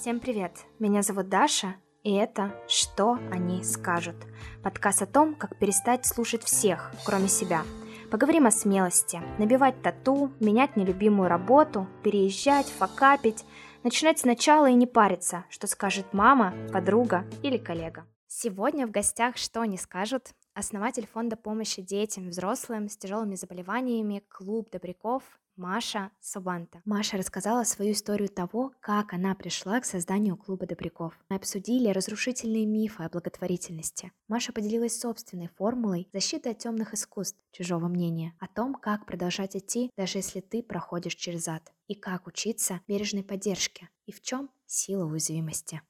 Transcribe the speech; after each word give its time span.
Всем 0.00 0.20
привет! 0.20 0.52
Меня 0.78 1.02
зовут 1.02 1.28
Даша, 1.28 1.74
и 2.04 2.14
это 2.14 2.54
«Что 2.68 3.18
они 3.32 3.64
скажут?» 3.64 4.14
Подкаст 4.62 5.02
о 5.02 5.06
том, 5.06 5.34
как 5.34 5.58
перестать 5.58 6.06
слушать 6.06 6.44
всех, 6.44 6.92
кроме 7.04 7.26
себя. 7.26 7.64
Поговорим 8.08 8.46
о 8.46 8.52
смелости, 8.52 9.20
набивать 9.40 9.82
тату, 9.82 10.30
менять 10.38 10.76
нелюбимую 10.76 11.28
работу, 11.28 11.88
переезжать, 12.04 12.66
факапить, 12.66 13.44
начинать 13.82 14.20
сначала 14.20 14.70
и 14.70 14.74
не 14.74 14.86
париться, 14.86 15.46
что 15.50 15.66
скажет 15.66 16.06
мама, 16.12 16.54
подруга 16.72 17.24
или 17.42 17.58
коллега. 17.58 18.06
Сегодня 18.28 18.86
в 18.86 18.92
гостях 18.92 19.36
«Что 19.36 19.62
они 19.62 19.76
скажут?» 19.76 20.28
основатель 20.54 21.08
фонда 21.08 21.34
помощи 21.34 21.82
детям 21.82 22.28
взрослым 22.28 22.88
с 22.88 22.96
тяжелыми 22.96 23.34
заболеваниями 23.34 24.22
«Клуб 24.28 24.70
добряков» 24.70 25.24
Маша 25.58 26.12
Собанта. 26.20 26.80
Маша 26.84 27.16
рассказала 27.16 27.64
свою 27.64 27.90
историю 27.90 28.28
того, 28.28 28.72
как 28.78 29.12
она 29.12 29.34
пришла 29.34 29.80
к 29.80 29.84
созданию 29.84 30.36
клуба 30.36 30.66
добряков. 30.66 31.18
Мы 31.28 31.34
обсудили 31.34 31.88
разрушительные 31.88 32.64
мифы 32.64 33.02
о 33.02 33.08
благотворительности. 33.08 34.12
Маша 34.28 34.52
поделилась 34.52 35.00
собственной 35.00 35.48
формулой 35.48 36.08
защиты 36.12 36.50
от 36.50 36.58
темных 36.58 36.94
искусств, 36.94 37.40
чужого 37.50 37.88
мнения, 37.88 38.34
о 38.38 38.46
том, 38.46 38.72
как 38.72 39.04
продолжать 39.04 39.56
идти, 39.56 39.90
даже 39.96 40.18
если 40.18 40.38
ты 40.38 40.62
проходишь 40.62 41.16
через 41.16 41.48
ад, 41.48 41.72
и 41.88 41.96
как 41.96 42.28
учиться 42.28 42.80
бережной 42.86 43.24
поддержке, 43.24 43.88
и 44.06 44.12
в 44.12 44.22
чем 44.22 44.50
сила 44.66 45.06
уязвимости. 45.06 45.82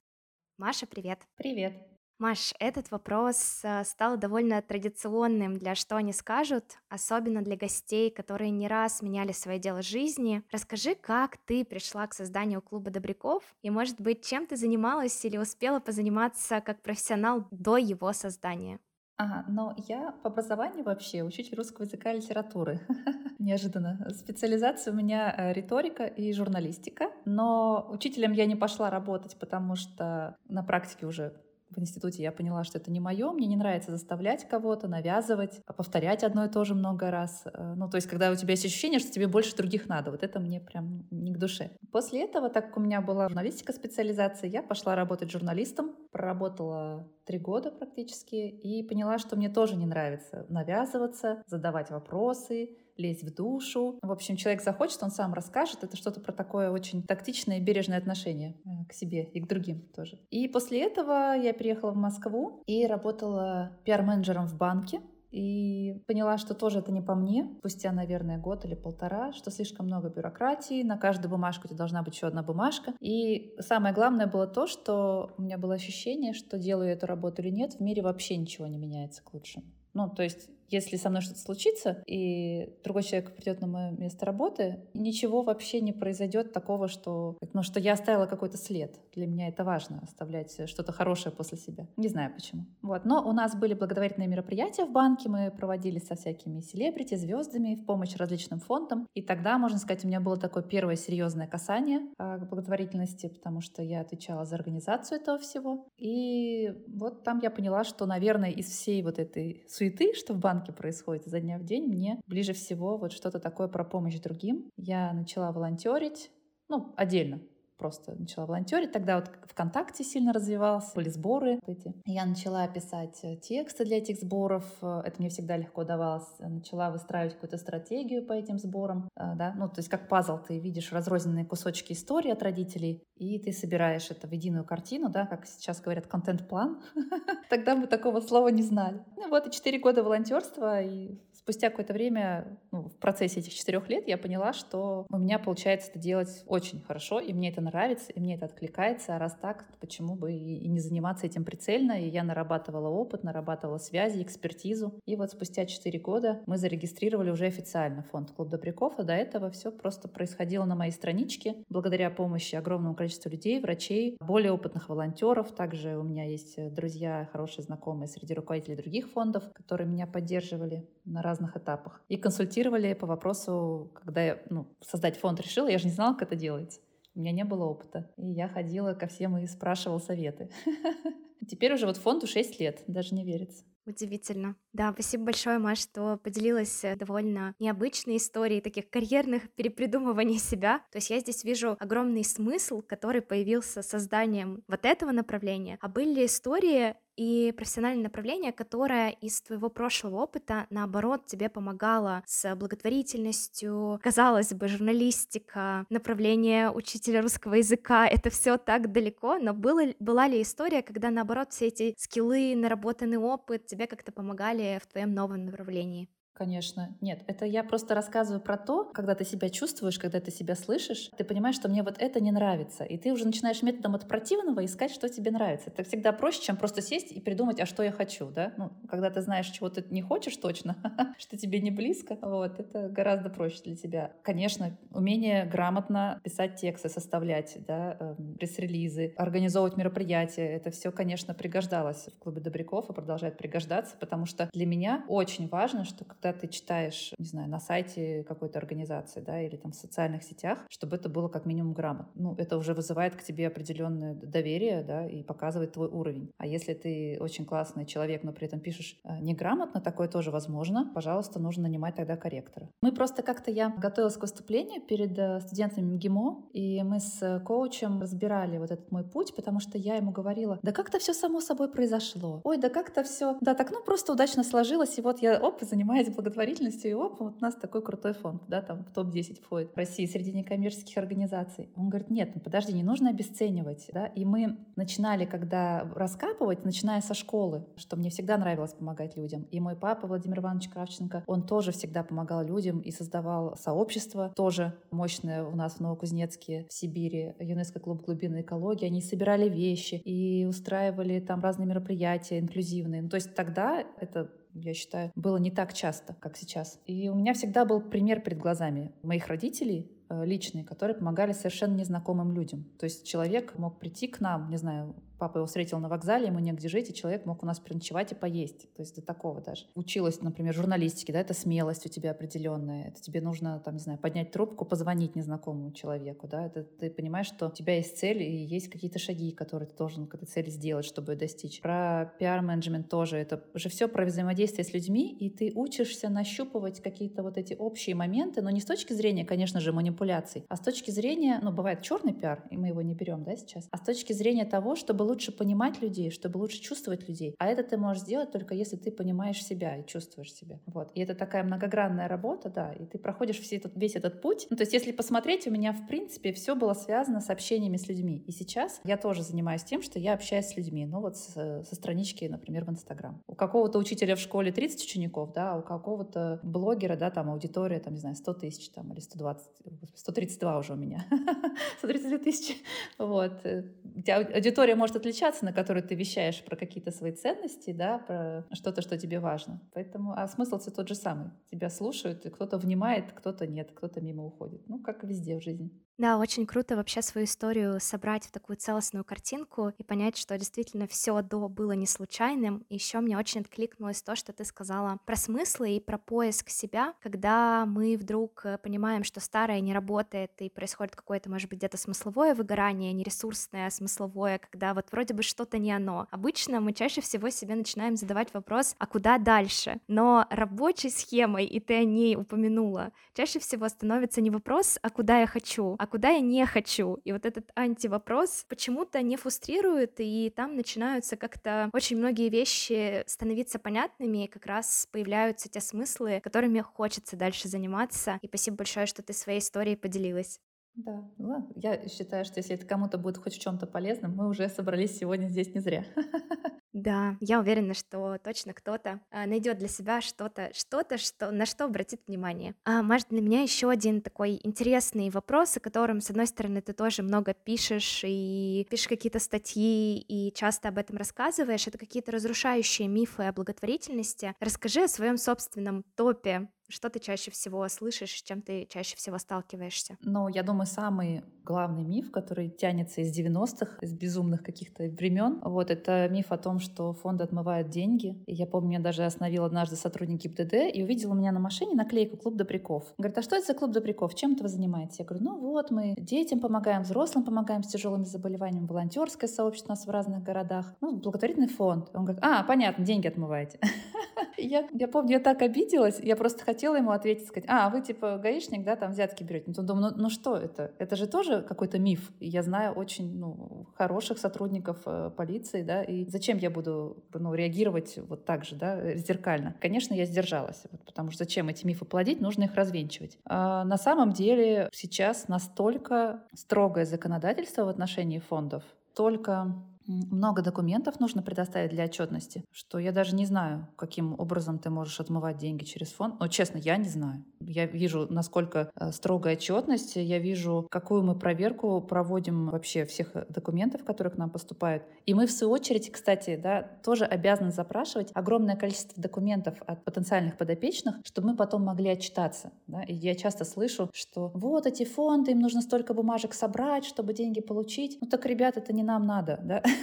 Маша, 0.57 0.87
привет! 0.87 1.21
Привет! 1.37 1.88
Маш, 2.19 2.53
этот 2.59 2.91
вопрос 2.91 3.61
э, 3.63 3.85
стал 3.85 4.17
довольно 4.17 4.61
традиционным 4.61 5.57
для 5.57 5.77
«Что 5.77 5.95
они 5.95 6.13
скажут?», 6.13 6.65
особенно 6.89 7.43
для 7.43 7.57
гостей, 7.57 8.11
которые 8.11 8.51
не 8.51 8.67
раз 8.67 9.03
меняли 9.03 9.31
свое 9.31 9.61
дело 9.61 9.83
жизни. 9.83 10.43
Расскажи, 10.51 10.97
как 10.97 11.37
ты 11.37 11.65
пришла 11.65 12.09
к 12.09 12.15
созданию 12.15 12.61
клуба 12.61 12.91
добряков, 12.91 13.45
и, 13.63 13.71
может 13.71 14.01
быть, 14.01 14.27
чем 14.27 14.49
ты 14.49 14.57
занималась 14.57 15.25
или 15.25 15.37
успела 15.37 15.79
позаниматься 15.79 16.61
как 16.61 16.83
профессионал 16.83 17.47
до 17.53 17.77
его 17.77 18.13
создания? 18.13 18.81
Ага, 19.17 19.45
но 19.49 19.77
я 19.87 20.11
по 20.23 20.29
образованию 20.29 20.85
вообще 20.85 21.23
учитель 21.23 21.57
русского 21.57 21.85
языка 21.85 22.13
и 22.13 22.17
литературы. 22.17 22.81
Неожиданно. 23.39 24.09
Специализация 24.11 24.93
у 24.93 24.97
меня 24.97 25.33
э, 25.37 25.53
риторика 25.53 26.05
и 26.05 26.33
журналистика. 26.33 27.11
Но 27.25 27.89
учителем 27.91 28.33
я 28.33 28.47
не 28.47 28.57
пошла 28.57 28.91
работать, 28.91 29.37
потому 29.39 29.77
что 29.77 30.37
на 30.49 30.65
практике 30.65 31.07
уже 31.07 31.33
в 31.71 31.79
институте 31.79 32.23
я 32.23 32.33
поняла, 32.33 32.65
что 32.65 32.79
это 32.79 32.91
не 32.91 33.01
мое. 33.01 33.31
Мне 33.33 33.47
не 33.47 33.57
нравится 33.57 33.91
заставлять 33.91 34.49
кого-то, 34.49 34.89
навязывать, 34.89 35.61
а 35.67 35.73
повторять 35.73 36.25
одно 36.25 36.45
и 36.45 36.49
то 36.49 36.65
же 36.65 36.75
много 36.75 37.11
раз. 37.11 37.43
Э, 37.47 37.75
ну, 37.77 37.89
то 37.89 37.97
есть, 37.97 38.07
когда 38.07 38.31
у 38.31 38.37
тебя 38.37 38.53
есть 38.53 38.65
ощущение, 38.65 39.01
что 39.01 39.11
тебе 39.11 39.27
больше 39.27 39.57
других 39.57 39.89
надо. 39.89 40.11
Вот 40.11 40.23
это 40.23 40.41
мне 40.41 40.61
прям 40.61 41.07
не 41.11 41.33
к 41.33 41.39
душе. 41.39 41.71
После 41.93 42.25
этого, 42.25 42.49
так 42.49 42.67
как 42.67 42.77
у 42.77 42.81
меня 42.81 43.01
была 43.01 43.29
журналистика 43.29 43.73
специализация, 43.73 44.49
я 44.49 44.63
пошла 44.63 44.95
работать 44.95 45.31
журналистом. 45.31 45.95
Проработала 46.11 47.09
три 47.25 47.39
года 47.39 47.71
практически 47.71 48.37
и 48.37 48.83
поняла, 48.83 49.19
что 49.19 49.37
мне 49.37 49.49
тоже 49.49 49.77
не 49.77 49.87
нравится 49.87 50.47
навязываться, 50.49 51.43
задавать 51.47 51.91
вопросы, 51.91 52.77
лезть 52.99 53.23
в 53.23 53.35
душу. 53.35 53.99
В 54.03 54.13
общем, 54.13 54.37
человек 54.37 54.63
захочет, 54.63 55.03
он 55.03 55.11
сам 55.11 55.33
расскажет. 55.33 55.85
Это 55.85 55.97
что-то 55.97 56.21
про 56.21 56.33
такое 56.33 56.71
очень 56.71 57.03
тактичное 57.03 57.59
и 57.59 57.63
бережное 57.63 57.99
отношение 57.99 58.57
э, 58.65 58.85
к 58.89 58.93
себе 58.93 59.25
и 59.25 59.41
к 59.41 59.49
другим 59.49 59.89
тоже. 59.95 60.19
И 60.31 60.49
после 60.49 60.85
этого 60.85 61.35
я 61.37 61.53
переехала 61.53 61.93
в 61.93 61.97
Москву 61.97 62.63
и 62.67 62.87
работала 62.87 63.79
пиар-менеджером 63.85 64.47
в 64.47 64.57
банке. 64.57 65.01
И 65.31 66.03
поняла, 66.07 66.39
что 66.39 66.55
тоже 66.55 66.79
это 66.79 66.91
не 66.91 67.03
по 67.03 67.15
мне, 67.15 67.51
спустя, 67.59 67.93
наверное, 67.93 68.39
год 68.39 68.65
или 68.65 68.75
полтора, 68.75 69.33
что 69.35 69.51
слишком 69.51 69.85
много 69.85 70.09
бюрократии, 70.09 70.83
на 70.83 70.97
каждую 70.97 71.31
бумажку 71.31 71.67
у 71.67 71.69
тебя 71.69 71.77
должна 71.77 72.03
быть 72.03 72.15
еще 72.15 72.29
одна 72.29 72.43
бумажка. 72.43 72.95
И 73.01 73.55
самое 73.61 73.95
главное 73.95 74.27
было 74.27 74.47
то, 74.47 74.67
что 74.67 75.35
у 75.37 75.43
меня 75.43 75.59
было 75.59 75.75
ощущение, 75.75 76.33
что 76.33 76.57
делаю 76.57 76.91
эту 76.91 77.07
работу 77.07 77.43
или 77.43 77.51
нет, 77.51 77.75
в 77.75 77.81
мире 77.81 78.01
вообще 78.01 78.37
ничего 78.37 78.67
не 78.67 78.79
меняется 78.79 79.23
к 79.23 79.35
лучшему. 79.35 79.67
Ну, 79.93 80.09
то 80.09 80.23
есть 80.23 80.49
если 80.69 80.97
со 80.97 81.11
мной 81.11 81.23
что-то 81.23 81.41
случится, 81.41 82.03
и 82.07 82.77
другой 82.85 83.03
человек 83.03 83.35
придет 83.35 83.61
на 83.61 83.67
мое 83.67 83.91
место 83.91 84.27
работы, 84.27 84.81
ничего 84.95 85.43
вообще 85.43 85.81
не 85.81 85.93
произойдет 85.93 86.53
такого, 86.53 86.89
что, 86.89 87.39
ну, 87.53 87.63
что 87.63 87.81
я 87.81 87.95
оставила 87.95 88.27
какой-то 88.27 88.57
след. 88.57 88.99
Для 89.15 89.27
меня 89.27 89.49
это 89.49 89.65
важно, 89.65 90.01
оставлять 90.03 90.69
что-то 90.69 90.93
хорошее 90.93 91.35
после 91.35 91.59
себя. 91.59 91.87
Не 91.97 92.09
знаю 92.09 92.33
почему. 92.35 92.67
Вот. 92.83 93.05
Но 93.05 93.27
у 93.27 93.33
нас 93.33 93.57
были 93.57 93.75
благотворительные 93.75 94.29
мероприятия 94.29 94.85
в 94.85 94.93
банке, 94.93 95.29
мы 95.29 95.51
проводили 95.51 95.99
со 95.99 96.15
всякими 96.15 96.61
селебрити, 96.61 97.15
звездами 97.15 97.75
в 97.75 97.85
помощь 97.87 98.15
различным 98.17 98.61
фондам. 98.61 99.07
И 99.15 99.23
тогда, 99.23 99.59
можно 99.59 99.79
сказать, 99.79 100.05
у 100.05 100.09
меня 100.09 100.21
было 100.21 100.37
такое 100.37 100.63
первое 100.63 100.97
серьезное 100.97 101.47
касание 101.47 102.01
а, 102.19 102.39
к 102.39 102.49
благотворительности, 102.49 103.29
потому 103.29 103.61
что 103.61 103.83
я 103.83 104.01
отвечала 104.01 104.45
за 104.45 104.57
организацию 104.57 105.21
этого 105.21 105.39
всего. 105.39 105.89
И 105.97 106.73
вот 106.89 107.25
там 107.25 107.41
я 107.43 107.51
поняла, 107.51 107.85
что, 107.85 108.07
наверное, 108.07 108.51
из 108.51 108.67
всей 108.67 109.03
вот 109.03 109.19
этой 109.19 109.65
суеты, 109.69 110.15
что 110.15 110.35
в 110.35 110.39
банке 110.39 110.58
банке 110.59 110.73
происходит 110.73 111.27
изо 111.27 111.41
дня 111.41 111.59
в 111.59 111.65
день, 111.65 111.87
мне 111.87 112.21
ближе 112.27 112.53
всего 112.53 112.99
вот 112.99 113.13
что-то 113.13 113.39
такое 113.39 113.69
про 113.69 113.85
помощь 113.85 114.19
другим. 114.19 114.71
Я 114.77 115.13
начала 115.13 115.53
волонтерить, 115.53 116.31
ну, 116.69 116.93
отдельно, 116.97 117.41
просто 117.79 118.15
начала 118.19 118.47
волонтерить. 118.47 118.93
Тогда 118.93 119.17
вот 119.17 119.31
ВКонтакте 119.47 120.05
сильно 120.05 120.33
развивался, 120.33 120.93
были 120.95 121.09
сборы 121.09 121.61
эти. 121.67 121.95
Я 122.05 122.27
начала 122.27 122.67
писать 122.69 123.19
э, 123.23 123.37
тексты 123.37 123.85
для 123.85 123.99
этих 123.99 124.19
сборов. 124.19 124.65
Э, 124.83 125.03
это 125.05 125.17
мне 125.21 125.31
всегда 125.31 125.57
легко 125.57 125.85
давалось. 125.85 126.27
Начала 126.41 126.91
выстраивать 126.91 127.35
какую-то 127.35 127.59
стратегию 127.59 128.27
по 128.27 128.33
этим 128.33 128.59
сборам. 128.59 129.09
Э, 129.17 129.35
да? 129.37 129.55
Ну, 129.57 129.69
то 129.69 129.79
есть 129.79 129.89
как 129.89 130.09
пазл 130.09 130.39
ты 130.39 130.59
видишь 130.59 130.93
разрозненные 130.93 131.45
кусочки 131.45 131.93
истории 131.93 132.31
от 132.31 132.43
родителей, 132.43 133.03
и 133.17 133.39
ты 133.39 133.53
собираешь 133.53 134.11
это 134.11 134.27
в 134.27 134.33
единую 134.33 134.65
картину, 134.65 135.09
да, 135.09 135.27
как 135.27 135.47
сейчас 135.47 135.81
говорят, 135.81 136.07
контент-план. 136.07 136.83
Тогда 137.51 137.77
мы 137.77 137.87
такого 137.87 138.21
слова 138.21 138.49
не 138.49 138.63
знали. 138.63 139.05
Ну 139.17 139.29
вот 139.29 139.47
и 139.47 139.51
четыре 139.51 139.79
года 139.79 140.03
волонтерства, 140.03 140.83
и 140.83 141.19
спустя 141.49 141.71
какое-то 141.71 141.95
время, 141.95 142.59
ну, 142.73 142.91
в 142.91 142.97
процессе 142.99 143.41
этих 143.41 143.55
четырех 143.55 143.89
лет, 143.89 144.07
я 144.07 144.19
поняла, 144.19 144.53
что 144.53 145.07
у 145.11 145.17
меня 145.17 145.39
получается 145.39 145.89
это 145.89 145.99
делать 145.99 146.45
очень 146.47 146.83
хорошо, 146.83 147.21
и 147.21 147.33
мне 147.33 147.49
это 147.49 147.63
нравится, 147.63 148.13
и 148.13 148.21
мне 148.21 148.35
это 148.35 148.45
откликается. 148.45 149.17
А 149.17 149.19
раз 149.19 149.35
так, 149.41 149.65
почему 149.81 150.15
бы 150.15 150.35
и 150.35 150.69
не 150.69 150.79
заниматься 150.79 151.25
этим 151.25 151.47
прицельно? 151.47 151.93
И 151.93 152.07
я 152.07 152.23
нарабатывала 152.23 152.91
опыт, 152.91 153.25
нарабатывала 153.25 153.79
связи, 153.79 154.21
экспертизу. 154.21 155.01
И 155.07 155.17
вот 155.17 155.31
спустя 155.31 155.65
четыре 155.65 155.99
года 155.99 156.43
мы 156.45 156.59
зарегистрировали 156.59 157.31
уже 157.31 157.47
официально 157.47 158.03
фонд 158.03 158.33
Клуб 158.33 158.51
Добряков, 158.51 158.99
а 158.99 159.03
до 159.03 159.15
этого 159.15 159.51
все 159.51 159.73
просто 159.73 160.07
происходило 160.07 160.67
на 160.67 160.75
моей 160.75 160.93
страничке. 160.93 161.55
Благодаря 161.71 162.11
помощи 162.11 162.57
огромному 162.57 162.95
количеству 162.95 163.31
людей, 163.31 163.59
врачей, 163.59 164.19
более 164.21 164.53
опытных 164.53 164.91
волонтеров. 164.91 165.51
Также 165.53 165.97
у 165.97 166.03
меня 166.03 166.25
есть 166.25 166.75
друзья, 166.75 167.27
хорошие 167.33 167.65
знакомые 167.65 168.09
среди 168.09 168.35
руководителей 168.35 168.77
других 168.77 169.09
фондов, 169.09 169.45
которые 169.55 169.89
меня 169.89 170.07
поддерживали 170.07 170.87
на 171.07 171.23
разных 171.23 171.38
этапах. 171.57 172.03
И 172.09 172.17
консультировали 172.17 172.95
по 172.95 173.07
вопросу, 173.07 173.93
когда 173.95 174.23
я 174.23 174.43
ну, 174.51 174.67
создать 174.81 175.19
фонд 175.19 175.41
решила, 175.41 175.69
я 175.69 175.79
же 175.79 175.87
не 175.87 175.93
знала, 175.93 176.15
как 176.15 176.29
это 176.29 176.37
делается. 176.37 176.81
У 177.15 177.21
меня 177.21 177.33
не 177.33 177.45
было 177.45 177.65
опыта. 177.65 178.11
И 178.17 178.27
я 178.27 178.49
ходила 178.49 178.95
ко 178.95 179.07
всем 179.07 179.37
и 179.39 179.47
спрашивала 179.47 179.99
советы. 179.99 180.51
Теперь 181.49 181.75
уже 181.75 181.87
вот 181.87 181.97
фонду 181.97 182.27
6 182.27 182.61
лет, 182.61 182.83
даже 182.87 183.15
не 183.15 183.25
верится. 183.25 183.65
Удивительно. 183.87 184.55
Да, 184.79 184.93
спасибо 184.93 185.25
большое, 185.25 185.59
Маш, 185.59 185.81
что 185.81 186.19
поделилась 186.23 186.85
э, 186.85 186.95
довольно 186.95 187.53
необычной 187.59 188.19
историей 188.19 188.61
таких 188.61 188.89
карьерных 188.89 189.51
перепридумываний 189.57 190.39
себя. 190.39 190.83
То 190.93 190.99
есть 190.99 191.11
я 191.11 191.19
здесь 191.19 191.43
вижу 191.43 191.77
огромный 191.81 192.23
смысл, 192.23 192.81
который 192.81 193.21
появился 193.21 193.83
созданием 193.83 194.63
вот 194.69 194.85
этого 194.85 195.11
направления. 195.11 195.79
А 195.81 195.89
были 195.89 196.25
истории 196.27 196.95
и 197.19 197.53
профессиональное 197.57 198.05
направление, 198.05 198.53
которое 198.53 199.11
из 199.11 199.43
твоего 199.43 199.69
прошлого 199.69 200.23
опыта, 200.23 200.69
наоборот, 200.71 201.27
тебе 201.27 201.49
помогало 201.49 202.23
с 202.27 202.55
благотворительностью, 202.55 203.99
казалось 204.05 204.55
бы, 204.55 204.69
журналистика, 204.69 205.85
направление 205.91 206.71
учителя 206.71 207.21
русского 207.21 207.55
языка, 207.55 208.07
это 208.11 208.31
все 208.31 208.57
так 208.57 208.93
далеко, 208.93 209.39
но 209.39 209.53
было, 209.53 209.83
была 209.99 210.29
ли 210.29 210.41
история, 210.41 210.81
когда, 210.83 211.11
наоборот, 211.11 211.53
все 211.53 211.67
эти 211.67 211.95
скиллы, 211.99 212.55
наработанный 212.55 213.19
опыт 213.19 213.67
тебе 213.67 213.89
как-то 213.89 214.13
помогали 214.13 214.68
в 214.77 214.87
твоем 214.87 215.15
новом 215.15 215.47
направлении? 215.47 216.09
Конечно, 216.39 216.97
нет. 217.01 217.25
Это 217.27 217.45
я 217.47 217.65
просто 217.65 217.97
рассказываю 217.97 218.41
про 218.41 218.57
то, 218.57 218.85
когда 218.85 219.17
ты 219.17 219.25
себя 219.25 219.51
чувствуешь, 219.51 219.99
когда 219.99 220.21
ты 220.21 220.31
себя 220.31 220.55
слышишь, 220.55 221.11
ты 221.19 221.25
понимаешь, 221.25 221.57
что 221.57 221.69
мне 221.69 221.83
вот 221.83 221.97
это 221.99 222.21
не 222.21 222.31
нравится. 222.31 222.85
И 222.85 222.97
ты 222.97 223.13
уже 223.13 223.27
начинаешь 223.27 223.61
методом 223.61 223.97
от 223.97 224.07
противного 224.07 224.65
искать, 224.65 224.93
что 224.93 225.09
тебе 225.09 225.33
нравится. 225.33 225.71
Это 225.71 225.83
всегда 225.83 226.13
проще, 226.13 226.41
чем 226.43 226.57
просто 226.57 226.81
сесть 226.81 227.11
и 227.11 227.21
придумать, 227.21 227.59
а 227.59 227.67
что 227.67 227.83
я 227.83 227.91
хочу, 227.91 228.31
да? 228.31 228.53
Ну, 228.57 228.71
когда 228.89 229.11
ты 229.11 229.21
знаешь, 229.21 229.49
чего 229.49 229.69
ты 229.69 229.85
не 229.91 230.01
хочешь 230.01 230.37
точно, 230.37 230.77
что 231.19 231.37
тебе 231.37 231.59
не 231.59 231.73
близко, 231.73 232.17
вот, 232.23 232.61
это 232.61 232.89
гораздо 232.89 233.31
проще 233.31 233.61
для 233.65 233.75
тебя. 233.75 234.13
Конечно, 234.23 234.79
умение 234.93 235.45
грамотно 235.45 236.21
писать 236.23 236.55
тексты, 236.61 236.89
составлять, 236.89 237.59
да, 237.67 237.97
эм, 237.99 238.35
пресс-релизы, 238.35 239.13
организовывать 239.17 239.77
мероприятия, 239.77 240.47
это 240.47 240.71
все, 240.71 240.93
конечно, 240.93 241.35
пригождалось 241.35 242.07
в 242.15 242.19
клубе 242.21 242.41
Добряков 242.41 242.91
и 242.91 242.93
продолжает 242.93 243.37
пригождаться, 243.37 243.97
потому 243.99 244.25
что 244.25 244.49
для 244.53 244.67
меня 244.67 245.05
очень 245.09 245.49
важно, 245.49 245.85
что 245.85 246.05
когда 246.05 246.28
когда 246.29 246.41
ты 246.41 246.49
читаешь, 246.49 247.13
не 247.19 247.27
знаю, 247.27 247.49
на 247.49 247.59
сайте 247.59 248.25
какой-то 248.25 248.59
организации, 248.59 249.21
да, 249.21 249.41
или 249.41 249.57
там 249.57 249.73
в 249.73 249.75
социальных 249.75 250.23
сетях, 250.23 250.59
чтобы 250.69 250.97
это 250.97 251.09
было 251.09 251.29
как 251.29 251.47
минимум 251.47 251.73
грамотно. 251.73 252.11
Ну, 252.15 252.35
это 252.37 252.59
уже 252.59 252.75
вызывает 252.75 253.17
к 253.17 253.23
тебе 253.23 253.47
определенное 253.47 254.15
доверие, 254.15 254.83
да, 254.83 255.07
и 255.07 255.23
показывает 255.23 255.73
твой 255.73 255.89
уровень. 255.89 256.31
А 256.39 256.47
если 256.47 256.75
ты 256.75 257.19
очень 257.21 257.47
классный 257.47 257.87
человек, 257.87 258.25
но 258.25 258.33
при 258.33 258.47
этом 258.47 258.61
пишешь 258.61 258.99
э, 259.05 259.19
неграмотно, 259.21 259.81
такое 259.81 260.09
тоже 260.09 260.31
возможно, 260.31 260.91
пожалуйста, 260.95 261.39
нужно 261.39 261.63
нанимать 261.63 261.95
тогда 261.95 262.17
корректора. 262.17 262.69
Мы 262.83 262.93
просто 262.93 263.23
как-то, 263.23 263.51
я 263.51 263.71
готовилась 263.71 264.17
к 264.17 264.23
выступлению 264.23 264.83
перед 264.83 265.19
э, 265.19 265.41
студентами 265.41 265.95
МГИМО, 265.95 266.51
и 266.53 266.83
мы 266.83 267.01
с 267.01 267.43
коучем 267.47 268.01
разбирали 268.01 268.59
вот 268.59 268.71
этот 268.71 268.91
мой 268.91 269.05
путь, 269.05 269.35
потому 269.35 269.61
что 269.61 269.79
я 269.79 269.97
ему 269.97 270.11
говорила, 270.11 270.59
да 270.63 270.73
как-то 270.73 270.99
все 270.99 271.15
само 271.15 271.41
собой 271.41 271.71
произошло. 271.71 272.41
Ой, 272.45 272.59
да 272.59 272.69
как-то 272.69 273.03
все, 273.03 273.37
да 273.41 273.55
так, 273.55 273.71
ну 273.71 273.83
просто 273.83 274.13
удачно 274.13 274.45
сложилось, 274.45 274.99
и 274.99 275.03
вот 275.03 275.21
я, 275.21 275.39
оп, 275.41 275.63
занимаюсь 275.63 276.09
благотворительностью, 276.23 276.91
и 276.91 276.95
оп, 276.95 277.21
вот 277.21 277.37
у 277.39 277.41
нас 277.41 277.55
такой 277.55 277.83
крутой 277.83 278.13
фонд, 278.13 278.43
да, 278.49 278.61
там 278.61 278.85
в 278.85 278.93
топ-10 278.93 279.41
входит 279.41 279.73
в 279.73 279.77
России 279.77 280.07
среди 280.07 280.33
некоммерческих 280.33 280.97
организаций. 280.99 281.71
Он 281.77 281.89
говорит, 281.89 282.11
нет, 282.11 282.33
ну 282.35 282.41
подожди, 282.41 282.73
не 282.73 282.83
нужно 282.83 283.11
обесценивать, 283.11 283.89
да, 283.93 284.07
и 284.07 284.25
мы 284.25 284.59
начинали, 284.77 285.25
когда 285.25 285.89
раскапывать, 285.95 286.65
начиная 286.65 287.01
со 287.01 287.15
школы, 287.15 287.67
что 287.77 287.97
мне 287.97 288.11
всегда 288.11 288.37
нравилось 288.37 288.73
помогать 288.73 289.17
людям, 289.17 289.43
и 289.51 289.61
мой 289.61 289.77
папа 289.77 290.07
Владимир 290.07 290.41
Иванович 290.41 290.69
Кравченко, 290.69 291.25
он 291.27 291.47
тоже 291.47 291.73
всегда 291.73 292.03
помогал 292.03 292.45
людям 292.45 292.81
и 292.81 292.91
создавал 292.91 293.57
сообщество, 293.57 294.33
тоже 294.35 294.75
мощное 294.91 295.45
у 295.45 295.55
нас 295.55 295.75
в 295.75 295.81
Новокузнецке, 295.81 296.67
в 296.69 296.73
Сибири, 296.73 297.35
ЮНЕСКО 297.39 297.81
клуб 297.81 298.05
глубинной 298.05 298.43
экологии, 298.43 298.87
они 298.87 299.01
собирали 299.01 299.49
вещи 299.49 299.97
и 300.05 300.47
устраивали 300.47 301.21
там 301.21 301.41
разные 301.41 301.67
мероприятия 301.67 302.39
инклюзивные. 302.39 303.03
Ну, 303.03 303.09
то 303.09 303.17
есть 303.17 303.35
тогда 303.35 303.85
это 304.01 304.31
я 304.63 304.75
считаю, 304.75 305.13
было 305.15 305.37
не 305.37 305.51
так 305.51 305.73
часто, 305.73 306.15
как 306.15 306.37
сейчас. 306.37 306.81
И 306.87 307.09
у 307.09 307.15
меня 307.15 307.35
всегда 307.35 307.65
был 307.65 307.81
пример 307.81 308.21
перед 308.21 308.39
глазами 308.39 308.93
моих 309.03 309.29
родителей, 309.29 309.91
э, 310.09 310.25
личные, 310.25 310.65
которые 310.65 310.97
помогали 310.97 311.33
совершенно 311.33 311.77
незнакомым 311.77 312.33
людям. 312.33 312.65
То 312.79 312.85
есть 312.85 313.07
человек 313.07 313.59
мог 313.59 313.79
прийти 313.79 314.09
к 314.09 314.21
нам, 314.21 314.51
не 314.51 314.57
знаю, 314.57 314.95
Папа 315.19 315.39
его 315.39 315.47
встретил 315.47 315.79
на 315.79 315.89
вокзале, 315.89 316.27
ему 316.27 316.39
негде 316.39 316.69
жить, 316.69 316.91
и 316.91 316.95
человек 316.95 317.27
мог 317.27 317.43
у 317.43 317.47
нас 317.47 317.59
переночевать 317.59 318.13
и 318.13 318.15
поесть. 318.15 318.73
То 318.75 318.83
есть 318.83 318.95
до 318.95 319.03
такого 319.03 319.41
даже. 319.41 319.67
Училась, 319.75 320.21
например, 320.23 320.55
журналистике, 320.55 321.13
да, 321.13 321.21
это 321.21 321.35
смелость 321.35 321.87
у 321.87 321.89
тебя 321.89 322.13
определенная. 322.13 322.89
Это 322.89 323.01
тебе 323.01 323.21
нужно, 323.21 323.61
там, 323.61 323.75
не 323.75 323.81
знаю, 323.81 323.99
поднять 323.99 324.31
трубку, 324.31 324.65
позвонить 324.65 325.17
незнакомому 325.17 325.73
человеку, 325.73 326.29
да. 326.29 326.47
Это 326.47 326.63
ты 326.63 326.91
понимаешь, 326.91 327.27
что 327.27 327.49
у 327.49 327.51
тебя 327.51 327.77
есть 327.77 327.99
цель 327.99 328.23
и 328.23 328.45
есть 328.45 328.69
какие-то 328.69 328.99
шаги, 328.99 329.33
которые 329.33 329.69
ты 329.69 329.77
должен 329.77 330.07
к 330.07 330.15
этой 330.15 330.27
цели 330.27 330.51
сделать, 330.51 330.85
чтобы 330.85 331.13
ее 331.13 331.19
достичь. 331.19 331.61
Про 331.61 332.13
пиар-менеджмент 332.19 332.89
тоже. 332.89 333.17
Это 333.17 333.45
же 333.55 333.69
все 333.69 333.89
про 333.89 334.05
взаимодействие 334.05 334.65
с 334.65 334.73
людьми, 334.73 335.13
и 335.19 335.31
ты 335.31 335.53
учишься 335.55 336.09
нащупывать 336.09 336.81
какие-то 336.81 337.23
вот 337.23 337.37
эти 337.39 337.55
общие 337.55 337.95
моменты, 337.95 338.43
но 338.43 338.51
не 338.51 338.61
с 338.61 338.65
точки 338.65 338.93
зрения, 338.93 339.25
конечно 339.25 339.61
же, 339.61 339.73
манипуляций, 339.73 340.45
а 340.49 340.57
с 340.57 340.61
точки 340.61 340.91
зрения, 340.91 341.41
ну, 341.43 341.53
бывает 341.53 341.83
черный 341.83 342.13
пиар, 342.13 342.45
и 342.51 342.57
мы 342.57 342.69
его 342.69 342.83
не 342.83 342.95
берем, 342.95 343.25
да, 343.25 343.37
сейчас, 343.37 343.69
а 343.71 343.77
с 343.79 343.81
точки 343.81 344.13
зрения 344.13 344.45
того, 344.45 344.77
чтобы 344.77 345.08
лучше 345.09 345.33
понимать 345.33 345.81
людей, 345.83 346.11
чтобы 346.11 346.39
лучше 346.39 346.61
чувствовать 346.61 347.09
людей. 347.09 347.35
А 347.39 347.47
это 347.49 347.63
ты 347.63 347.77
можешь 347.77 348.03
сделать 348.03 348.31
только 348.31 348.55
если 348.55 348.77
ты 348.77 348.91
понимаешь 348.91 349.43
себя 349.43 349.77
и 349.77 349.87
чувствуешь 349.87 350.33
себя. 350.33 350.61
Вот. 350.67 350.91
И 350.95 351.01
это 351.01 351.15
такая 351.15 351.43
многогранная 351.43 352.09
работа, 352.09 352.51
да, 352.51 352.73
и 352.73 352.85
ты 352.85 352.99
проходишь 352.99 353.41
все 353.41 353.57
этот, 353.57 353.77
весь 353.77 353.97
этот 353.97 354.21
путь. 354.21 354.47
Ну, 354.51 354.57
то 354.57 354.63
есть 354.63 354.73
если 354.73 354.93
посмотреть, 354.93 355.47
у 355.47 355.51
меня, 355.51 355.73
в 355.73 355.87
принципе, 355.87 356.33
все 356.33 356.55
было 356.55 356.75
связано 356.75 357.21
с 357.21 357.31
общениями 357.31 357.77
с 357.77 357.89
людьми. 357.89 358.23
И 358.27 358.33
сейчас 358.33 358.81
я 358.85 358.97
тоже 358.97 359.23
занимаюсь 359.23 359.65
тем, 359.65 359.83
что 359.83 359.99
я 359.99 360.15
общаюсь 360.15 360.47
с 360.47 360.57
людьми. 360.57 360.87
Ну, 360.87 361.01
вот 361.01 361.17
с, 361.17 361.33
со 361.33 361.75
странички, 361.75 362.25
например, 362.27 362.65
в 362.65 362.71
Инстаграм. 362.71 363.23
У 363.27 363.35
какого-то 363.35 363.79
учителя 363.79 364.15
в 364.17 364.21
школе 364.21 364.53
30 364.53 364.83
учеников, 364.85 365.33
да, 365.33 365.55
а 365.55 365.59
у 365.59 365.63
какого-то 365.63 366.41
блогера, 366.43 366.97
да, 366.97 367.11
там 367.11 367.31
аудитория, 367.31 367.81
там, 367.81 367.95
не 367.95 368.01
знаю, 368.01 368.17
100 368.17 368.35
тысяч 368.35 368.71
там, 368.71 368.93
или 368.93 369.01
120, 369.01 369.47
132 369.95 370.59
уже 370.59 370.73
у 370.75 370.77
меня. 370.77 371.07
132 371.79 372.19
тысячи. 372.19 372.55
Вот. 372.99 373.43
Тебя 373.43 374.19
аудитория 374.19 374.75
может 374.75 374.97
отличаться, 374.99 375.45
на 375.45 375.53
которой 375.53 375.83
ты 375.83 375.95
вещаешь 375.95 376.45
про 376.45 376.57
какие-то 376.57 376.91
свои 376.91 377.13
ценности, 377.13 377.73
да, 377.73 377.99
про 377.99 378.47
что-то, 378.53 378.83
что 378.83 378.99
тебе 378.99 379.21
важно. 379.21 379.61
Поэтому, 379.73 380.13
а 380.17 380.29
смысл 380.29 380.59
все 380.59 380.71
тот 380.71 380.89
же 380.89 380.95
самый. 380.95 381.31
Тебя 381.51 381.71
слушают, 381.71 382.27
и 382.27 382.31
кто-то 382.31 382.59
внимает, 382.59 383.13
кто-то 383.13 383.47
нет, 383.47 383.73
кто-то 383.75 384.01
мимо 384.01 384.25
уходит. 384.25 384.69
Ну, 384.69 384.81
как 384.81 385.05
и 385.05 385.07
везде 385.07 385.39
в 385.39 385.43
жизни. 385.43 385.71
Да, 385.99 386.17
очень 386.19 386.47
круто 386.47 386.77
вообще 386.77 387.03
свою 387.03 387.25
историю 387.25 387.81
собрать 387.81 388.25
в 388.25 388.31
такую 388.31 388.57
целостную 388.57 389.05
картинку 389.05 389.73
и 389.79 389.83
понять, 389.83 390.17
что 390.17 390.39
действительно 390.39 390.87
все 390.87 391.21
до 391.23 391.49
было 391.49 391.73
не 391.73 391.89
случайным. 391.89 392.65
Еще 392.69 393.01
мне 393.01 393.19
очень 393.19 393.41
откликнулось 393.41 394.01
то, 394.01 394.15
что 394.15 394.33
ты 394.33 394.45
сказала 394.45 395.01
про 395.05 395.17
смыслы 395.17 395.73
и 395.73 395.81
про 395.81 395.99
поиск 395.99 396.51
себя, 396.51 396.95
когда 397.03 397.67
мы 397.67 397.97
вдруг 397.97 398.43
э, 398.45 398.59
понимаем, 398.59 399.03
что 399.03 399.19
старое 399.19 399.59
не 399.59 399.75
работает 399.75 400.31
и 400.39 400.49
происходит 400.49 400.95
какое-то, 400.95 401.31
может 401.31 401.51
быть, 401.51 401.59
где-то 401.59 401.77
смысловое 401.77 402.37
выгорание, 402.37 402.93
не 402.93 403.03
ресурсное, 403.03 403.67
а 403.67 403.71
смысловое, 403.71 404.39
когда 404.39 404.75
вот 404.75 404.88
вроде 404.91 405.15
бы 405.15 405.23
что-то 405.23 405.59
не 405.59 405.73
оно. 405.73 406.07
Обычно 406.11 406.61
мы 406.61 406.73
чаще 406.73 407.01
всего 407.01 407.31
себе 407.31 407.55
начинаем 407.55 407.97
задавать 407.97 408.33
вопрос, 408.35 408.75
а 408.79 408.87
куда 408.87 409.19
дальше? 409.19 409.81
Но 409.89 410.27
рабочей 410.31 410.91
схемой, 410.91 411.47
и 411.47 411.61
ты 411.61 411.75
о 411.75 411.85
ней 411.85 412.17
упомянула, 412.17 412.93
чаще 413.15 413.39
всего 413.39 413.69
становится 413.69 414.21
не 414.21 414.31
вопрос, 414.31 414.79
а 414.83 414.91
куда 414.91 415.21
я 415.21 415.27
хочу, 415.27 415.77
а 415.79 415.87
куда 415.87 416.11
я 416.11 416.21
не 416.21 416.45
хочу. 416.47 416.95
И 417.05 417.13
вот 417.13 417.27
этот 417.27 417.51
антивопрос 417.57 418.45
почему-то 418.49 419.03
не 419.03 419.17
фрустрирует, 419.17 419.95
и 419.99 420.33
там 420.35 420.57
начинаются 420.57 421.17
как-то 421.17 421.71
очень 421.73 421.97
многие 421.97 422.29
вещи 422.29 423.05
становиться 423.07 423.59
понятными, 423.59 424.25
и 424.25 424.29
как 424.29 424.47
раз 424.47 424.89
появляются 424.91 425.49
те 425.49 425.61
смыслы, 425.61 426.21
которыми 426.23 426.61
хочется 426.61 427.17
дальше 427.17 427.49
заниматься. 427.49 428.19
И 428.23 428.29
спасибо 428.29 428.59
большое, 428.59 428.87
что 428.87 429.03
ты 429.03 429.13
своей 429.13 429.41
историей 429.41 429.77
поделилась. 429.77 430.41
Да, 430.79 431.11
ну, 431.19 431.51
я 431.57 431.89
считаю, 431.89 432.25
что 432.25 432.39
если 432.39 432.55
это 432.55 432.65
кому-то 432.65 432.99
будет 432.99 433.19
хоть 433.19 433.35
в 433.35 433.41
чем-то 433.41 433.67
полезным, 433.67 434.15
мы 434.15 434.29
уже 434.29 434.49
собрались 434.49 434.97
сегодня 434.97 435.27
здесь 435.27 435.53
не 435.53 435.61
зря. 435.61 435.85
Да, 436.75 437.17
я 437.21 437.41
уверена, 437.41 437.75
что 437.75 438.19
точно 438.23 438.53
кто-то 438.53 439.01
а, 439.11 439.27
найдет 439.27 439.59
для 439.59 439.67
себя 439.67 440.01
что-то, 440.01 440.51
что-то, 440.55 440.97
что, 440.97 441.33
на 441.33 441.45
что 441.45 441.65
обратит 441.65 442.03
внимание. 442.07 442.55
А, 442.65 442.83
Маш, 442.83 443.07
для 443.07 443.21
меня 443.21 443.43
еще 443.43 443.69
один 443.69 444.01
такой 444.01 444.39
интересный 444.45 445.11
вопрос, 445.11 445.57
о 445.57 445.61
котором, 445.61 446.01
с 446.01 446.11
одной 446.11 446.29
стороны, 446.29 446.61
ты 446.61 446.75
тоже 446.75 447.03
много 447.03 447.35
пишешь 447.35 448.03
и 448.05 448.65
пишешь 448.71 448.87
какие-то 448.87 449.19
статьи 449.19 449.99
и 449.99 450.33
часто 450.35 450.69
об 450.69 450.79
этом 450.79 450.99
рассказываешь. 450.99 451.67
Это 451.67 451.79
какие-то 451.79 452.13
разрушающие 452.13 452.87
мифы 452.87 453.25
о 453.25 453.33
благотворительности. 453.33 454.35
Расскажи 454.39 454.85
о 454.85 454.89
своем 454.89 455.17
собственном 455.17 455.85
топе 455.97 456.49
что 456.69 456.91
ты 456.91 456.99
чаще 456.99 457.31
всего 457.31 457.67
слышишь, 457.69 458.19
с 458.19 458.23
чем 458.23 458.43
ты 458.43 458.67
чаще 458.71 458.97
всего 458.97 459.19
сталкиваешься? 459.19 459.97
Ну, 460.03 460.29
я 460.29 460.43
думаю, 460.43 460.67
самый 460.67 461.25
главный 461.45 461.83
миф, 461.83 462.11
который 462.11 462.51
тянется 462.51 463.01
из 463.01 463.19
90-х, 463.19 463.79
из 463.81 463.95
безумных 463.95 464.43
каких-то 464.43 464.85
времен, 464.85 465.41
вот 465.43 465.71
это 465.71 466.07
миф 466.11 466.31
о 466.31 466.37
том, 466.37 466.61
что 466.61 466.93
фонды 466.93 467.25
отмывают 467.25 467.71
деньги. 467.71 468.23
И 468.27 468.35
я 468.35 468.47
помню, 468.47 468.79
я 468.79 468.81
даже 468.81 469.05
остановил 469.05 469.45
однажды 469.45 469.77
сотрудники 469.77 470.29
ГИБДД 470.29 470.75
и 470.75 470.83
увидел 470.83 471.13
у 471.13 471.15
меня 471.15 471.33
на 471.33 471.41
машине 471.41 471.75
наклейку 471.75 472.17
«Клуб 472.17 472.37
добряков». 472.37 472.85
Говорит, 472.99 473.17
а 473.17 473.23
что 473.23 473.37
это 473.37 473.47
за 473.47 473.55
клуб 473.55 473.71
добряков? 473.71 474.15
Чем 474.15 474.33
это 474.33 474.43
вы 474.43 474.49
занимаетесь? 474.49 474.99
Я 474.99 475.05
говорю, 475.07 475.25
ну 475.25 475.39
вот, 475.39 475.71
мы 475.71 475.95
детям 475.97 476.41
помогаем, 476.41 476.83
взрослым 476.83 477.25
помогаем 477.25 477.63
с 477.63 477.69
тяжелыми 477.69 478.05
заболеваниями, 478.05 478.67
волонтерское 478.67 479.29
сообщество 479.29 479.69
у 479.69 479.73
нас 479.73 479.87
в 479.87 479.91
разных 479.91 480.23
городах, 480.23 480.75
ну, 480.81 480.97
благотворительный 480.97 481.49
фонд. 481.49 481.91
Он 481.95 482.05
говорит, 482.05 482.23
а, 482.23 482.43
понятно, 482.43 482.85
деньги 482.85 483.07
отмываете. 483.07 483.59
Я 484.37 484.63
помню, 484.89 485.15
я 485.15 485.21
так 485.21 485.43
обиделась, 485.43 485.99
я 486.01 486.15
просто 486.15 486.45
хотела 486.45 486.58
ему 486.67 486.91
ответить, 486.91 487.27
сказать, 487.27 487.49
а, 487.49 487.69
вы 487.71 487.81
типа 487.81 488.19
гаишник, 488.19 488.65
да, 488.65 488.77
там 488.77 488.93
взятки 488.93 489.23
берете. 489.23 489.53
Ну, 489.57 489.63
думаю, 489.63 489.93
ну, 489.93 490.03
ну 490.03 490.11
что 490.11 490.37
это? 490.37 490.73
Это 490.79 490.97
же 490.97 491.07
тоже 491.07 491.43
какой-то 491.43 491.79
миф. 491.79 492.11
Я 492.21 492.43
знаю 492.43 492.73
очень 492.75 493.19
ну, 493.19 493.67
хороших 493.77 494.19
сотрудников 494.19 494.79
э, 494.87 495.11
полиции, 495.17 495.63
да, 495.63 495.83
и 495.83 496.05
зачем 496.07 496.39
я 496.39 496.51
буду 496.51 497.05
ну, 497.15 497.35
реагировать 497.35 497.99
вот 498.09 498.25
так 498.25 498.45
же, 498.45 498.57
да, 498.57 498.95
зеркально? 498.95 499.55
Конечно, 499.61 499.95
я 499.95 500.05
сдержалась, 500.05 500.63
вот, 500.71 500.85
потому 500.85 501.11
что 501.11 501.25
зачем 501.25 501.49
эти 501.49 501.67
мифы 501.67 501.85
плодить, 501.85 502.21
нужно 502.21 502.45
их 502.45 502.55
развенчивать. 502.55 503.19
А 503.25 503.65
на 503.65 503.77
самом 503.77 504.13
деле 504.13 504.69
сейчас 504.73 505.29
настолько 505.29 506.25
строгое 506.35 506.85
законодательство 506.85 507.65
в 507.65 507.69
отношении 507.69 508.19
фондов, 508.19 508.63
только 508.95 509.55
много 509.89 510.43
документов 510.43 511.01
нужно 511.01 511.23
предоставить 511.23 511.71
для 511.71 511.85
отчетности, 511.85 512.45
что 512.53 512.79
я 512.79 512.93
даже 512.93 513.17
не 513.17 513.25
знаю, 513.27 513.67
каким 513.77 514.15
образом 514.19 514.59
ты 514.59 514.71
можешь 514.71 515.01
отмывать 515.01 515.39
деньги 515.39 515.65
через 515.65 515.89
фонд. 515.93 516.21
Но, 516.21 516.29
честно, 516.29 516.59
я 516.59 516.77
не 516.77 516.89
знаю. 516.89 517.25
Я 517.41 517.67
вижу, 517.67 518.07
насколько 518.11 518.71
э, 518.75 518.93
строгая 518.93 519.35
отчетность, 519.35 519.97
я 519.97 520.19
вижу, 520.19 520.67
какую 520.71 521.03
мы 521.03 521.19
проверку 521.19 521.81
проводим 521.81 522.51
вообще 522.51 522.85
всех 522.85 523.17
э, 523.17 523.25
документов, 523.31 523.85
которые 523.85 524.13
к 524.13 524.19
нам 524.19 524.31
поступают. 524.31 524.83
И 525.07 525.15
мы, 525.15 525.27
в 525.27 525.33
свою 525.33 525.53
очередь, 525.53 525.91
кстати, 525.91 526.37
да, 526.37 526.63
тоже 526.85 527.05
обязаны 527.05 527.51
запрашивать 527.51 528.11
огромное 528.15 528.57
количество 528.57 529.01
документов 529.03 529.57
от 529.67 529.85
потенциальных 529.85 530.37
подопечных, 530.37 530.97
чтобы 531.05 531.29
мы 531.29 531.37
потом 531.37 531.63
могли 531.63 531.89
отчитаться. 531.89 532.53
Да? 532.67 532.83
И 532.83 532.93
я 532.93 533.15
часто 533.15 533.45
слышу, 533.45 533.91
что 533.95 534.31
вот 534.35 534.67
эти 534.67 534.85
фонды, 534.85 535.31
им 535.31 535.39
нужно 535.39 535.63
столько 535.63 535.95
бумажек 535.95 536.35
собрать, 536.35 536.85
чтобы 536.85 537.15
деньги 537.15 537.41
получить. 537.41 537.99
Ну 538.01 538.09
так, 538.09 538.27
ребят, 538.27 538.57
это 538.57 538.73
не 538.75 538.83
нам 538.83 539.07
надо. 539.07 539.41
Да? 539.43 539.63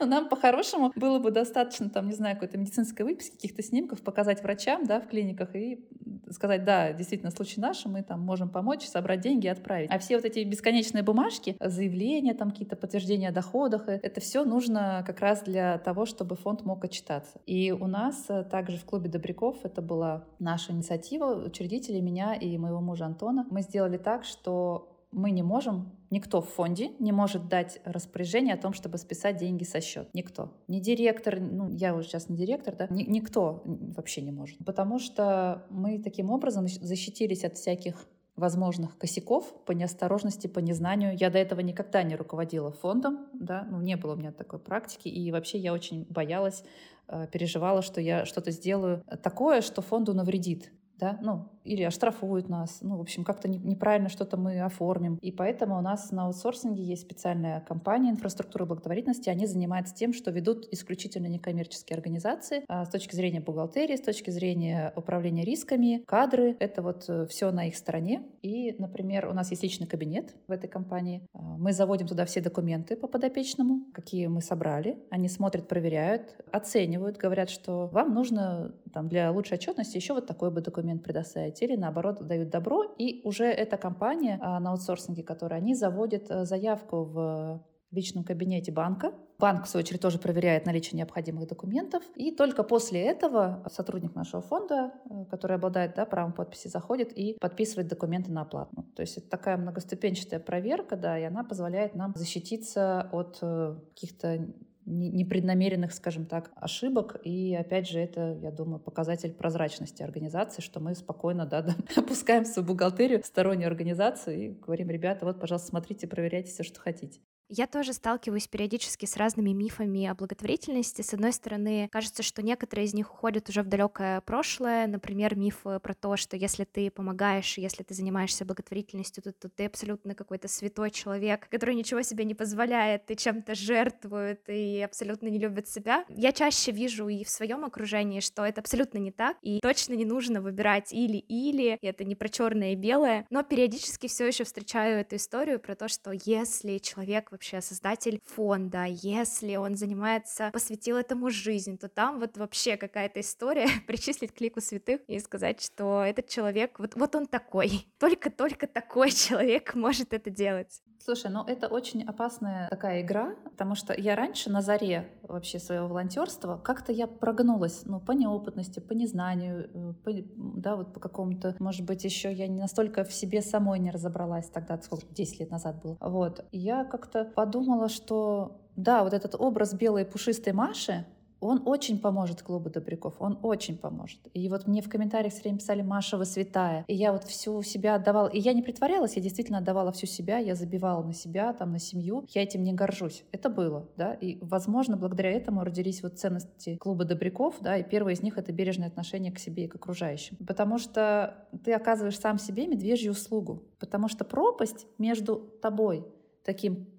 Нам 0.00 0.28
по-хорошему 0.28 0.92
было 0.96 1.18
бы 1.18 1.30
достаточно, 1.30 1.88
там, 1.88 2.08
не 2.08 2.14
знаю, 2.14 2.36
какой-то 2.36 2.58
медицинской 2.58 3.04
выписки, 3.04 3.34
каких-то 3.36 3.62
снимков, 3.62 4.02
показать 4.02 4.42
врачам, 4.42 4.84
да, 4.84 5.00
в 5.00 5.08
клиниках 5.08 5.54
и 5.54 5.84
сказать, 6.30 6.64
да, 6.64 6.92
действительно, 6.92 7.30
случай 7.30 7.60
наш, 7.60 7.84
мы 7.86 8.02
там 8.02 8.20
можем 8.20 8.48
помочь, 8.48 8.84
собрать 8.84 9.20
деньги 9.20 9.46
и 9.46 9.50
отправить. 9.50 9.90
А 9.90 9.98
все 9.98 10.16
вот 10.16 10.24
эти 10.24 10.40
бесконечные 10.40 11.02
бумажки, 11.02 11.56
заявления, 11.60 12.34
там 12.34 12.50
какие-то 12.50 12.76
подтверждения 12.76 13.28
о 13.28 13.32
доходах, 13.32 13.88
это 13.88 14.20
все 14.20 14.44
нужно 14.44 15.04
как 15.06 15.20
раз 15.20 15.42
для 15.42 15.78
того, 15.78 16.06
чтобы 16.06 16.36
фонд 16.36 16.64
мог 16.64 16.84
отчитаться. 16.84 17.40
И 17.46 17.72
у 17.72 17.86
нас 17.86 18.24
э, 18.28 18.44
также 18.44 18.78
в 18.78 18.84
клубе 18.84 19.08
Добряков, 19.08 19.58
это 19.64 19.80
была 19.82 20.24
наша 20.38 20.72
инициатива, 20.72 21.44
учредители 21.46 22.00
меня 22.00 22.34
и 22.34 22.56
моего 22.58 22.80
мужа 22.80 23.06
Антона, 23.06 23.46
мы 23.50 23.62
сделали 23.62 23.96
так, 23.96 24.24
что 24.24 24.93
мы 25.14 25.30
не 25.30 25.42
можем, 25.42 25.92
никто 26.10 26.40
в 26.40 26.48
фонде 26.48 26.90
не 26.98 27.12
может 27.12 27.48
дать 27.48 27.80
распоряжение 27.84 28.54
о 28.54 28.58
том, 28.58 28.72
чтобы 28.72 28.98
списать 28.98 29.36
деньги 29.36 29.64
со 29.64 29.80
счета. 29.80 30.08
Никто. 30.12 30.52
Ни 30.68 30.80
директор, 30.80 31.40
ну, 31.40 31.70
я 31.70 31.94
уже 31.94 32.08
сейчас 32.08 32.28
не 32.28 32.36
директор, 32.36 32.74
да, 32.76 32.86
ни, 32.90 33.04
никто 33.04 33.62
вообще 33.64 34.22
не 34.22 34.32
может. 34.32 34.58
Потому 34.64 34.98
что 34.98 35.66
мы 35.70 35.98
таким 36.02 36.30
образом 36.30 36.66
защитились 36.68 37.44
от 37.44 37.56
всяких 37.56 38.06
возможных 38.36 38.98
косяков 38.98 39.64
по 39.64 39.72
неосторожности, 39.72 40.48
по 40.48 40.58
незнанию. 40.58 41.16
Я 41.16 41.30
до 41.30 41.38
этого 41.38 41.60
никогда 41.60 42.02
не 42.02 42.16
руководила 42.16 42.72
фондом, 42.72 43.28
да, 43.32 43.66
ну, 43.70 43.80
не 43.80 43.96
было 43.96 44.14
у 44.14 44.16
меня 44.16 44.32
такой 44.32 44.58
практики, 44.58 45.08
и 45.08 45.30
вообще 45.30 45.58
я 45.58 45.72
очень 45.72 46.04
боялась, 46.10 46.64
э, 47.06 47.28
переживала, 47.30 47.80
что 47.80 48.00
я 48.00 48.24
что-то 48.24 48.50
сделаю 48.50 49.04
такое, 49.22 49.60
что 49.60 49.82
фонду 49.82 50.14
навредит 50.14 50.72
да, 50.98 51.18
ну, 51.22 51.48
или 51.64 51.82
оштрафуют 51.82 52.48
нас, 52.48 52.78
ну, 52.82 52.96
в 52.98 53.00
общем, 53.00 53.24
как-то 53.24 53.48
неправильно 53.48 54.08
что-то 54.08 54.36
мы 54.36 54.60
оформим. 54.60 55.16
И 55.22 55.32
поэтому 55.32 55.78
у 55.78 55.80
нас 55.80 56.10
на 56.10 56.26
аутсорсинге 56.26 56.82
есть 56.82 57.02
специальная 57.02 57.60
компания 57.60 58.10
инфраструктуры 58.10 58.66
благотворительности, 58.66 59.30
они 59.30 59.46
занимаются 59.46 59.94
тем, 59.94 60.12
что 60.12 60.30
ведут 60.30 60.66
исключительно 60.70 61.26
некоммерческие 61.26 61.96
организации 61.96 62.64
а 62.68 62.84
с 62.84 62.88
точки 62.88 63.14
зрения 63.14 63.40
бухгалтерии, 63.40 63.96
с 63.96 64.00
точки 64.00 64.30
зрения 64.30 64.92
управления 64.96 65.44
рисками, 65.44 66.02
кадры, 66.06 66.56
это 66.60 66.82
вот 66.82 67.04
э, 67.08 67.26
все 67.26 67.50
на 67.50 67.66
их 67.68 67.76
стороне. 67.76 68.22
И, 68.42 68.74
например, 68.78 69.28
у 69.28 69.32
нас 69.32 69.50
есть 69.50 69.62
личный 69.62 69.86
кабинет 69.86 70.34
в 70.46 70.52
этой 70.52 70.68
компании, 70.68 71.22
а, 71.32 71.56
мы 71.56 71.72
заводим 71.72 72.06
туда 72.06 72.24
все 72.24 72.40
документы 72.40 72.96
по 72.96 73.06
подопечному, 73.06 73.86
какие 73.92 74.26
мы 74.26 74.40
собрали, 74.40 74.98
они 75.10 75.28
смотрят, 75.28 75.68
проверяют, 75.68 76.36
оценивают, 76.52 77.16
говорят, 77.16 77.50
что 77.50 77.86
вам 77.88 78.14
нужно 78.14 78.74
там, 78.92 79.08
для 79.08 79.30
лучшей 79.30 79.54
отчетности 79.54 79.96
еще 79.96 80.14
вот 80.14 80.26
такой 80.26 80.50
бы 80.50 80.60
документ 80.60 81.02
предоставить. 81.02 81.53
Или 81.62 81.76
наоборот 81.76 82.26
дают 82.26 82.50
добро. 82.50 82.84
И 82.98 83.20
уже 83.24 83.44
эта 83.44 83.76
компания 83.76 84.38
а, 84.40 84.60
на 84.60 84.72
аутсорсинге, 84.72 85.22
которая 85.22 85.60
они 85.60 85.74
заводят 85.74 86.30
э, 86.30 86.44
заявку 86.44 87.04
в 87.04 87.64
личном 87.94 88.24
кабинете 88.24 88.72
банка. 88.72 89.12
Банк, 89.38 89.64
в 89.64 89.68
свою 89.68 89.82
очередь, 89.82 90.00
тоже 90.00 90.18
проверяет 90.18 90.66
наличие 90.66 90.96
необходимых 90.96 91.48
документов. 91.48 92.02
И 92.14 92.30
только 92.34 92.62
после 92.62 93.02
этого 93.02 93.64
сотрудник 93.70 94.14
нашего 94.14 94.42
фонда, 94.42 94.92
э, 95.10 95.24
который 95.30 95.56
обладает 95.56 95.94
да, 95.94 96.04
правом 96.04 96.32
подписи, 96.32 96.68
заходит 96.68 97.12
и 97.12 97.36
подписывает 97.40 97.88
документы 97.88 98.32
на 98.32 98.42
оплату. 98.42 98.84
То 98.94 99.02
есть 99.02 99.18
это 99.18 99.28
такая 99.28 99.56
многоступенчатая 99.56 100.40
проверка, 100.40 100.96
да, 100.96 101.18
и 101.18 101.24
она 101.24 101.44
позволяет 101.44 101.94
нам 101.94 102.12
защититься 102.16 103.08
от 103.12 103.38
э, 103.42 103.76
каких-то 103.94 104.46
непреднамеренных, 104.86 105.92
скажем 105.92 106.26
так, 106.26 106.50
ошибок. 106.56 107.16
И 107.24 107.54
опять 107.54 107.88
же, 107.88 107.98
это, 108.00 108.38
я 108.42 108.50
думаю, 108.50 108.80
показатель 108.80 109.32
прозрачности 109.32 110.02
организации, 110.02 110.62
что 110.62 110.80
мы 110.80 110.94
спокойно 110.94 111.46
да, 111.46 111.62
да, 111.62 111.74
опускаем 111.96 112.44
свою 112.44 112.66
бухгалтерию 112.66 113.22
стороннюю 113.24 113.68
организацию 113.68 114.36
и 114.36 114.48
говорим, 114.50 114.90
ребята, 114.90 115.24
вот, 115.24 115.40
пожалуйста, 115.40 115.68
смотрите, 115.68 116.06
проверяйте 116.06 116.50
все, 116.50 116.62
что 116.62 116.80
хотите. 116.80 117.20
Я 117.48 117.66
тоже 117.66 117.92
сталкиваюсь 117.92 118.48
периодически 118.48 119.04
с 119.04 119.18
разными 119.18 119.50
мифами 119.50 120.06
о 120.06 120.14
благотворительности. 120.14 121.02
С 121.02 121.12
одной 121.12 121.32
стороны, 121.32 121.88
кажется, 121.92 122.22
что 122.22 122.42
некоторые 122.42 122.86
из 122.86 122.94
них 122.94 123.12
уходят 123.12 123.48
уже 123.50 123.62
в 123.62 123.68
далекое 123.68 124.22
прошлое. 124.22 124.86
Например, 124.86 125.36
миф 125.36 125.60
э, 125.66 125.78
про 125.78 125.92
то, 125.92 126.16
что 126.16 126.38
если 126.38 126.64
ты 126.64 126.90
помогаешь, 126.90 127.58
если 127.58 127.82
ты 127.82 127.92
занимаешься 127.92 128.46
благотворительностью, 128.46 129.22
то, 129.22 129.32
то 129.32 129.50
ты 129.50 129.66
абсолютно 129.66 130.14
какой-то 130.14 130.48
святой 130.48 130.90
человек, 130.90 131.46
который 131.50 131.74
ничего 131.74 132.00
себе 132.00 132.24
не 132.24 132.34
позволяет, 132.34 133.10
и 133.10 133.16
чем-то 133.16 133.54
жертвует 133.54 134.48
и 134.48 134.80
абсолютно 134.80 135.28
не 135.28 135.38
любит 135.38 135.68
себя. 135.68 136.06
Я 136.08 136.32
чаще 136.32 136.72
вижу 136.72 137.08
и 137.08 137.24
в 137.24 137.28
своем 137.28 137.64
окружении, 137.66 138.20
что 138.20 138.44
это 138.46 138.62
абсолютно 138.62 138.96
не 138.98 139.12
так, 139.12 139.36
и 139.42 139.60
точно 139.60 139.92
не 139.92 140.06
нужно 140.06 140.40
выбирать 140.40 140.94
или-или, 140.94 141.78
это 141.82 142.04
не 142.04 142.14
про 142.14 142.30
черное 142.30 142.72
и 142.72 142.76
белое, 142.76 143.26
но 143.28 143.42
периодически 143.42 144.06
все 144.06 144.26
еще 144.26 144.44
встречаю 144.44 145.00
эту 145.00 145.16
историю 145.16 145.60
про 145.60 145.74
то, 145.74 145.88
что 145.88 146.12
если 146.12 146.78
человек 146.78 147.33
вообще 147.34 147.60
создатель 147.60 148.20
фонда, 148.24 148.84
если 148.84 149.56
он 149.56 149.76
занимается, 149.76 150.50
посвятил 150.52 150.96
этому 150.96 151.30
жизнь, 151.30 151.76
то 151.78 151.88
там 151.88 152.20
вот 152.20 152.36
вообще 152.36 152.76
какая-то 152.76 153.20
история 153.20 153.66
причислить 153.86 154.32
к 154.32 154.40
лику 154.40 154.60
святых 154.60 155.00
и 155.08 155.18
сказать, 155.18 155.60
что 155.60 156.02
этот 156.02 156.28
человек, 156.28 156.78
вот, 156.78 156.94
вот 156.94 157.14
он 157.14 157.26
такой, 157.26 157.86
только-только 157.98 158.66
такой 158.66 159.10
человек 159.10 159.74
может 159.74 160.12
это 160.12 160.30
делать. 160.30 160.80
Слушай, 161.04 161.30
ну 161.30 161.44
это 161.44 161.68
очень 161.68 162.02
опасная 162.02 162.66
такая 162.70 163.02
игра, 163.02 163.34
потому 163.44 163.74
что 163.74 163.92
я 163.92 164.16
раньше 164.16 164.48
на 164.48 164.62
заре 164.62 165.06
вообще 165.22 165.58
своего 165.58 165.86
волонтерства 165.86 166.56
как-то 166.56 166.92
я 166.92 167.06
прогнулась, 167.06 167.82
ну, 167.84 168.00
по 168.00 168.12
неопытности, 168.12 168.80
по 168.80 168.94
незнанию, 168.94 169.68
э, 169.74 169.92
по, 170.02 170.10
да, 170.36 170.76
вот 170.76 170.94
по 170.94 171.00
какому-то, 171.00 171.56
может 171.58 171.84
быть, 171.84 172.04
еще 172.04 172.32
я 172.32 172.48
не 172.48 172.58
настолько 172.58 173.04
в 173.04 173.12
себе 173.12 173.42
самой 173.42 173.80
не 173.80 173.90
разобралась 173.90 174.48
тогда, 174.48 174.80
сколько, 174.80 175.04
10 175.10 175.40
лет 175.40 175.50
назад 175.50 175.82
было. 175.82 175.98
Вот. 176.00 176.42
И 176.52 176.58
я 176.58 176.84
как-то 176.84 177.23
подумала, 177.24 177.88
что 177.88 178.60
да, 178.76 179.04
вот 179.04 179.14
этот 179.14 179.34
образ 179.38 179.72
белой 179.74 180.04
пушистой 180.04 180.52
Маши, 180.52 181.06
он 181.44 181.62
очень 181.66 181.98
поможет 181.98 182.42
клубу 182.42 182.70
Добряков, 182.70 183.16
он 183.18 183.38
очень 183.42 183.76
поможет. 183.76 184.18
И 184.32 184.48
вот 184.48 184.66
мне 184.66 184.80
в 184.80 184.88
комментариях 184.88 185.34
все 185.34 185.42
время 185.42 185.58
писали 185.58 185.82
«Маша, 185.82 186.16
вы 186.16 186.24
святая». 186.24 186.84
И 186.88 186.94
я 186.94 187.12
вот 187.12 187.24
всю 187.24 187.62
себя 187.62 187.96
отдавала. 187.96 188.28
И 188.28 188.38
я 188.38 188.54
не 188.54 188.62
притворялась, 188.62 189.16
я 189.16 189.22
действительно 189.22 189.58
отдавала 189.58 189.92
всю 189.92 190.06
себя, 190.06 190.38
я 190.38 190.54
забивала 190.54 191.02
на 191.02 191.12
себя, 191.12 191.52
там, 191.52 191.72
на 191.72 191.78
семью. 191.78 192.24
Я 192.30 192.42
этим 192.42 192.62
не 192.62 192.72
горжусь. 192.72 193.24
Это 193.30 193.50
было, 193.50 193.86
да. 193.98 194.14
И, 194.14 194.38
возможно, 194.40 194.96
благодаря 194.96 195.32
этому 195.32 195.64
родились 195.64 196.02
вот 196.02 196.18
ценности 196.18 196.76
клуба 196.76 197.04
Добряков, 197.04 197.56
да, 197.60 197.76
и 197.76 197.82
первое 197.82 198.14
из 198.14 198.22
них— 198.22 198.38
это 198.38 198.50
бережное 198.50 198.88
отношение 198.88 199.30
к 199.30 199.38
себе 199.38 199.64
и 199.64 199.68
к 199.68 199.74
окружающим. 199.74 200.38
Потому 200.46 200.78
что 200.78 201.46
ты 201.62 201.74
оказываешь 201.74 202.18
сам 202.18 202.38
себе 202.38 202.66
медвежью 202.66 203.12
услугу. 203.12 203.64
Потому 203.78 204.08
что 204.08 204.24
пропасть 204.24 204.86
между 204.96 205.36
тобой, 205.60 206.06
таким 206.42 206.93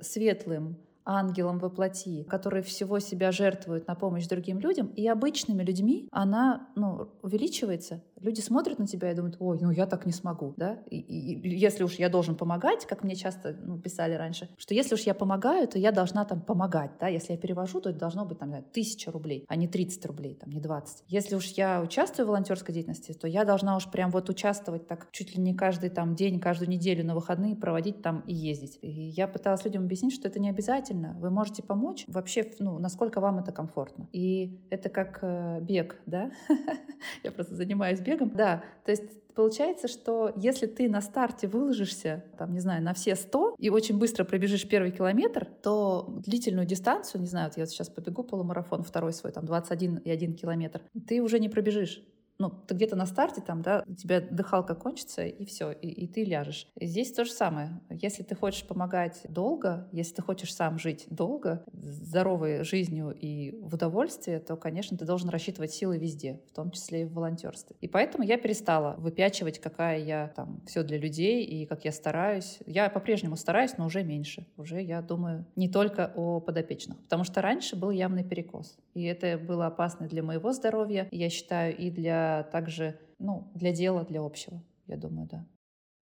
светлым, 0.00 0.76
ангелом 1.06 1.58
во 1.60 1.70
плоти, 1.70 2.24
который 2.24 2.62
всего 2.62 2.98
себя 2.98 3.30
жертвует 3.30 3.86
на 3.86 3.94
помощь 3.94 4.26
другим 4.26 4.58
людям, 4.58 4.88
и 4.88 5.06
обычными 5.06 5.62
людьми 5.62 6.08
она 6.10 6.68
ну, 6.74 7.08
увеличивается. 7.22 8.02
Люди 8.20 8.40
смотрят 8.40 8.78
на 8.78 8.86
тебя 8.86 9.12
и 9.12 9.14
думают, 9.14 9.36
ой, 9.40 9.58
ну 9.60 9.70
я 9.70 9.86
так 9.86 10.06
не 10.06 10.12
смогу, 10.12 10.54
да? 10.56 10.78
И, 10.90 10.98
и, 10.98 11.38
и 11.38 11.56
если 11.56 11.84
уж 11.84 11.94
я 11.94 12.08
должен 12.08 12.34
помогать, 12.34 12.86
как 12.86 13.04
мне 13.04 13.14
часто 13.14 13.56
ну, 13.62 13.78
писали 13.78 14.14
раньше, 14.14 14.48
что 14.56 14.74
если 14.74 14.94
уж 14.94 15.02
я 15.02 15.14
помогаю, 15.14 15.68
то 15.68 15.78
я 15.78 15.92
должна 15.92 16.24
там 16.24 16.40
помогать, 16.40 16.92
да? 16.98 17.08
Если 17.08 17.32
я 17.32 17.38
перевожу, 17.38 17.80
то 17.80 17.90
это 17.90 17.98
должно 17.98 18.24
быть 18.24 18.38
там 18.38 18.54
тысяча 18.72 19.10
рублей, 19.10 19.44
а 19.48 19.56
не 19.56 19.68
30 19.68 20.04
рублей, 20.06 20.34
там 20.34 20.50
не 20.50 20.60
20. 20.60 21.04
Если 21.08 21.34
уж 21.34 21.46
я 21.48 21.82
участвую 21.82 22.26
в 22.26 22.28
волонтерской 22.30 22.74
деятельности, 22.74 23.12
то 23.12 23.28
я 23.28 23.44
должна 23.44 23.76
уж 23.76 23.90
прям 23.90 24.10
вот 24.10 24.30
участвовать 24.30 24.86
так 24.86 25.08
чуть 25.12 25.36
ли 25.36 25.42
не 25.42 25.54
каждый 25.54 25.90
там 25.90 26.14
день, 26.14 26.40
каждую 26.40 26.70
неделю 26.70 27.04
на 27.04 27.14
выходные 27.14 27.56
проводить 27.56 28.02
там 28.02 28.20
и 28.26 28.34
ездить. 28.34 28.78
И 28.82 28.90
я 28.90 29.28
пыталась 29.28 29.64
людям 29.64 29.84
объяснить, 29.84 30.14
что 30.14 30.28
это 30.28 30.38
не 30.40 30.48
обязательно. 30.48 31.16
Вы 31.18 31.30
можете 31.30 31.62
помочь 31.62 32.04
вообще, 32.08 32.50
ну, 32.58 32.78
насколько 32.78 33.20
вам 33.20 33.38
это 33.38 33.52
комфортно. 33.52 34.08
И 34.12 34.60
это 34.70 34.88
как 34.88 35.18
э, 35.22 35.60
бег, 35.60 36.00
да? 36.06 36.30
Я 37.22 37.32
просто 37.32 37.54
занимаюсь 37.54 38.00
бегом. 38.06 38.30
Да, 38.34 38.62
то 38.84 38.90
есть 38.90 39.04
Получается, 39.36 39.86
что 39.86 40.32
если 40.34 40.64
ты 40.64 40.88
на 40.88 41.02
старте 41.02 41.46
выложишься, 41.46 42.24
там, 42.38 42.54
не 42.54 42.60
знаю, 42.60 42.82
на 42.82 42.94
все 42.94 43.14
100 43.14 43.56
и 43.58 43.68
очень 43.68 43.98
быстро 43.98 44.24
пробежишь 44.24 44.66
первый 44.66 44.92
километр, 44.92 45.44
то 45.44 46.06
длительную 46.24 46.66
дистанцию, 46.66 47.20
не 47.20 47.26
знаю, 47.26 47.50
вот 47.50 47.58
я 47.58 47.66
сейчас 47.66 47.90
побегу 47.90 48.24
полумарафон, 48.24 48.82
второй 48.82 49.12
свой, 49.12 49.32
там, 49.32 49.44
21 49.44 49.98
и 49.98 50.10
1 50.10 50.36
километр, 50.36 50.80
ты 51.06 51.20
уже 51.20 51.38
не 51.38 51.50
пробежишь 51.50 52.02
ну, 52.38 52.50
ты 52.50 52.74
где-то 52.74 52.96
на 52.96 53.06
старте 53.06 53.40
там, 53.40 53.62
да, 53.62 53.82
у 53.86 53.94
тебя 53.94 54.20
дыхалка 54.20 54.74
кончится, 54.74 55.24
и 55.24 55.44
все, 55.44 55.72
и, 55.72 55.88
и 55.88 56.06
ты 56.06 56.24
ляжешь. 56.24 56.68
Здесь 56.78 57.12
то 57.12 57.24
же 57.24 57.30
самое. 57.30 57.80
Если 57.90 58.22
ты 58.22 58.34
хочешь 58.34 58.66
помогать 58.66 59.22
долго, 59.28 59.88
если 59.92 60.16
ты 60.16 60.22
хочешь 60.22 60.54
сам 60.54 60.78
жить 60.78 61.06
долго, 61.10 61.64
здоровой 61.72 62.64
жизнью 62.64 63.16
и 63.18 63.52
в 63.62 63.74
удовольствии, 63.74 64.38
то, 64.38 64.56
конечно, 64.56 64.96
ты 64.96 65.04
должен 65.04 65.30
рассчитывать 65.30 65.72
силы 65.72 65.98
везде, 65.98 66.40
в 66.50 66.54
том 66.54 66.70
числе 66.70 67.02
и 67.02 67.04
в 67.04 67.14
волонтерстве. 67.14 67.76
И 67.80 67.88
поэтому 67.88 68.24
я 68.24 68.36
перестала 68.36 68.96
выпячивать, 68.98 69.58
какая 69.58 69.98
я 69.98 70.28
там 70.36 70.62
все 70.66 70.82
для 70.82 70.98
людей 70.98 71.44
и 71.44 71.66
как 71.66 71.84
я 71.84 71.92
стараюсь. 71.92 72.58
Я 72.66 72.90
по-прежнему 72.90 73.36
стараюсь, 73.36 73.76
но 73.78 73.86
уже 73.86 74.02
меньше. 74.02 74.46
Уже 74.56 74.82
я 74.82 75.00
думаю 75.00 75.46
не 75.56 75.68
только 75.68 76.12
о 76.14 76.40
подопечных. 76.40 76.98
Потому 77.02 77.24
что 77.24 77.40
раньше 77.40 77.76
был 77.76 77.90
явный 77.90 78.24
перекос. 78.24 78.76
И 78.94 79.04
это 79.04 79.38
было 79.38 79.66
опасно 79.66 80.06
для 80.06 80.22
моего 80.22 80.52
здоровья, 80.52 81.08
я 81.10 81.30
считаю, 81.30 81.76
и 81.76 81.90
для 81.90 82.25
также, 82.52 82.98
ну, 83.18 83.50
для 83.54 83.72
дела, 83.72 84.04
для 84.04 84.20
общего, 84.20 84.62
я 84.86 84.96
думаю, 84.96 85.28
да. 85.28 85.46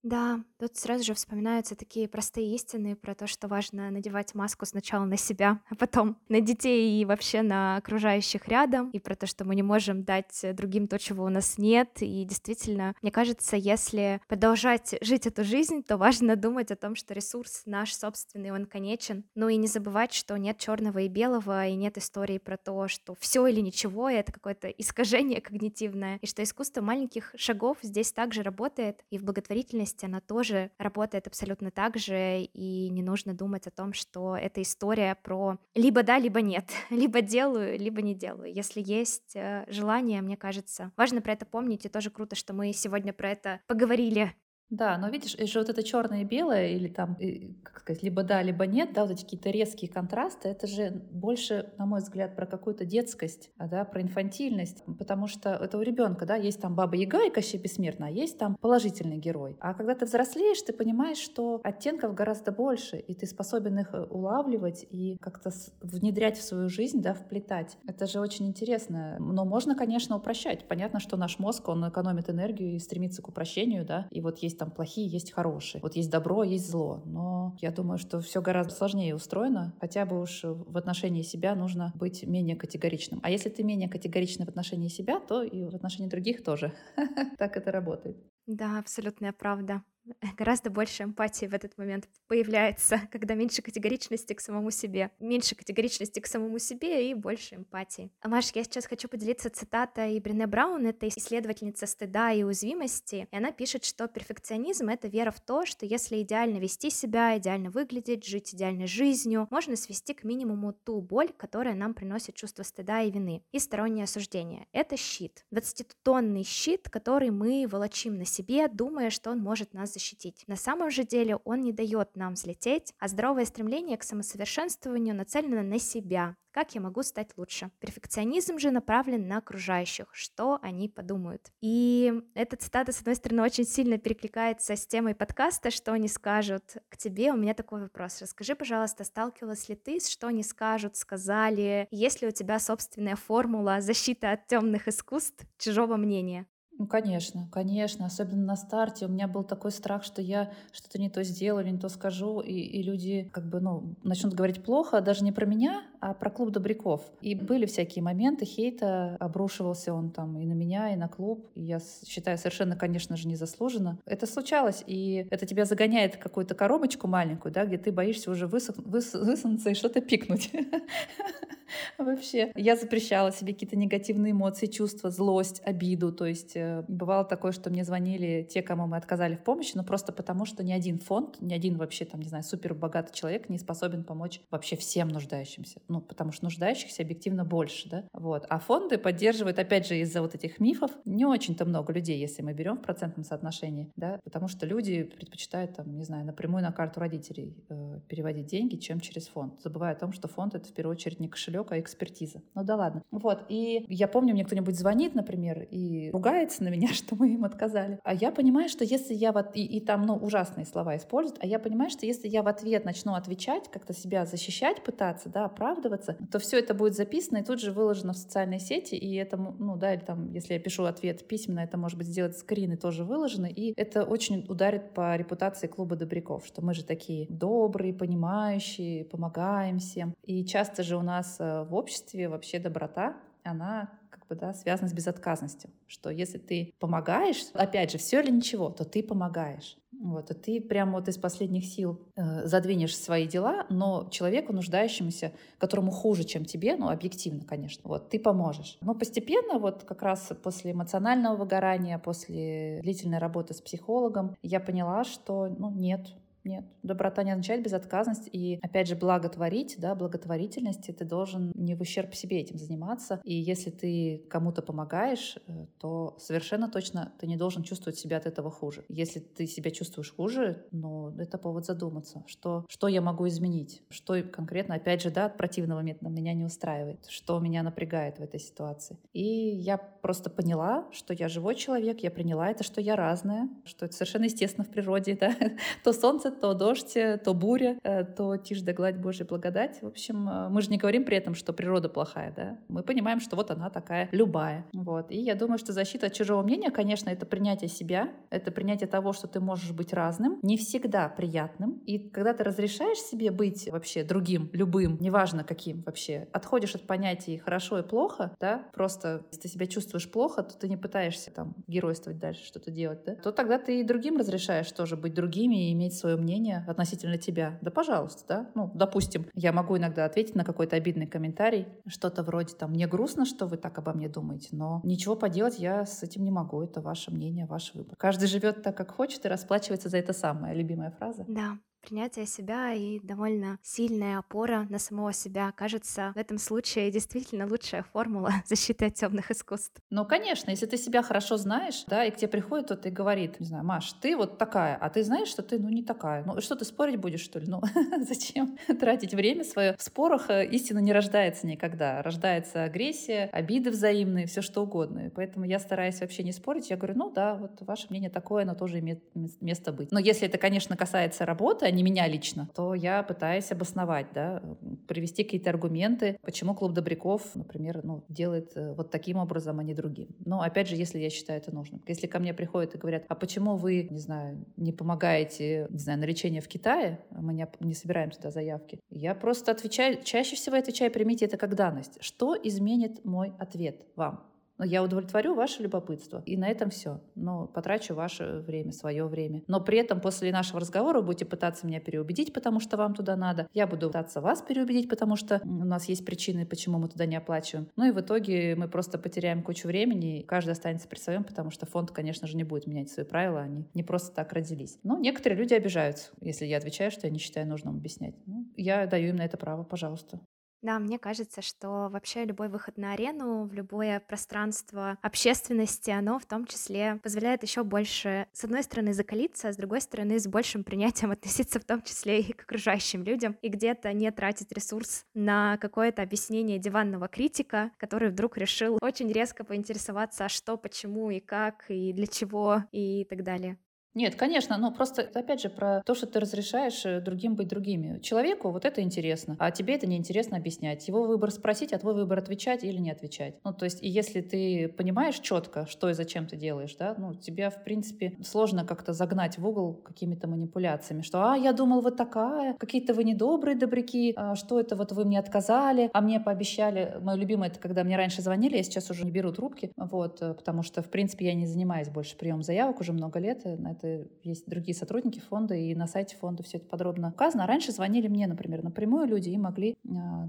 Да, 0.04 0.42
тут 0.60 0.76
сразу 0.76 1.06
же 1.06 1.14
вспоминаются 1.14 1.78
такие 1.78 2.10
простые 2.10 2.54
истины 2.56 2.98
про 2.98 3.16
то, 3.16 3.26
что 3.26 3.48
важно 3.48 3.90
надевать 3.90 4.36
маску 4.36 4.66
сначала 4.66 5.06
на 5.06 5.16
себя, 5.16 5.62
а 5.70 5.76
потом 5.76 6.18
на 6.28 6.42
детей 6.42 7.02
и 7.02 7.06
вообще 7.06 7.42
на 7.42 7.78
окружающих 7.78 8.50
рядом, 8.50 8.90
и 8.90 9.00
про 9.00 9.16
то, 9.16 9.26
что 9.28 9.46
мы 9.46 9.56
не 9.56 9.64
можем 9.64 10.04
дать 10.04 10.46
другим 10.56 10.90
то, 10.90 11.00
чего 11.00 11.24
у 11.24 11.30
нас 11.30 11.58
нет. 11.58 12.02
И 12.02 12.26
действительно, 12.26 12.96
мне 13.02 13.12
кажется, 13.12 13.56
если 13.56 14.20
продолжать 14.28 14.94
жить 15.00 15.26
эту 15.26 15.46
жизнь, 15.46 15.84
то 15.84 15.96
важно 15.96 16.36
думать 16.36 16.70
о 16.72 16.76
том, 16.76 16.96
что 16.96 17.14
ресурс 17.14 17.62
наш 17.66 17.96
собственный, 17.96 18.52
он 18.52 18.66
конечен. 18.66 19.24
Ну 19.36 19.48
и 19.48 19.56
не 19.56 19.68
забывать, 19.68 20.12
что 20.12 20.36
нет 20.36 20.58
черного 20.58 21.00
и 21.00 21.08
белого, 21.08 21.66
и 21.66 21.76
нет 21.76 21.98
истории 21.98 22.40
про 22.40 22.58
то, 22.58 22.90
что 22.90 23.16
все 23.22 23.48
или 23.48 23.62
ничего, 23.62 24.10
и 24.10 24.16
это 24.16 24.34
какое-то 24.34 24.68
искажение 24.68 25.40
когнитивное, 25.42 26.18
и 26.22 26.28
что 26.28 26.44
искусство 26.44 26.82
маленьких 26.82 27.34
шагов 27.38 27.78
здесь 27.82 28.12
также 28.12 28.44
работает, 28.44 29.02
и 29.10 29.18
в 29.18 29.24
благотворительности 29.24 29.93
реальность, 29.94 30.04
она 30.04 30.20
тоже 30.20 30.72
работает 30.78 31.28
абсолютно 31.28 31.72
так 31.72 31.98
же, 31.98 32.42
и 32.42 32.90
не 32.90 33.02
нужно 33.04 33.34
думать 33.34 33.68
о 33.68 33.72
том, 33.72 33.94
что 33.94 34.36
это 34.36 34.62
история 34.62 35.16
про 35.24 35.58
либо 35.76 36.04
да, 36.04 36.20
либо 36.20 36.42
нет, 36.42 36.66
либо 36.90 37.22
делаю, 37.22 37.78
либо 37.80 38.02
не 38.02 38.16
делаю. 38.16 38.54
Если 38.54 38.82
есть 38.82 39.36
э, 39.36 39.66
желание, 39.68 40.22
мне 40.22 40.38
кажется, 40.38 40.92
важно 40.98 41.22
про 41.22 41.34
это 41.34 41.46
помнить, 41.46 41.86
и 41.86 41.90
тоже 41.90 42.10
круто, 42.10 42.36
что 42.36 42.54
мы 42.54 42.74
сегодня 42.74 43.14
про 43.14 43.32
это 43.32 43.60
поговорили 43.68 44.34
да, 44.74 44.98
но 44.98 45.10
видишь, 45.10 45.38
же 45.38 45.60
вот 45.60 45.70
это 45.70 45.84
черное 45.84 46.22
и 46.22 46.26
белое, 46.26 46.70
или 46.70 46.88
там, 46.88 47.16
как 47.64 47.80
сказать, 47.80 48.02
либо 48.02 48.24
да, 48.24 48.42
либо 48.42 48.66
нет, 48.66 48.92
да, 48.94 49.04
вот 49.04 49.12
эти 49.12 49.24
какие-то 49.24 49.52
резкие 49.52 49.92
контрасты, 49.92 50.50
это 50.50 50.66
же 50.66 50.90
больше, 51.12 51.72
на 51.78 51.86
мой 51.86 52.02
взгляд, 52.02 52.36
про 52.36 52.48
какую-то 52.48 52.84
детскость, 52.84 53.52
а, 53.58 53.68
да, 53.68 53.86
про 53.86 54.02
инфантильность, 54.02 54.84
потому 54.98 55.28
что 55.28 55.52
это 55.52 55.78
у 55.78 55.82
ребенка, 55.82 56.26
да, 56.26 56.36
есть 56.36 56.60
там 56.60 56.76
Баба 56.76 56.96
Яга 56.96 57.24
и 57.28 57.30
Кощей 57.30 57.60
Бессмертный, 57.60 58.08
а 58.08 58.10
есть 58.10 58.40
там 58.40 58.56
положительный 58.56 59.18
герой. 59.18 59.58
А 59.60 59.76
когда 59.76 59.94
ты 59.94 60.06
взрослеешь, 60.06 60.62
ты 60.64 60.74
понимаешь, 60.74 61.20
что 61.20 61.62
оттенков 61.64 62.16
гораздо 62.16 62.52
больше, 62.52 62.98
и 62.98 63.14
ты 63.14 63.28
способен 63.28 63.78
их 63.78 63.94
э, 63.94 64.04
улавливать 64.06 64.88
и 64.90 65.18
как-то 65.22 65.52
внедрять 65.82 66.38
в 66.38 66.44
свою 66.44 66.70
жизнь, 66.70 67.02
да, 67.02 67.14
вплетать. 67.14 67.78
Это 67.88 68.08
же 68.08 68.20
очень 68.20 68.48
интересно. 68.48 69.18
Но 69.20 69.46
можно, 69.46 69.76
конечно, 69.76 70.16
упрощать. 70.18 70.68
Понятно, 70.68 71.00
что 71.00 71.16
наш 71.16 71.38
мозг, 71.38 71.68
он 71.70 71.88
экономит 71.88 72.30
энергию 72.30 72.76
и 72.76 72.80
стремится 72.80 73.22
к 73.22 73.28
упрощению, 73.28 73.86
да, 73.86 74.08
и 74.10 74.20
вот 74.20 74.40
есть 74.40 74.58
там 74.64 74.72
плохие, 74.72 75.08
есть 75.08 75.34
хорошие. 75.34 75.82
Вот 75.82 75.96
есть 75.96 76.10
добро, 76.10 76.44
есть 76.44 76.70
зло. 76.70 77.04
Но 77.06 77.58
я 77.60 77.70
думаю, 77.72 77.98
что 77.98 78.22
все 78.22 78.42
гораздо 78.42 78.74
сложнее 78.74 79.14
устроено. 79.14 79.76
Хотя 79.82 80.06
бы 80.06 80.22
уж 80.22 80.42
в 80.44 80.78
отношении 80.78 81.22
себя 81.22 81.54
нужно 81.54 81.92
быть 81.96 82.24
менее 82.26 82.56
категоричным. 82.56 83.20
А 83.24 83.30
если 83.30 83.50
ты 83.50 83.64
менее 83.64 83.90
категоричный 83.90 84.46
в 84.46 84.50
отношении 84.50 84.88
себя, 84.88 85.20
то 85.20 85.44
и 85.44 85.64
в 85.66 85.76
отношении 85.76 86.10
других 86.10 86.44
тоже. 86.44 86.74
Так 87.38 87.58
это 87.58 87.72
работает. 87.72 88.18
Да, 88.48 88.80
абсолютная 88.80 89.34
правда. 89.34 89.84
гораздо 90.38 90.70
больше 90.70 91.04
эмпатии 91.04 91.46
в 91.46 91.54
этот 91.54 91.78
момент 91.78 92.08
появляется, 92.28 93.02
когда 93.12 93.36
меньше 93.36 93.62
категоричности 93.62 94.34
к 94.34 94.42
самому 94.42 94.72
себе. 94.72 95.12
Меньше 95.20 95.56
категоричности 95.56 96.20
к 96.20 96.28
самому 96.28 96.60
себе 96.60 97.10
и 97.10 97.14
больше 97.14 97.56
эмпатии. 97.56 98.12
А 98.22 98.28
Маш, 98.28 98.52
я 98.54 98.64
сейчас 98.64 98.86
хочу 98.86 99.08
поделиться 99.08 99.50
цитатой 99.50 100.20
Брене 100.20 100.48
Браун, 100.48 100.86
это 100.86 101.08
исследовательница 101.08 101.86
стыда 101.86 102.32
и 102.32 102.44
уязвимости, 102.44 103.28
и 103.32 103.36
она 103.36 103.52
пишет, 103.52 103.86
что 103.86 104.08
перфекционизм— 104.08 104.90
это 104.90 105.08
вера 105.08 105.32
в 105.32 105.40
то, 105.40 105.66
что 105.66 105.86
если 105.86 106.22
идеально 106.22 106.58
вести 106.58 106.90
себя, 106.90 107.38
идеально 107.38 107.70
выглядеть, 107.70 108.26
жить 108.26 108.54
идеальной 108.54 108.88
жизнью, 108.88 109.48
можно 109.50 109.76
свести 109.76 110.14
к 110.14 110.24
минимуму 110.24 110.74
ту 110.74 111.02
боль, 111.02 111.30
которая 111.36 111.76
нам 111.76 111.94
приносит 111.94 112.36
чувство 112.36 112.64
стыда 112.64 113.02
и 113.02 113.12
вины, 113.12 113.44
и 113.52 113.60
стороннее 113.60 114.04
осуждение. 114.04 114.68
Это 114.72 114.98
щит. 114.98 115.46
20-тонный 115.54 116.44
щит, 116.44 116.90
который 116.90 117.30
мы 117.32 117.68
волочим 117.70 118.18
на 118.18 118.26
себе, 118.26 118.68
думая, 118.68 119.10
что 119.10 119.32
он 119.32 119.40
может 119.40 119.74
нас 119.74 119.93
защитить. 119.94 120.44
На 120.48 120.56
самом 120.56 120.90
же 120.90 121.04
деле 121.04 121.38
он 121.38 121.62
не 121.62 121.72
дает 121.72 122.16
нам 122.16 122.34
взлететь, 122.34 122.94
а 123.00 123.08
здоровое 123.08 123.46
стремление 123.46 123.98
к 123.98 124.04
самосовершенствованию 124.04 125.16
нацелено 125.16 125.62
на 125.62 125.80
себя, 125.80 126.36
как 126.54 126.76
я 126.76 126.82
могу 126.82 127.02
стать 127.04 127.32
лучше. 127.36 127.72
Перфекционизм 127.80 128.60
же 128.60 128.72
направлен 128.72 129.28
на 129.28 129.38
окружающих, 129.38 130.08
что 130.14 130.60
они 130.62 130.88
подумают. 130.88 131.52
И 131.62 132.14
эта 132.36 132.56
цитата, 132.56 132.92
с 132.92 133.00
одной 133.00 133.16
стороны, 133.16 133.42
очень 133.42 133.66
сильно 133.66 133.98
перекликается 133.98 134.76
с 134.76 134.86
темой 134.86 135.16
подкаста, 135.16 135.72
что 135.72 135.94
они 135.94 136.08
скажут 136.08 136.78
к 136.90 136.98
тебе. 136.98 137.32
У 137.32 137.38
меня 137.38 137.56
такой 137.56 137.82
вопрос. 137.82 138.22
Расскажи, 138.22 138.56
пожалуйста, 138.56 139.04
сталкивалась 139.04 139.68
ли 139.68 139.76
ты 139.76 140.00
с 140.00 140.08
что 140.08 140.28
они 140.28 140.44
скажут, 140.44 140.96
сказали? 140.96 141.88
Есть 141.90 142.22
ли 142.22 142.28
у 142.28 142.32
тебя 142.32 142.60
собственная 142.60 143.16
формула 143.16 143.82
защиты 143.82 144.28
от 144.28 144.46
темных 144.48 144.88
искусств 144.88 145.46
чужого 145.58 145.98
мнения? 145.98 146.46
Ну, 146.80 146.88
конечно, 146.88 147.48
конечно. 147.52 148.06
Особенно 148.08 148.44
на 148.44 148.56
старте 148.56 149.06
у 149.06 149.10
меня 149.10 149.28
был 149.28 149.44
такой 149.44 149.72
страх, 149.72 150.04
что 150.04 150.22
я 150.22 150.52
что-то 150.72 151.00
не 151.00 151.10
то 151.10 151.24
сделаю, 151.24 151.72
не 151.72 151.78
то 151.78 151.88
скажу, 151.88 152.40
и, 152.40 152.54
и 152.54 152.82
люди 152.82 153.30
как 153.32 153.48
бы, 153.48 153.60
ну, 153.60 153.96
начнут 154.04 154.34
говорить 154.34 154.64
плохо, 154.64 155.02
даже 155.02 155.24
не 155.24 155.32
про 155.32 155.46
меня, 155.46 155.84
а 156.00 156.14
про 156.14 156.32
клуб 156.32 156.50
добряков. 156.50 157.04
И 157.22 157.36
были 157.36 157.66
всякие 157.68 158.04
моменты 158.04 158.46
хейта, 158.46 159.16
обрушивался 159.20 159.94
он 159.94 160.12
там 160.12 160.40
и 160.40 160.46
на 160.46 160.54
меня, 160.54 160.94
и 160.94 160.96
на 160.96 161.08
клуб. 161.08 161.48
И 161.54 161.62
я 161.62 161.80
считаю, 162.06 162.38
совершенно, 162.38 162.76
конечно 162.76 163.18
же, 163.18 163.28
незаслуженно. 163.28 164.00
Это 164.06 164.26
случалось, 164.26 164.84
и 164.88 165.28
это 165.30 165.46
тебя 165.46 165.66
загоняет 165.66 166.16
в 166.16 166.20
какую-то 166.20 166.56
коробочку 166.56 167.08
маленькую, 167.08 167.52
да, 167.54 167.66
где 167.66 167.78
ты 167.78 167.92
боишься 167.92 168.32
уже 168.32 168.48
высох... 168.48 168.78
выс... 168.78 169.14
высунуться 169.14 169.70
и 169.70 169.76
что-то 169.76 170.02
пикнуть. 170.02 170.52
Вообще. 171.98 172.52
Я 172.56 172.76
запрещала 172.76 173.32
себе 173.32 173.54
какие-то 173.54 173.76
негативные 173.76 174.32
эмоции, 174.32 174.68
чувства, 174.68 175.10
злость, 175.10 175.62
обиду. 175.66 176.12
То 176.12 176.26
есть 176.26 176.56
э, 176.56 176.63
бывало 176.88 177.26
такое, 177.26 177.52
что 177.52 177.70
мне 177.70 177.84
звонили 177.84 178.48
те, 178.50 178.62
кому 178.62 178.88
мы 178.88 178.98
отказали 178.98 179.36
в 179.36 179.44
помощи, 179.44 179.72
но 179.76 179.84
просто 179.84 180.12
потому, 180.12 180.46
что 180.46 180.64
ни 180.64 180.72
один 180.72 181.00
фонд, 181.00 181.38
ни 181.42 181.54
один 181.54 181.78
вообще, 181.78 182.06
там, 182.06 182.22
не 182.22 182.30
знаю, 182.30 182.44
супер 182.44 182.74
богатый 182.74 183.14
человек 183.14 183.50
не 183.50 183.58
способен 183.58 184.04
помочь 184.04 184.42
вообще 184.52 184.76
всем 184.76 185.08
нуждающимся. 185.08 185.82
Ну, 185.88 186.02
потому 186.02 186.32
что 186.32 186.46
нуждающихся 186.46 187.04
объективно 187.04 187.46
больше, 187.46 187.90
да. 187.90 188.04
Вот. 188.14 188.46
А 188.50 188.60
фонды 188.60 188.98
поддерживают, 188.98 189.60
опять 189.60 189.88
же, 189.88 189.98
из-за 190.00 190.22
вот 190.22 190.36
этих 190.36 190.60
мифов, 190.60 190.92
не 191.06 191.26
очень-то 191.26 191.66
много 191.66 191.94
людей, 191.94 192.20
если 192.20 192.42
мы 192.42 192.54
берем 192.54 192.78
в 192.78 192.82
процентном 192.82 193.24
соотношении, 193.24 193.92
да, 193.96 194.20
потому 194.24 194.48
что 194.48 194.66
люди 194.66 195.04
предпочитают, 195.04 195.76
там, 195.76 195.96
не 195.98 196.04
знаю, 196.04 196.26
напрямую 196.26 196.64
на 196.64 196.72
карту 196.72 197.00
родителей 197.00 197.58
э, 197.70 198.00
переводить 198.08 198.48
деньги, 198.48 198.76
чем 198.76 199.00
через 199.00 199.28
фонд, 199.28 199.62
забывая 199.64 199.94
о 199.94 199.96
том, 199.96 200.12
что 200.14 200.28
фонд— 200.28 200.56
это 200.56 200.68
в 200.70 200.74
первую 200.74 200.96
очередь 200.96 201.20
не 201.20 201.28
кошелек, 201.28 201.72
а 201.72 201.80
экспертиза. 201.80 202.42
Ну 202.56 202.64
да 202.64 202.76
ладно. 202.76 203.04
Вот, 203.12 203.46
и 203.50 203.86
я 203.90 204.08
помню, 204.08 204.34
мне 204.34 204.46
кто-нибудь 204.46 204.78
звонит, 204.78 205.16
например, 205.16 205.68
и 205.70 206.10
ругается 206.12 206.53
на 206.60 206.70
меня, 206.70 206.88
что 206.94 207.16
мы 207.16 207.34
им 207.34 207.46
отказали. 207.46 208.00
А 208.04 208.14
я 208.14 208.32
понимаю, 208.32 208.70
что 208.70 208.84
если 208.84 209.14
я 209.14 209.32
вот... 209.32 209.56
И, 209.56 209.64
и 209.64 209.80
там, 209.80 210.04
ну, 210.04 210.16
ужасные 210.16 210.66
слова 210.66 210.96
используют, 210.98 211.40
а 211.42 211.48
я 211.48 211.60
понимаю, 211.60 211.90
что 211.90 212.06
если 212.06 212.28
я 212.28 212.44
в 212.44 212.48
ответ 212.48 212.86
начну 212.86 213.14
отвечать, 213.14 213.70
как-то 213.72 213.94
себя 213.94 214.26
защищать, 214.26 214.84
пытаться, 214.84 215.30
да, 215.30 215.46
оправдываться, 215.46 216.18
то 216.32 216.40
все 216.40 216.60
это 216.60 216.74
будет 216.74 216.96
записано 216.96 217.38
и 217.38 217.44
тут 217.44 217.60
же 217.60 217.72
выложено 217.72 218.14
в 218.14 218.18
социальные 218.18 218.60
сети, 218.60 218.96
и 218.96 219.16
это, 219.16 219.38
ну 219.38 219.76
да, 219.78 219.94
или 219.94 220.02
там, 220.02 220.32
если 220.32 220.54
я 220.54 220.60
пишу 220.60 220.84
ответ 220.86 221.28
письменно, 221.28 221.62
это 221.62 221.78
может 221.78 221.98
быть 221.98 222.08
сделать 222.08 222.38
скрины 222.38 222.78
тоже 222.78 223.04
выложены, 223.04 223.52
и 223.52 223.74
это 223.78 224.04
очень 224.04 224.46
ударит 224.50 224.94
по 224.94 225.16
репутации 225.16 225.68
клуба 225.68 225.96
добряков, 225.96 226.46
что 226.46 226.64
мы 226.64 226.74
же 226.74 226.84
такие 226.84 227.28
добрые, 227.30 227.94
понимающие, 227.94 229.06
помогаем 229.06 229.80
всем. 229.80 230.16
И 230.24 230.46
часто 230.46 230.84
же 230.84 230.98
у 230.98 231.02
нас 231.02 231.38
э, 231.40 231.64
в 231.64 231.76
обществе 231.76 232.30
вообще 232.30 232.60
доброта, 232.60 233.18
она 233.44 233.90
как 234.24 234.30
бы, 234.30 234.36
да, 234.36 234.54
связана 234.54 234.88
с 234.88 234.94
безотказностью, 234.94 235.70
что 235.88 236.10
если 236.10 236.38
ты 236.38 236.74
помогаешь, 236.80 237.46
опять 237.54 237.92
же, 237.92 237.98
все 237.98 238.22
или 238.22 238.32
ничего, 238.32 238.70
то 238.70 238.86
ты 238.86 239.04
помогаешь. 239.04 239.78
Вот, 240.00 240.32
и 240.32 240.34
ты 240.34 240.62
прям 240.62 240.92
вот 240.92 241.08
из 241.08 241.18
последних 241.18 241.66
сил 241.66 242.02
э, 242.16 242.46
задвинешь 242.46 242.98
свои 242.98 243.26
дела, 243.26 243.66
но 243.70 244.10
человеку 244.12 244.52
нуждающемуся, 244.52 245.32
которому 245.58 245.92
хуже, 245.92 246.26
чем 246.26 246.44
тебе, 246.44 246.76
ну, 246.76 246.90
объективно, 246.90 247.46
конечно, 247.46 247.84
вот, 247.86 248.10
ты 248.10 248.20
поможешь. 248.20 248.78
Но 248.82 248.96
постепенно, 248.96 249.60
вот 249.60 249.84
как 249.84 250.02
раз 250.02 250.32
после 250.44 250.72
эмоционального 250.72 251.38
выгорания, 251.38 252.00
после 252.00 252.82
длительной 252.82 253.20
работы 253.20 253.54
с 253.54 253.62
психологом, 253.62 254.36
я 254.42 254.60
поняла, 254.60 255.06
что, 255.06 255.48
ну, 255.48 255.72
нет, 255.72 256.08
нет, 256.44 256.66
доброта 256.84 257.24
не 257.24 257.32
означает 257.32 257.64
безотказность. 257.64 258.30
И, 258.32 258.60
опять 258.62 258.88
же, 258.88 258.96
благотворить, 258.96 259.76
да, 259.78 259.96
благотворительности 259.96 260.92
ты 260.92 261.06
должен 261.06 261.52
не 261.56 261.76
в 261.76 261.82
ущерб 261.82 262.14
себе 262.14 262.40
этим 262.40 262.58
заниматься. 262.58 263.22
И 263.24 263.34
если 263.34 263.70
ты 263.70 264.26
кому-то 264.30 264.62
помогаешь, 264.62 265.38
э, 265.48 265.66
то 265.80 266.18
совершенно 266.20 266.70
точно 266.70 267.14
ты 267.20 267.28
не 267.28 267.38
должен 267.38 267.64
чувствовать 267.64 267.98
себя 267.98 268.18
от 268.18 268.26
этого 268.26 268.52
хуже. 268.52 268.84
Если 268.90 269.20
ты 269.20 269.48
себя 269.48 269.72
чувствуешь 269.72 270.14
хуже, 270.14 270.66
ну, 270.72 271.10
это 271.18 271.38
повод 271.38 271.66
задуматься, 271.66 272.24
что, 272.28 272.66
что 272.68 272.88
я 272.88 273.02
могу 273.02 273.28
изменить, 273.28 273.82
что 273.90 274.22
конкретно, 274.24 274.76
опять 274.76 275.02
же, 275.02 275.12
да, 275.12 275.26
от 275.26 275.38
противного 275.38 275.80
метода 275.80 276.10
меня 276.10 276.34
не 276.34 276.44
устраивает, 276.44 277.06
что 277.08 277.40
меня 277.40 277.64
напрягает 277.64 278.20
в 278.20 278.22
этой 278.22 278.40
ситуации. 278.40 278.98
И 279.14 279.24
я 279.24 279.78
просто 279.78 280.30
поняла, 280.30 280.88
что 280.92 281.14
я 281.14 281.30
живой 281.30 281.56
человек, 281.56 282.02
я 282.02 282.12
приняла 282.12 282.50
это, 282.50 282.64
что 282.64 282.82
я 282.82 282.96
разная, 282.96 283.50
что 283.66 283.86
это 283.86 283.96
совершенно 283.96 284.26
естественно 284.26 284.66
в 284.66 284.70
природе, 284.70 285.16
да, 285.20 285.36
то 285.84 285.94
солнце, 285.94 286.33
то 286.34 286.54
дождь, 286.54 286.98
то 287.24 287.34
буря, 287.34 287.78
э, 287.84 288.04
то 288.04 288.38
тишь 288.38 288.62
да 288.62 288.74
гладь 288.74 288.98
Божья 288.98 289.26
благодать. 289.26 289.82
В 289.82 289.88
общем, 289.88 290.28
э, 290.30 290.50
мы 290.50 290.62
же 290.62 290.70
не 290.70 290.78
говорим 290.78 291.06
при 291.06 291.18
этом, 291.18 291.36
что 291.36 291.54
природа 291.54 291.90
плохая, 291.90 292.34
да? 292.36 292.58
Мы 292.68 292.84
понимаем, 292.84 293.20
что 293.20 293.36
вот 293.36 293.52
она 293.52 293.70
такая 293.70 294.10
любая. 294.12 294.66
Вот. 294.74 295.12
И 295.12 295.18
я 295.18 295.36
думаю, 295.36 295.58
что 295.58 295.74
защита 295.74 296.08
от 296.08 296.14
чужого 296.14 296.42
мнения, 296.44 296.72
конечно, 296.72 297.10
это 297.10 297.26
принятие 297.26 297.70
себя, 297.70 298.10
это 298.30 298.52
принятие 298.52 298.88
того, 298.88 299.14
что 299.14 299.28
ты 299.28 299.40
можешь 299.40 299.72
быть 299.72 299.94
разным, 299.94 300.40
не 300.42 300.58
всегда 300.58 301.10
приятным. 301.10 301.82
И 301.86 301.98
когда 301.98 302.34
ты 302.34 302.44
разрешаешь 302.44 303.00
себе 303.00 303.32
быть 303.32 303.70
вообще 303.72 304.04
другим, 304.04 304.50
любым, 304.54 304.98
неважно 305.00 305.44
каким 305.44 305.82
вообще, 305.84 306.28
отходишь 306.32 306.76
от 306.76 306.88
понятий 306.88 307.38
хорошо 307.38 307.80
и 307.80 307.84
плохо, 307.84 308.36
да, 308.40 308.66
просто 308.74 309.26
если 309.32 309.42
ты 309.42 309.48
себя 309.48 309.68
чувствуешь 309.68 310.10
плохо, 310.10 310.44
то 310.44 310.58
ты 310.58 310.68
не 310.68 310.78
пытаешься 310.78 311.32
там 311.32 311.56
геройствовать 311.68 312.20
дальше, 312.20 312.46
что-то 312.46 312.72
делать, 312.72 313.04
да, 313.06 313.16
то 313.16 313.32
тогда 313.32 313.58
ты 313.58 313.80
и 313.80 313.84
другим 313.84 314.18
разрешаешь 314.18 314.72
тоже 314.72 314.96
быть 314.96 315.14
другими 315.14 315.70
и 315.70 315.74
иметь 315.74 315.96
свое 315.96 316.18
мнение 316.24 316.66
относительно 316.68 317.18
тебя. 317.18 317.60
Да, 317.62 317.72
пожалуйста, 317.72 318.24
да. 318.28 318.52
Ну, 318.56 318.72
допустим, 318.74 319.26
я 319.34 319.52
могу 319.52 319.78
иногда 319.78 320.06
ответить 320.06 320.36
на 320.36 320.44
какой-то 320.44 320.76
обидный 320.76 321.08
комментарий, 321.08 321.68
что-то 321.88 322.24
вроде 322.24 322.56
там 322.56 322.72
«мне 322.72 322.88
грустно, 322.88 323.26
что 323.26 323.46
вы 323.46 323.58
так 323.58 323.78
обо 323.78 323.94
мне 323.94 324.10
думаете», 324.10 324.50
но 324.52 324.82
ничего 324.84 325.16
поделать 325.16 325.60
я 325.60 325.86
с 325.86 326.04
этим 326.04 326.24
не 326.24 326.32
могу, 326.32 326.62
это 326.62 326.82
ваше 326.82 327.12
мнение, 327.12 327.46
ваш 327.46 327.74
выбор. 327.74 327.96
Каждый 327.98 328.28
живет 328.28 328.64
так, 328.64 328.76
как 328.76 328.92
хочет 328.92 329.26
и 329.26 329.30
расплачивается 329.30 329.90
за 329.90 329.98
это 329.98 330.14
сам, 330.14 330.42
моя 330.42 330.54
любимая 330.54 330.92
фраза. 330.92 331.26
Да, 331.28 331.58
принятие 331.84 332.26
себя 332.26 332.74
и 332.74 333.00
довольно 333.00 333.60
сильная 333.62 334.18
опора 334.18 334.66
на 334.70 334.80
самого 334.80 335.14
себя. 335.14 335.52
Кажется, 335.56 336.12
в 336.16 336.18
этом 336.18 336.38
случае 336.38 336.92
действительно 336.92 337.48
лучшая 337.48 337.84
формула 337.84 338.32
защиты 338.46 338.86
от 338.86 338.96
темных 338.96 339.32
искусств. 339.32 339.82
Ну, 339.90 340.06
конечно, 340.06 340.50
если 340.50 340.66
ты 340.66 340.78
себя 340.78 341.04
хорошо 341.04 341.38
знаешь, 341.38 341.84
да, 341.88 342.06
и 342.06 342.12
к 342.12 342.16
тебе 342.18 342.30
приходит 342.30 342.66
кто-то 342.66 342.90
и 342.90 342.92
говорит, 342.92 343.40
не 343.40 343.46
знаю, 343.46 343.64
Маш, 343.64 343.94
ты 343.94 344.16
вот 344.16 344.38
такая, 344.38 344.76
а 344.76 344.90
ты 344.90 345.04
знаешь, 345.04 345.28
что 345.28 345.44
ты, 345.44 345.60
ну, 345.60 345.70
не 345.70 345.84
такая. 345.84 346.24
Ну, 346.24 346.40
что 346.42 346.56
ты 346.56 346.66
спорить 346.66 346.98
будешь, 346.98 347.22
что 347.22 347.40
ли? 347.40 347.46
Ну, 347.48 347.62
зачем 348.08 348.58
тратить 348.80 349.14
время 349.14 349.44
свое? 349.44 349.76
В 349.78 349.84
спорах 349.84 350.30
э, 350.30 350.46
истина 350.48 350.80
не 350.80 350.94
рождается 350.94 351.46
никогда. 351.46 352.02
Рождается 352.02 352.64
агрессия, 352.64 353.30
обиды 353.32 353.70
взаимные, 353.72 354.26
все 354.28 354.42
что 354.42 354.64
угодно. 354.64 355.08
И 355.08 355.10
поэтому 355.10 355.46
я 355.46 355.60
стараюсь 355.60 356.00
вообще 356.00 356.24
не 356.24 356.32
спорить. 356.32 356.70
Я 356.70 356.78
говорю, 356.78 356.96
ну 356.98 357.12
да, 357.12 357.36
вот 357.36 357.62
ваше 357.62 357.88
мнение 357.90 358.10
такое, 358.10 358.44
оно 358.44 358.56
тоже 358.56 358.80
имеет 358.80 359.04
место 359.42 359.72
быть. 359.72 359.92
Но 359.92 360.00
если 360.00 360.28
это, 360.28 360.38
конечно, 360.38 360.76
касается 360.78 361.26
работы, 361.26 361.66
не 361.74 361.84
меня 361.84 362.08
лично, 362.08 362.50
то 362.56 362.74
я 362.74 363.04
пытаюсь 363.04 363.52
обосновать, 363.52 364.08
да, 364.14 364.42
привести 364.88 365.24
какие-то 365.24 365.50
аргументы, 365.50 366.18
почему 366.22 366.56
клуб 366.56 366.74
добряков, 366.74 367.36
например, 367.36 367.82
ну, 367.84 368.04
делает 368.10 368.52
э, 368.56 368.74
вот 368.74 368.92
таким 368.92 369.18
образом, 369.18 369.60
а 369.60 369.64
не 369.64 369.74
другим. 369.74 370.10
Но 370.26 370.42
опять 370.42 370.68
же, 370.68 370.76
если 370.76 371.00
я 371.00 371.10
считаю 371.10 371.40
это 371.40 371.54
нужным. 371.54 371.82
Если 371.88 372.08
ко 372.08 372.20
мне 372.20 372.34
приходят 372.34 372.76
и 372.76 372.78
говорят, 372.78 373.06
а 373.10 373.16
почему 373.16 373.58
вы, 373.58 373.88
не 373.90 374.00
знаю, 374.00 374.46
не 374.58 374.72
помогаете, 374.72 375.68
не 375.70 375.80
знаю, 375.80 376.00
на 376.00 376.06
лечение 376.06 376.42
в 376.42 376.48
Китае, 376.48 377.00
мы 377.12 377.34
не, 377.34 377.48
не 377.60 377.74
собираем 377.74 378.12
туда 378.12 378.32
заявки, 378.32 378.80
я 378.90 379.16
просто 379.16 379.52
отвечаю, 379.52 380.04
чаще 380.04 380.36
всего 380.36 380.58
отвечаю, 380.58 380.92
примите 380.92 381.26
это 381.26 381.38
как 381.38 381.56
данность. 381.56 381.98
Что 382.02 382.36
изменит 382.42 383.04
мой 383.06 383.34
ответ 383.40 383.86
вам? 383.96 384.33
Я 384.60 384.84
удовлетворю 384.84 385.36
ваше 385.36 385.64
любопытство, 385.64 386.22
и 386.26 386.38
на 386.38 386.48
этом 386.48 386.70
все. 386.70 387.02
Но 387.16 387.48
потрачу 387.48 387.96
ваше 387.96 388.44
время, 388.46 388.72
свое 388.72 389.06
время. 389.06 389.44
Но 389.48 389.60
при 389.60 389.78
этом 389.78 390.00
после 390.00 390.32
нашего 390.32 390.60
разговора 390.60 391.00
вы 391.00 391.08
будете 391.08 391.26
пытаться 391.26 391.66
меня 391.68 391.80
переубедить, 391.80 392.34
потому 392.34 392.60
что 392.60 392.78
вам 392.78 392.94
туда 392.94 393.16
надо. 393.16 393.48
Я 393.54 393.68
буду 393.68 393.88
пытаться 393.88 394.22
вас 394.22 394.42
переубедить, 394.42 394.90
потому 394.90 395.16
что 395.16 395.42
у 395.44 395.66
нас 395.66 395.90
есть 395.90 396.06
причины, 396.06 396.46
почему 396.46 396.80
мы 396.80 396.88
туда 396.88 397.06
не 397.06 397.16
оплачиваем. 397.16 397.70
Ну 397.76 397.86
и 397.86 397.92
в 397.92 398.00
итоге 398.00 398.56
мы 398.56 398.68
просто 398.68 398.98
потеряем 398.98 399.44
кучу 399.44 399.68
времени, 399.68 400.20
и 400.20 400.24
каждый 400.24 400.52
останется 400.52 400.88
при 400.88 401.00
своем, 401.00 401.24
потому 401.24 401.52
что 401.52 401.66
фонд, 401.66 401.92
конечно 401.92 402.28
же, 402.28 402.38
не 402.38 402.44
будет 402.44 402.68
менять 402.68 402.90
свои 402.90 403.06
правила, 403.06 403.42
они 403.42 403.68
не 403.74 403.84
просто 403.84 404.14
так 404.16 404.34
родились. 404.34 404.78
Но 404.84 404.98
некоторые 404.98 405.38
люди 405.40 405.54
обижаются, 405.54 406.12
если 406.22 406.46
я 406.46 406.58
отвечаю, 406.58 406.92
что 406.92 407.08
я 407.08 407.12
не 407.12 407.20
считаю 407.20 407.48
нужным 407.48 407.76
объяснять. 407.76 408.16
Ну, 408.26 408.52
я 408.56 408.86
даю 408.88 409.10
им 409.10 409.18
на 409.18 409.26
это 409.26 409.38
право, 409.38 409.64
пожалуйста. 409.64 410.20
Да, 410.64 410.80
мне 410.80 410.98
кажется, 410.98 411.42
что 411.42 411.90
вообще 411.92 412.24
любой 412.24 412.48
выход 412.48 412.78
на 412.78 412.94
арену, 412.94 413.44
в 413.44 413.54
любое 413.54 414.00
пространство 414.00 414.98
общественности, 415.02 415.92
оно 415.92 416.20
в 416.20 416.26
том 416.26 416.46
числе 416.46 417.02
позволяет 417.04 417.44
еще 417.44 417.66
больше, 417.66 418.28
с 418.32 418.46
одной 418.46 418.64
стороны, 418.64 418.94
закалиться, 418.94 419.50
а 419.50 419.54
с 419.54 419.58
другой 419.58 419.82
стороны, 419.82 420.18
с 420.20 420.26
большим 420.26 420.64
принятием 420.64 421.12
относиться 421.12 421.60
в 421.60 421.66
том 421.66 421.82
числе 421.82 422.22
и 422.22 422.32
к 422.32 422.44
окружающим 422.44 423.04
людям, 423.04 423.38
и 423.42 423.50
где-то 423.50 423.92
не 423.92 424.10
тратить 424.12 424.54
ресурс 424.54 425.06
на 425.14 425.58
какое-то 425.58 426.02
объяснение 426.02 426.60
диванного 426.60 427.10
критика, 427.10 427.72
который 427.78 428.10
вдруг 428.10 428.38
решил 428.38 428.78
очень 428.82 429.12
резко 429.12 429.44
поинтересоваться, 429.44 430.26
а 430.26 430.30
что, 430.30 430.56
почему 430.56 431.12
и 431.12 431.20
как, 431.20 431.66
и 431.68 431.92
для 431.92 432.08
чего, 432.08 432.64
и 432.72 433.04
так 433.10 433.24
далее. 433.24 433.58
Нет, 433.96 434.16
конечно, 434.16 434.58
но 434.58 434.72
просто 434.72 435.08
опять 435.14 435.42
же 435.42 435.50
про 435.50 435.84
то, 435.86 435.94
что 435.94 436.08
ты 436.08 436.20
разрешаешь 436.20 436.84
э, 436.84 437.00
другим 437.00 437.36
быть 437.36 437.48
другими. 437.48 438.00
Человеку 438.00 438.50
вот 438.50 438.66
это 438.66 438.82
интересно, 438.82 439.36
а 439.38 439.52
тебе 439.52 439.76
это 439.76 439.86
неинтересно 439.86 440.38
объяснять. 440.38 440.88
Его 440.88 441.04
выбор 441.04 441.30
спросить, 441.30 441.74
а 441.74 441.78
твой 441.78 441.94
выбор 441.94 442.18
отвечать 442.18 442.64
или 442.64 442.80
не 442.80 442.90
отвечать. 442.90 443.36
Ну, 443.44 443.54
то 443.54 443.66
есть, 443.66 443.84
и 443.84 443.88
если 443.88 444.22
ты 444.22 444.68
понимаешь 444.68 445.20
четко, 445.20 445.68
что 445.68 445.90
и 445.92 445.94
зачем 445.94 446.26
ты 446.26 446.38
делаешь, 446.38 446.76
да, 446.80 446.96
ну, 446.98 447.14
тебя, 447.14 447.52
в 447.52 447.64
принципе, 447.64 448.18
сложно 448.24 448.66
как-то 448.66 448.94
загнать 448.94 449.38
в 449.38 449.48
угол 449.48 449.76
какими-то 449.76 450.28
манипуляциями, 450.28 451.04
что, 451.04 451.32
а, 451.32 451.38
я 451.38 451.54
думал, 451.54 451.82
вот 451.82 451.96
такая, 451.96 452.56
какие-то 452.56 452.96
вы 452.96 453.04
недобрые 453.04 453.56
добряки, 453.56 454.14
а, 454.16 454.36
что 454.36 454.60
это 454.60 454.76
вот 454.76 454.92
вы 454.92 455.06
мне 455.06 455.20
отказали, 455.20 455.92
а 455.94 456.02
мне 456.02 456.20
пообещали. 456.20 456.98
Мое 457.00 457.18
любимое, 457.18 457.50
это 457.50 457.60
когда 457.60 457.84
мне 457.84 457.96
раньше 457.96 458.24
звонили, 458.24 458.58
я 458.58 458.64
сейчас 458.64 458.90
уже 458.90 459.06
не 459.06 459.12
беру 459.12 459.32
трубки, 459.32 459.72
вот, 459.78 460.20
э, 460.24 460.34
потому 460.34 460.64
что, 460.64 460.82
в 460.82 460.90
принципе, 460.90 461.26
я 461.28 461.36
не 461.36 461.46
занимаюсь 461.46 461.90
больше 461.90 462.18
приемом 462.18 462.42
заявок 462.42 462.80
уже 462.80 462.92
много 462.92 463.20
лет, 463.20 463.42
э, 463.44 463.56
на 463.56 463.76
это 463.84 464.08
есть 464.24 464.48
другие 464.48 464.76
сотрудники 464.76 465.20
фонда, 465.20 465.56
и 465.56 465.76
на 465.76 465.88
сайте 465.88 466.16
фонда 466.16 466.44
все 466.44 466.58
это 466.58 466.68
подробно 466.68 467.10
указано. 467.10 467.44
А 467.44 467.48
раньше 467.48 467.72
звонили 467.72 468.08
мне, 468.08 468.28
например, 468.28 468.64
напрямую 468.64 469.08
люди 469.08 469.30
и 469.30 469.38
могли 469.38 469.72
э, 469.72 469.76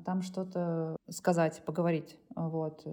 там 0.04 0.22
что-то 0.22 0.96
сказать, 1.08 1.62
поговорить. 1.64 2.16
Вот. 2.34 2.86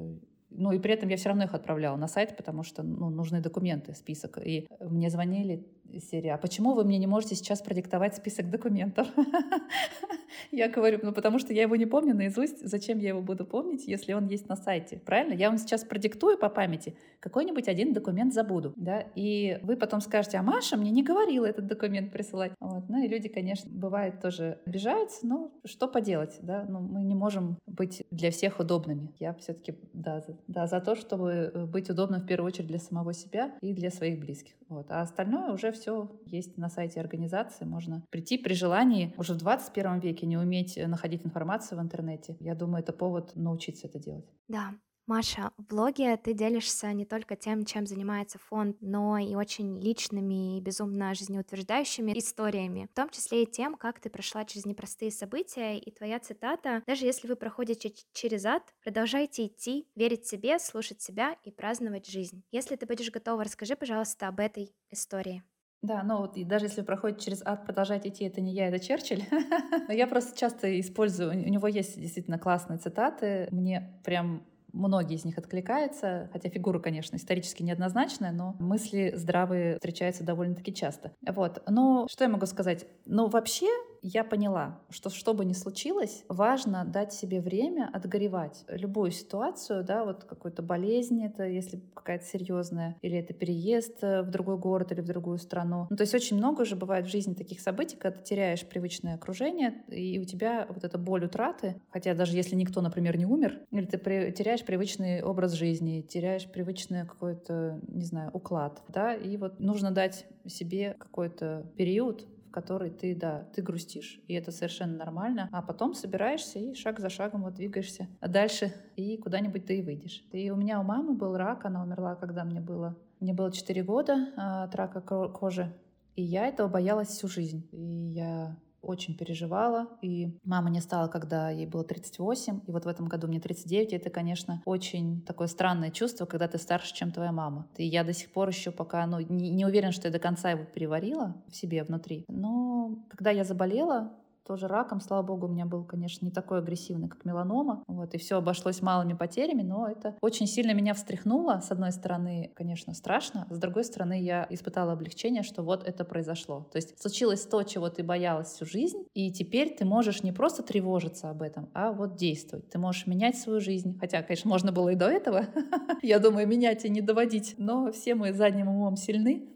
Ну 0.49 0.71
и 0.73 0.79
при 0.79 0.93
этом 0.93 1.09
я 1.09 1.17
все 1.17 1.29
равно 1.29 1.45
их 1.45 1.53
отправляла 1.53 1.95
на 1.95 2.07
сайт, 2.07 2.35
потому 2.35 2.63
что 2.63 2.83
ну, 2.83 3.09
нужны 3.09 3.41
документы, 3.41 3.93
список. 3.93 4.37
И 4.43 4.67
мне 4.81 5.09
звонили 5.09 5.65
серия, 5.99 6.33
а 6.33 6.37
почему 6.37 6.73
вы 6.73 6.83
мне 6.83 6.97
не 6.97 7.07
можете 7.07 7.35
сейчас 7.35 7.61
продиктовать 7.61 8.15
список 8.15 8.49
документов? 8.49 9.07
Я 10.51 10.69
говорю, 10.69 10.99
ну 11.03 11.11
потому 11.11 11.39
что 11.39 11.53
я 11.53 11.63
его 11.63 11.75
не 11.75 11.85
помню 11.85 12.15
наизусть, 12.15 12.67
зачем 12.67 12.99
я 12.99 13.09
его 13.09 13.21
буду 13.21 13.45
помнить, 13.45 13.87
если 13.87 14.13
он 14.13 14.27
есть 14.27 14.47
на 14.47 14.55
сайте, 14.55 14.97
правильно? 14.97 15.33
Я 15.33 15.49
вам 15.49 15.57
сейчас 15.57 15.83
продиктую 15.83 16.37
по 16.37 16.49
памяти, 16.49 16.95
какой-нибудь 17.19 17.67
один 17.67 17.93
документ 17.93 18.33
забуду, 18.33 18.73
да, 18.75 19.05
и 19.15 19.59
вы 19.61 19.75
потом 19.75 20.01
скажете, 20.01 20.37
а 20.37 20.43
Маша 20.43 20.77
мне 20.77 20.91
не 20.91 21.03
говорила 21.03 21.45
этот 21.45 21.67
документ 21.67 22.11
присылать. 22.11 22.53
Вот. 22.59 22.89
Ну 22.89 23.03
и 23.03 23.07
люди, 23.07 23.29
конечно, 23.29 23.69
бывает 23.71 24.21
тоже 24.21 24.59
обижаются, 24.65 25.25
но 25.25 25.51
что 25.65 25.87
поделать, 25.87 26.37
да, 26.41 26.65
ну 26.67 26.79
мы 26.79 27.03
не 27.03 27.15
можем 27.15 27.57
быть 27.67 28.03
для 28.11 28.31
всех 28.31 28.59
удобными. 28.59 29.13
Я 29.19 29.33
все-таки, 29.33 29.75
да, 29.93 30.21
за, 30.21 30.37
да, 30.47 30.67
за 30.67 30.79
то, 30.79 30.95
чтобы 30.95 31.51
э, 31.53 31.65
быть 31.65 31.89
удобным 31.89 32.21
в 32.21 32.25
первую 32.25 32.47
очередь 32.47 32.67
для 32.67 32.79
самого 32.79 33.13
себя 33.13 33.51
и 33.61 33.73
для 33.73 33.89
своих 33.89 34.19
близких. 34.19 34.53
Вот. 34.71 34.85
А 34.89 35.01
остальное 35.01 35.51
уже 35.51 35.71
все 35.73 35.80
есть 36.25 36.57
на 36.57 36.69
сайте 36.69 36.99
организации, 36.99 37.65
можно 37.65 38.05
прийти 38.09 38.37
при 38.37 38.53
желании 38.53 39.13
уже 39.17 39.33
в 39.33 39.37
21 39.37 39.99
веке 39.99 40.25
не 40.25 40.37
уметь 40.37 40.77
находить 40.77 41.25
информацию 41.25 41.79
в 41.79 41.81
интернете. 41.81 42.37
Я 42.39 42.55
думаю, 42.55 42.83
это 42.83 42.93
повод 42.93 43.35
научиться 43.35 43.87
это 43.87 43.99
делать. 43.99 44.25
Да, 44.47 44.73
Маша, 45.07 45.51
в 45.57 45.65
блоге 45.65 46.15
ты 46.15 46.33
делишься 46.33 46.93
не 46.93 47.05
только 47.05 47.35
тем, 47.35 47.65
чем 47.65 47.85
занимается 47.85 48.37
фонд, 48.39 48.77
но 48.79 49.17
и 49.17 49.35
очень 49.35 49.77
личными 49.81 50.57
и 50.57 50.61
безумно 50.61 51.13
жизнеутверждающими 51.13 52.17
историями, 52.17 52.87
в 52.89 52.95
том 52.95 53.09
числе 53.09 53.43
и 53.43 53.45
тем, 53.45 53.75
как 53.75 53.99
ты 53.99 54.09
прошла 54.09 54.45
через 54.45 54.65
непростые 54.65 55.11
события, 55.11 55.77
и 55.77 55.91
твоя 55.91 56.19
цитата 56.19 56.83
«Даже 56.85 57.05
если 57.05 57.27
вы 57.27 57.35
проходите 57.35 57.91
через 58.13 58.45
ад, 58.45 58.63
продолжайте 58.83 59.47
идти, 59.47 59.87
верить 59.95 60.27
себе, 60.27 60.59
слушать 60.59 61.01
себя 61.01 61.35
и 61.43 61.51
праздновать 61.51 62.07
жизнь». 62.07 62.43
Если 62.51 62.75
ты 62.75 62.85
будешь 62.85 63.11
готова, 63.11 63.43
расскажи, 63.43 63.75
пожалуйста, 63.75 64.27
об 64.27 64.39
этой 64.39 64.73
истории. 64.91 65.43
Да, 65.81 66.03
ну 66.03 66.19
вот 66.19 66.37
и 66.37 66.43
даже 66.43 66.65
если 66.65 66.83
проходит 66.83 67.19
через 67.19 67.41
ад, 67.43 67.65
продолжать 67.65 68.05
идти, 68.05 68.25
это 68.25 68.39
не 68.39 68.53
я, 68.53 68.67
это 68.67 68.79
Черчилль. 68.79 69.23
Но 69.87 69.93
я 69.93 70.05
просто 70.05 70.37
часто 70.37 70.79
использую, 70.79 71.31
у 71.31 71.33
него 71.33 71.67
есть 71.67 71.99
действительно 71.99 72.37
классные 72.37 72.77
цитаты. 72.77 73.47
Мне 73.51 73.99
прям 74.03 74.43
Многие 74.73 75.15
из 75.15 75.25
них 75.25 75.37
откликаются, 75.37 76.29
хотя 76.31 76.49
фигура, 76.49 76.79
конечно, 76.79 77.17
исторически 77.17 77.61
неоднозначная, 77.63 78.31
но 78.31 78.55
мысли 78.59 79.11
здравые 79.15 79.75
встречаются 79.75 80.23
довольно-таки 80.23 80.73
часто. 80.73 81.11
Вот. 81.27 81.61
Но 81.67 82.07
что 82.09 82.23
я 82.23 82.29
могу 82.29 82.45
сказать? 82.45 82.85
Ну, 83.05 83.27
вообще, 83.27 83.67
я 84.01 84.23
поняла, 84.23 84.79
что 84.89 85.09
что 85.09 85.33
бы 85.33 85.45
ни 85.45 85.53
случилось, 85.53 86.23
важно 86.27 86.85
дать 86.85 87.13
себе 87.13 87.39
время 87.39 87.89
отгоревать 87.93 88.65
любую 88.67 89.11
ситуацию, 89.11 89.83
да, 89.83 90.03
вот 90.05 90.23
какую-то 90.23 90.61
болезнь, 90.61 91.23
это 91.23 91.43
если 91.43 91.81
какая-то 91.93 92.25
серьезная, 92.25 92.97
или 93.01 93.17
это 93.17 93.33
переезд 93.33 94.03
э, 94.03 94.23
в 94.23 94.31
другой 94.31 94.57
город 94.57 94.91
или 94.91 95.01
в 95.01 95.05
другую 95.05 95.37
страну. 95.37 95.87
Ну, 95.89 95.95
то 95.95 96.01
есть 96.01 96.15
очень 96.15 96.37
много 96.37 96.61
уже 96.61 96.75
бывает 96.75 97.05
в 97.05 97.11
жизни 97.11 97.33
таких 97.33 97.59
событий, 97.59 97.95
когда 97.95 98.17
ты 98.17 98.23
теряешь 98.23 98.65
привычное 98.65 99.15
окружение, 99.15 99.83
и 99.87 100.19
у 100.19 100.25
тебя 100.25 100.65
вот 100.69 100.83
эта 100.83 100.97
боль 100.97 101.25
утраты, 101.25 101.79
хотя 101.89 102.13
даже 102.13 102.35
если 102.35 102.55
никто, 102.55 102.81
например, 102.81 103.17
не 103.17 103.25
умер, 103.25 103.59
или 103.71 103.85
ты 103.85 104.31
теряешь 104.31 104.65
привычный 104.65 105.21
образ 105.21 105.53
жизни, 105.53 106.01
теряешь 106.01 106.49
привычный 106.51 107.05
какой-то, 107.05 107.79
не 107.87 108.05
знаю, 108.05 108.31
уклад, 108.33 108.81
да, 108.87 109.13
и 109.13 109.37
вот 109.37 109.59
нужно 109.59 109.91
дать 109.91 110.25
себе 110.47 110.95
какой-то 110.97 111.65
период, 111.77 112.27
в 112.51 112.53
который 112.53 112.89
ты, 112.89 113.15
да, 113.15 113.45
ты 113.55 113.61
грустишь. 113.61 114.19
И 114.27 114.33
это 114.33 114.51
совершенно 114.51 114.97
нормально. 114.97 115.47
А 115.53 115.61
потом 115.61 115.93
собираешься 115.93 116.59
и 116.59 116.73
шаг 116.73 116.99
за 116.99 117.09
шагом 117.09 117.43
вот 117.43 117.53
двигаешься 117.53 118.09
дальше, 118.19 118.73
и 118.97 119.15
куда-нибудь 119.15 119.65
ты 119.65 119.79
и 119.79 119.81
выйдешь. 119.81 120.25
И 120.33 120.51
у 120.51 120.57
меня 120.57 120.81
у 120.81 120.83
мамы 120.83 121.13
был 121.13 121.37
рак, 121.37 121.63
она 121.63 121.81
умерла, 121.81 122.15
когда 122.15 122.43
мне 122.43 122.59
было... 122.59 122.97
Мне 123.21 123.33
было 123.33 123.51
4 123.51 123.83
года 123.83 124.33
а, 124.35 124.63
от 124.63 124.75
рака 124.75 124.99
кожи. 124.99 125.71
И 126.15 126.23
я 126.23 126.47
этого 126.47 126.67
боялась 126.67 127.07
всю 127.07 127.27
жизнь. 127.29 127.69
И 127.71 127.79
я 127.79 128.57
очень 128.81 129.17
переживала. 129.17 129.87
И 130.01 130.37
мама 130.43 130.69
не 130.69 130.81
стала, 130.81 131.07
когда 131.07 131.49
ей 131.49 131.67
было 131.67 131.83
38, 131.83 132.61
и 132.67 132.71
вот 132.71 132.85
в 132.85 132.87
этом 132.87 133.07
году 133.07 133.27
мне 133.27 133.39
39. 133.39 133.93
И 133.93 133.95
это, 133.95 134.09
конечно, 134.09 134.61
очень 134.65 135.21
такое 135.21 135.47
странное 135.47 135.91
чувство, 135.91 136.25
когда 136.25 136.47
ты 136.47 136.57
старше, 136.57 136.93
чем 136.93 137.11
твоя 137.11 137.31
мама. 137.31 137.67
И 137.77 137.85
я 137.85 138.03
до 138.03 138.13
сих 138.13 138.31
пор 138.31 138.49
еще 138.49 138.71
пока 138.71 139.05
ну, 139.05 139.19
не, 139.19 139.49
не 139.49 139.65
уверена, 139.65 139.91
что 139.91 140.07
я 140.07 140.11
до 140.11 140.19
конца 140.19 140.51
его 140.51 140.65
переварила 140.65 141.35
в 141.47 141.55
себе 141.55 141.83
внутри. 141.83 142.25
Но 142.27 142.97
когда 143.09 143.31
я 143.31 143.43
заболела, 143.43 144.11
тоже 144.45 144.67
раком. 144.67 144.99
Слава 144.99 145.23
богу, 145.23 145.47
у 145.47 145.49
меня 145.49 145.65
был, 145.65 145.83
конечно, 145.83 146.25
не 146.25 146.31
такой 146.31 146.59
агрессивный, 146.59 147.07
как 147.07 147.25
меланома. 147.25 147.83
Вот, 147.87 148.13
и 148.13 148.17
все 148.17 148.37
обошлось 148.37 148.81
малыми 148.81 149.13
потерями, 149.13 149.61
но 149.61 149.87
это 149.87 150.15
очень 150.21 150.47
сильно 150.47 150.73
меня 150.73 150.93
встряхнуло. 150.93 151.59
С 151.59 151.71
одной 151.71 151.91
стороны, 151.91 152.51
конечно, 152.55 152.93
страшно. 152.93 153.47
С 153.49 153.57
другой 153.59 153.83
стороны, 153.83 154.21
я 154.21 154.47
испытала 154.49 154.93
облегчение, 154.93 155.43
что 155.43 155.63
вот 155.63 155.87
это 155.87 156.05
произошло. 156.05 156.67
То 156.71 156.77
есть 156.77 156.99
случилось 156.99 157.45
то, 157.45 157.63
чего 157.63 157.89
ты 157.89 158.03
боялась 158.03 158.47
всю 158.47 158.65
жизнь, 158.65 159.05
и 159.13 159.31
теперь 159.31 159.75
ты 159.75 159.85
можешь 159.85 160.23
не 160.23 160.31
просто 160.31 160.63
тревожиться 160.63 161.29
об 161.29 161.41
этом, 161.41 161.69
а 161.73 161.91
вот 161.91 162.15
действовать. 162.15 162.69
Ты 162.69 162.79
можешь 162.79 163.07
менять 163.07 163.37
свою 163.37 163.59
жизнь. 163.59 163.97
Хотя, 163.99 164.21
конечно, 164.21 164.49
можно 164.49 164.71
было 164.71 164.89
и 164.89 164.95
до 164.95 165.07
этого. 165.07 165.45
Я 166.01 166.19
думаю, 166.19 166.47
менять 166.47 166.85
и 166.85 166.89
не 166.89 167.01
доводить. 167.01 167.55
Но 167.57 167.91
все 167.91 168.15
мы 168.15 168.33
задним 168.33 168.67
умом 168.67 168.95
сильны. 168.95 169.49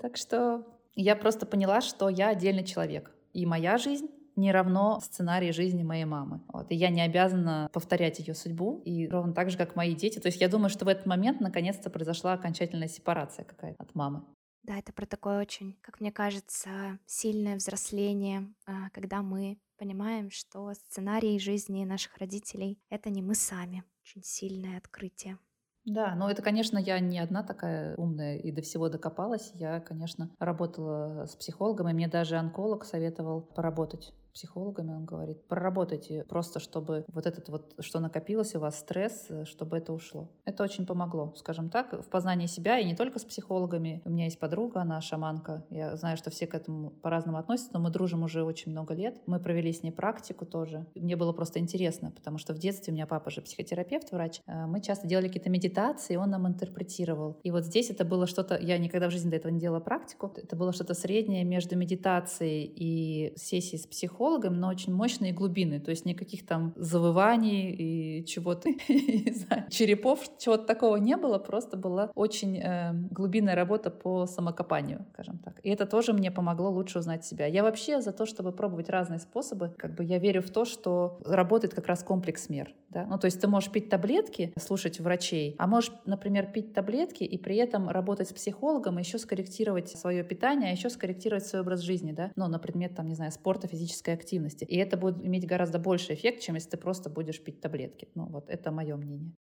Так 0.00 0.16
что 0.16 0.64
я 0.94 1.14
просто 1.14 1.46
поняла, 1.46 1.80
что 1.80 2.08
я 2.08 2.28
отдельный 2.28 2.64
человек. 2.64 3.14
И 3.32 3.44
моя 3.44 3.76
жизнь 3.76 4.08
не 4.36 4.52
равно 4.52 5.00
сценарий 5.00 5.50
жизни 5.50 5.82
моей 5.82 6.04
мамы. 6.04 6.42
Вот. 6.52 6.70
И 6.70 6.74
я 6.74 6.90
не 6.90 7.00
обязана 7.00 7.68
повторять 7.72 8.18
ее 8.18 8.34
судьбу, 8.34 8.82
и 8.84 9.08
ровно 9.08 9.32
так 9.32 9.50
же, 9.50 9.56
как 9.56 9.76
мои 9.76 9.94
дети. 9.94 10.18
То 10.18 10.28
есть 10.28 10.40
я 10.40 10.48
думаю, 10.48 10.68
что 10.68 10.84
в 10.84 10.88
этот 10.88 11.06
момент 11.06 11.40
наконец-то 11.40 11.90
произошла 11.90 12.34
окончательная 12.34 12.88
сепарация 12.88 13.44
какая-то 13.44 13.82
от 13.82 13.94
мамы. 13.94 14.24
Да, 14.62 14.76
это 14.78 14.92
про 14.92 15.06
такое 15.06 15.40
очень, 15.40 15.76
как 15.80 16.00
мне 16.00 16.10
кажется, 16.10 16.98
сильное 17.06 17.56
взросление, 17.56 18.52
а, 18.66 18.90
когда 18.90 19.22
мы 19.22 19.58
понимаем, 19.78 20.30
что 20.30 20.72
сценарий 20.74 21.38
жизни 21.38 21.84
наших 21.84 22.16
родителей— 22.18 22.78
это 22.90 23.10
не 23.10 23.22
мы 23.22 23.34
сами. 23.34 23.84
Очень 24.02 24.22
сильное 24.24 24.78
открытие. 24.78 25.38
Да, 25.84 26.16
но 26.16 26.28
это, 26.28 26.42
конечно, 26.42 26.78
я 26.78 26.98
не 26.98 27.20
одна 27.20 27.44
такая 27.44 27.94
умная 27.96 28.38
и 28.38 28.50
до 28.50 28.60
всего 28.60 28.88
докопалась. 28.88 29.52
Я, 29.54 29.78
конечно, 29.78 30.30
работала 30.40 31.26
с 31.26 31.36
психологом, 31.36 31.88
и 31.88 31.92
мне 31.92 32.08
даже 32.08 32.36
онколог 32.36 32.84
советовал 32.84 33.42
поработать 33.42 34.12
психологами, 34.36 34.92
он 34.92 35.06
говорит, 35.06 35.42
проработайте 35.48 36.24
просто, 36.28 36.60
чтобы 36.60 37.06
вот 37.08 37.26
этот 37.26 37.48
вот, 37.48 37.74
что 37.78 38.00
накопилось 38.00 38.54
у 38.54 38.60
вас, 38.60 38.78
стресс, 38.78 39.26
э, 39.30 39.46
чтобы 39.46 39.78
это 39.78 39.94
ушло. 39.94 40.28
Это 40.44 40.62
очень 40.62 40.84
помогло, 40.84 41.32
скажем 41.36 41.70
так, 41.70 41.94
в 41.94 42.08
познании 42.10 42.46
себя, 42.46 42.78
и 42.78 42.84
не 42.84 42.94
только 42.94 43.18
с 43.18 43.24
психологами. 43.24 44.02
У 44.04 44.10
меня 44.10 44.24
есть 44.24 44.38
подруга, 44.38 44.82
она 44.82 45.00
шаманка. 45.00 45.64
Я 45.70 45.96
знаю, 45.96 46.18
что 46.18 46.30
все 46.30 46.46
к 46.46 46.54
этому 46.54 46.90
по-разному 46.90 47.38
относятся, 47.38 47.70
но 47.72 47.80
мы 47.80 47.88
дружим 47.88 48.24
уже 48.24 48.44
очень 48.44 48.72
много 48.72 48.92
лет. 48.92 49.22
Мы 49.24 49.40
провели 49.40 49.72
с 49.72 49.82
ней 49.82 49.90
практику 49.90 50.44
тоже. 50.44 50.86
Мне 50.94 51.16
было 51.16 51.32
просто 51.32 51.58
интересно, 51.58 52.10
потому 52.10 52.36
что 52.36 52.52
в 52.52 52.58
детстве 52.58 52.92
у 52.92 52.94
меня 52.94 53.06
папа 53.06 53.30
же 53.30 53.40
психотерапевт, 53.40 54.12
врач. 54.12 54.42
Э, 54.46 54.66
мы 54.66 54.82
часто 54.82 55.06
делали 55.06 55.28
какие-то 55.28 55.48
медитации, 55.48 56.16
он 56.16 56.28
нам 56.28 56.46
интерпретировал. 56.46 57.40
И 57.42 57.50
вот 57.50 57.64
здесь 57.64 57.88
это 57.88 58.04
было 58.04 58.26
что-то, 58.26 58.58
я 58.58 58.76
никогда 58.76 59.08
в 59.08 59.12
жизни 59.12 59.30
до 59.30 59.36
этого 59.36 59.50
не 59.50 59.60
делала 59.60 59.80
практику, 59.80 60.30
это 60.36 60.56
было 60.56 60.74
что-то 60.74 60.92
среднее 60.92 61.44
между 61.44 61.74
медитацией 61.74 62.70
и 62.76 63.32
сессией 63.36 63.80
с 63.80 63.86
психологом, 63.86 64.25
психологом, 64.26 64.58
но 64.60 64.68
очень 64.68 64.92
мощные 64.92 65.32
глубины, 65.32 65.78
то 65.80 65.90
есть 65.90 66.04
никаких 66.04 66.44
там 66.46 66.72
завываний 66.76 67.70
и 67.70 68.24
чего-то, 68.26 68.70
черепов, 69.70 70.20
чего-то 70.38 70.64
такого 70.64 70.96
не 70.96 71.16
было, 71.16 71.38
просто 71.38 71.76
была 71.76 72.10
очень 72.14 72.58
э, 72.58 72.92
глубинная 73.10 73.54
работа 73.54 73.90
по 73.90 74.26
самокопанию, 74.26 75.06
скажем 75.12 75.38
так. 75.38 75.60
И 75.62 75.70
это 75.70 75.86
тоже 75.86 76.12
мне 76.12 76.30
помогло 76.30 76.70
лучше 76.70 76.98
узнать 76.98 77.24
себя. 77.24 77.46
Я 77.46 77.62
вообще 77.62 78.00
за 78.00 78.12
то, 78.12 78.26
чтобы 78.26 78.52
пробовать 78.52 78.88
разные 78.88 79.20
способы, 79.20 79.72
как 79.78 79.94
бы 79.94 80.04
я 80.04 80.18
верю 80.18 80.42
в 80.42 80.50
то, 80.50 80.64
что 80.64 81.18
работает 81.24 81.74
как 81.74 81.86
раз 81.86 82.02
комплекс 82.02 82.48
мер. 82.48 82.74
Да? 82.88 83.04
Ну, 83.04 83.18
то 83.18 83.26
есть 83.26 83.40
ты 83.40 83.48
можешь 83.48 83.70
пить 83.70 83.88
таблетки, 83.88 84.52
слушать 84.58 85.00
врачей, 85.00 85.54
а 85.58 85.66
можешь, 85.66 85.92
например, 86.04 86.46
пить 86.46 86.72
таблетки 86.72 87.24
и 87.24 87.38
при 87.38 87.56
этом 87.56 87.88
работать 87.88 88.28
с 88.28 88.32
психологом, 88.32 88.98
еще 88.98 89.18
скорректировать 89.18 89.90
свое 89.90 90.24
питание, 90.24 90.70
а 90.70 90.72
еще 90.72 90.90
скорректировать 90.90 91.46
свой 91.46 91.62
образ 91.62 91.80
жизни, 91.80 92.12
да, 92.12 92.32
ну, 92.36 92.48
на 92.48 92.58
предмет, 92.58 92.94
там, 92.94 93.06
не 93.06 93.14
знаю, 93.14 93.32
спорта, 93.32 93.68
физической 93.68 94.15
активности. 94.16 94.64
И 94.64 94.76
это 94.76 94.96
будет 94.96 95.24
иметь 95.24 95.46
гораздо 95.46 95.78
больше 95.78 96.14
эффект, 96.14 96.42
чем 96.42 96.56
если 96.56 96.70
ты 96.70 96.76
просто 96.76 97.10
будешь 97.10 97.42
пить 97.42 97.60
таблетки. 97.60 98.08
Ну, 98.14 98.26
вот 98.26 98.50
это 98.50 98.70
мое 98.72 98.96
мнение. 98.96 99.34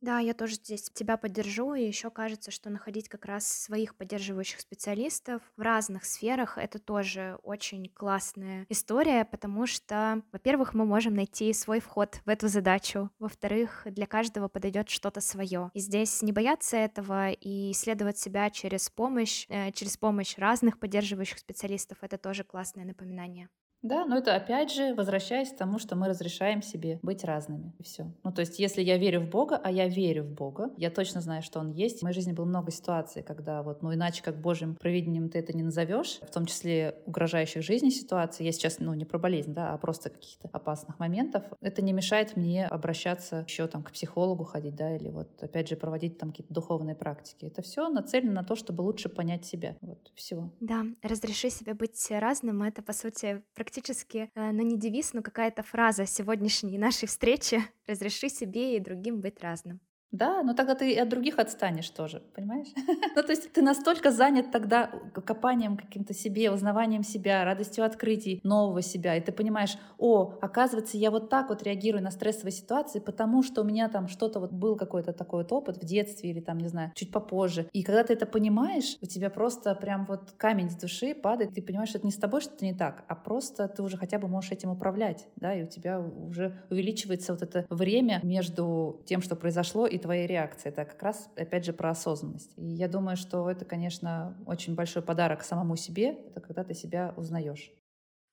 Да, 0.00 0.18
я 0.18 0.32
тоже 0.32 0.54
здесь 0.54 0.88
тебя 0.94 1.18
поддержу, 1.18 1.74
и 1.74 1.86
еще 1.86 2.10
кажется, 2.10 2.50
что 2.50 2.70
находить 2.70 3.10
как 3.10 3.26
раз 3.26 3.46
своих 3.46 3.94
поддерживающих 3.96 4.60
специалистов 4.60 5.42
в 5.58 5.60
разных 5.60 6.06
сферах 6.06 6.56
это 6.56 6.78
тоже 6.78 7.38
очень 7.42 7.86
классная 7.90 8.64
история, 8.70 9.26
потому 9.26 9.66
что, 9.66 10.22
во-первых, 10.32 10.72
мы 10.72 10.86
можем 10.86 11.14
найти 11.14 11.52
свой 11.52 11.80
вход 11.80 12.22
в 12.24 12.30
эту 12.30 12.48
задачу, 12.48 13.10
во-вторых, 13.18 13.82
для 13.84 14.06
каждого 14.06 14.48
подойдет 14.48 14.88
что-то 14.88 15.20
свое. 15.20 15.70
И 15.74 15.80
здесь 15.80 16.22
не 16.22 16.32
бояться 16.32 16.78
этого 16.78 17.32
и 17.32 17.72
исследовать 17.72 18.16
себя 18.16 18.48
через 18.48 18.88
помощь, 18.88 19.44
э, 19.50 19.70
через 19.72 19.98
помощь 19.98 20.38
разных 20.38 20.78
поддерживающих 20.78 21.38
специалистов, 21.38 21.98
это 22.00 22.16
тоже 22.16 22.42
классное 22.44 22.86
напоминание. 22.86 23.50
Да, 23.82 24.04
но 24.04 24.18
это 24.18 24.34
опять 24.34 24.70
же 24.70 24.94
возвращаясь 24.94 25.50
к 25.50 25.56
тому, 25.56 25.78
что 25.78 25.96
мы 25.96 26.08
разрешаем 26.08 26.62
себе 26.62 26.98
быть 27.02 27.24
разными. 27.24 27.72
И 27.78 27.82
все. 27.82 28.12
Ну, 28.24 28.32
то 28.32 28.40
есть, 28.40 28.58
если 28.58 28.82
я 28.82 28.98
верю 28.98 29.20
в 29.20 29.30
Бога, 29.30 29.60
а 29.62 29.70
я 29.70 29.88
верю 29.88 30.24
в 30.24 30.32
Бога, 30.32 30.70
я 30.76 30.90
точно 30.90 31.20
знаю, 31.20 31.42
что 31.42 31.60
Он 31.60 31.70
есть. 31.70 32.00
В 32.00 32.02
моей 32.02 32.14
жизни 32.14 32.32
было 32.32 32.44
много 32.44 32.70
ситуаций, 32.70 33.22
когда 33.22 33.62
вот, 33.62 33.82
ну, 33.82 33.94
иначе 33.94 34.22
как 34.22 34.40
Божьим 34.40 34.74
провидением 34.76 35.30
ты 35.30 35.38
это 35.38 35.56
не 35.56 35.62
назовешь, 35.62 36.20
в 36.20 36.30
том 36.30 36.46
числе 36.46 36.96
угрожающих 37.06 37.62
жизни 37.62 37.88
ситуаций. 37.88 38.44
Я 38.44 38.52
сейчас, 38.52 38.78
ну, 38.78 38.92
не 38.94 39.04
про 39.04 39.18
болезнь, 39.18 39.54
да, 39.54 39.72
а 39.72 39.78
просто 39.78 40.10
каких-то 40.10 40.48
опасных 40.52 40.98
моментов. 40.98 41.44
Это 41.60 41.82
не 41.82 41.92
мешает 41.92 42.36
мне 42.36 42.66
обращаться 42.66 43.44
еще 43.48 43.66
там 43.66 43.82
к 43.82 43.92
психологу 43.92 44.44
ходить, 44.44 44.74
да, 44.74 44.94
или 44.94 45.08
вот, 45.08 45.42
опять 45.42 45.68
же, 45.68 45.76
проводить 45.76 46.18
там 46.18 46.30
какие-то 46.30 46.52
духовные 46.52 46.94
практики. 46.94 47.46
Это 47.46 47.62
все 47.62 47.88
нацелено 47.88 48.32
на 48.32 48.44
то, 48.44 48.56
чтобы 48.56 48.82
лучше 48.82 49.08
понять 49.08 49.46
себя. 49.46 49.76
Вот, 49.80 50.12
всего. 50.14 50.52
Да, 50.60 50.84
разреши 51.02 51.48
себе 51.48 51.74
быть 51.74 52.10
разным. 52.10 52.62
Это, 52.62 52.82
по 52.82 52.92
сути, 52.92 53.42
практически 53.54 53.69
практически, 53.70 54.30
э, 54.34 54.50
ну 54.52 54.62
не 54.62 54.76
девиз, 54.76 55.12
но 55.12 55.22
какая-то 55.22 55.62
фраза 55.62 56.04
сегодняшней 56.04 56.76
нашей 56.76 57.06
встречи 57.06 57.62
«разреши 57.86 58.28
себе 58.28 58.76
и 58.76 58.80
другим 58.80 59.20
быть 59.20 59.40
разным». 59.40 59.80
Да, 60.12 60.42
но 60.42 60.54
тогда 60.54 60.74
ты 60.74 60.92
и 60.92 60.96
от 60.96 61.08
других 61.08 61.38
отстанешь 61.38 61.88
тоже, 61.90 62.22
понимаешь? 62.34 62.66
ну, 63.16 63.22
то 63.22 63.30
есть 63.30 63.52
ты 63.52 63.62
настолько 63.62 64.10
занят 64.10 64.50
тогда 64.50 64.90
копанием 65.24 65.76
каким-то 65.76 66.14
себе, 66.14 66.50
узнаванием 66.50 67.04
себя, 67.04 67.44
радостью 67.44 67.84
открытий 67.84 68.40
нового 68.42 68.82
себя, 68.82 69.16
и 69.16 69.20
ты 69.20 69.30
понимаешь, 69.30 69.78
о, 69.98 70.34
оказывается, 70.40 70.96
я 70.96 71.12
вот 71.12 71.30
так 71.30 71.48
вот 71.48 71.62
реагирую 71.62 72.02
на 72.02 72.10
стрессовые 72.10 72.52
ситуации, 72.52 72.98
потому 72.98 73.44
что 73.44 73.62
у 73.62 73.64
меня 73.64 73.88
там 73.88 74.08
что-то 74.08 74.40
вот 74.40 74.52
был 74.52 74.76
какой-то 74.76 75.12
такой 75.12 75.42
вот 75.42 75.52
опыт 75.52 75.76
в 75.76 75.84
детстве 75.84 76.30
или 76.30 76.40
там, 76.40 76.58
не 76.58 76.68
знаю, 76.68 76.90
чуть 76.96 77.12
попозже. 77.12 77.68
И 77.72 77.84
когда 77.84 78.02
ты 78.02 78.14
это 78.14 78.26
понимаешь, 78.26 78.96
у 79.00 79.06
тебя 79.06 79.30
просто 79.30 79.76
прям 79.76 80.06
вот 80.06 80.32
камень 80.36 80.70
с 80.70 80.74
души 80.74 81.14
падает, 81.14 81.54
ты 81.54 81.62
понимаешь, 81.62 81.90
что 81.90 81.98
это 81.98 82.06
не 82.06 82.12
с 82.12 82.16
тобой 82.16 82.40
что-то 82.40 82.64
не 82.64 82.74
так, 82.74 83.04
а 83.06 83.14
просто 83.14 83.68
ты 83.68 83.82
уже 83.82 83.96
хотя 83.96 84.18
бы 84.18 84.26
можешь 84.26 84.50
этим 84.50 84.70
управлять, 84.70 85.28
да, 85.36 85.54
и 85.54 85.62
у 85.62 85.66
тебя 85.68 86.00
уже 86.00 86.60
увеличивается 86.68 87.32
вот 87.32 87.42
это 87.42 87.64
время 87.70 88.20
между 88.24 89.02
тем, 89.06 89.22
что 89.22 89.36
произошло, 89.36 89.86
и 89.86 89.99
твоей 90.00 90.26
реакции. 90.26 90.68
Это 90.70 90.84
как 90.84 91.02
раз, 91.02 91.30
опять 91.36 91.64
же, 91.64 91.72
про 91.72 91.90
осознанность. 91.90 92.52
И 92.56 92.64
я 92.64 92.88
думаю, 92.88 93.16
что 93.16 93.50
это, 93.50 93.64
конечно, 93.64 94.36
очень 94.46 94.74
большой 94.74 95.02
подарок 95.02 95.42
самому 95.42 95.76
себе, 95.76 96.16
это 96.28 96.40
когда 96.40 96.64
ты 96.64 96.74
себя 96.74 97.14
узнаешь. 97.16 97.72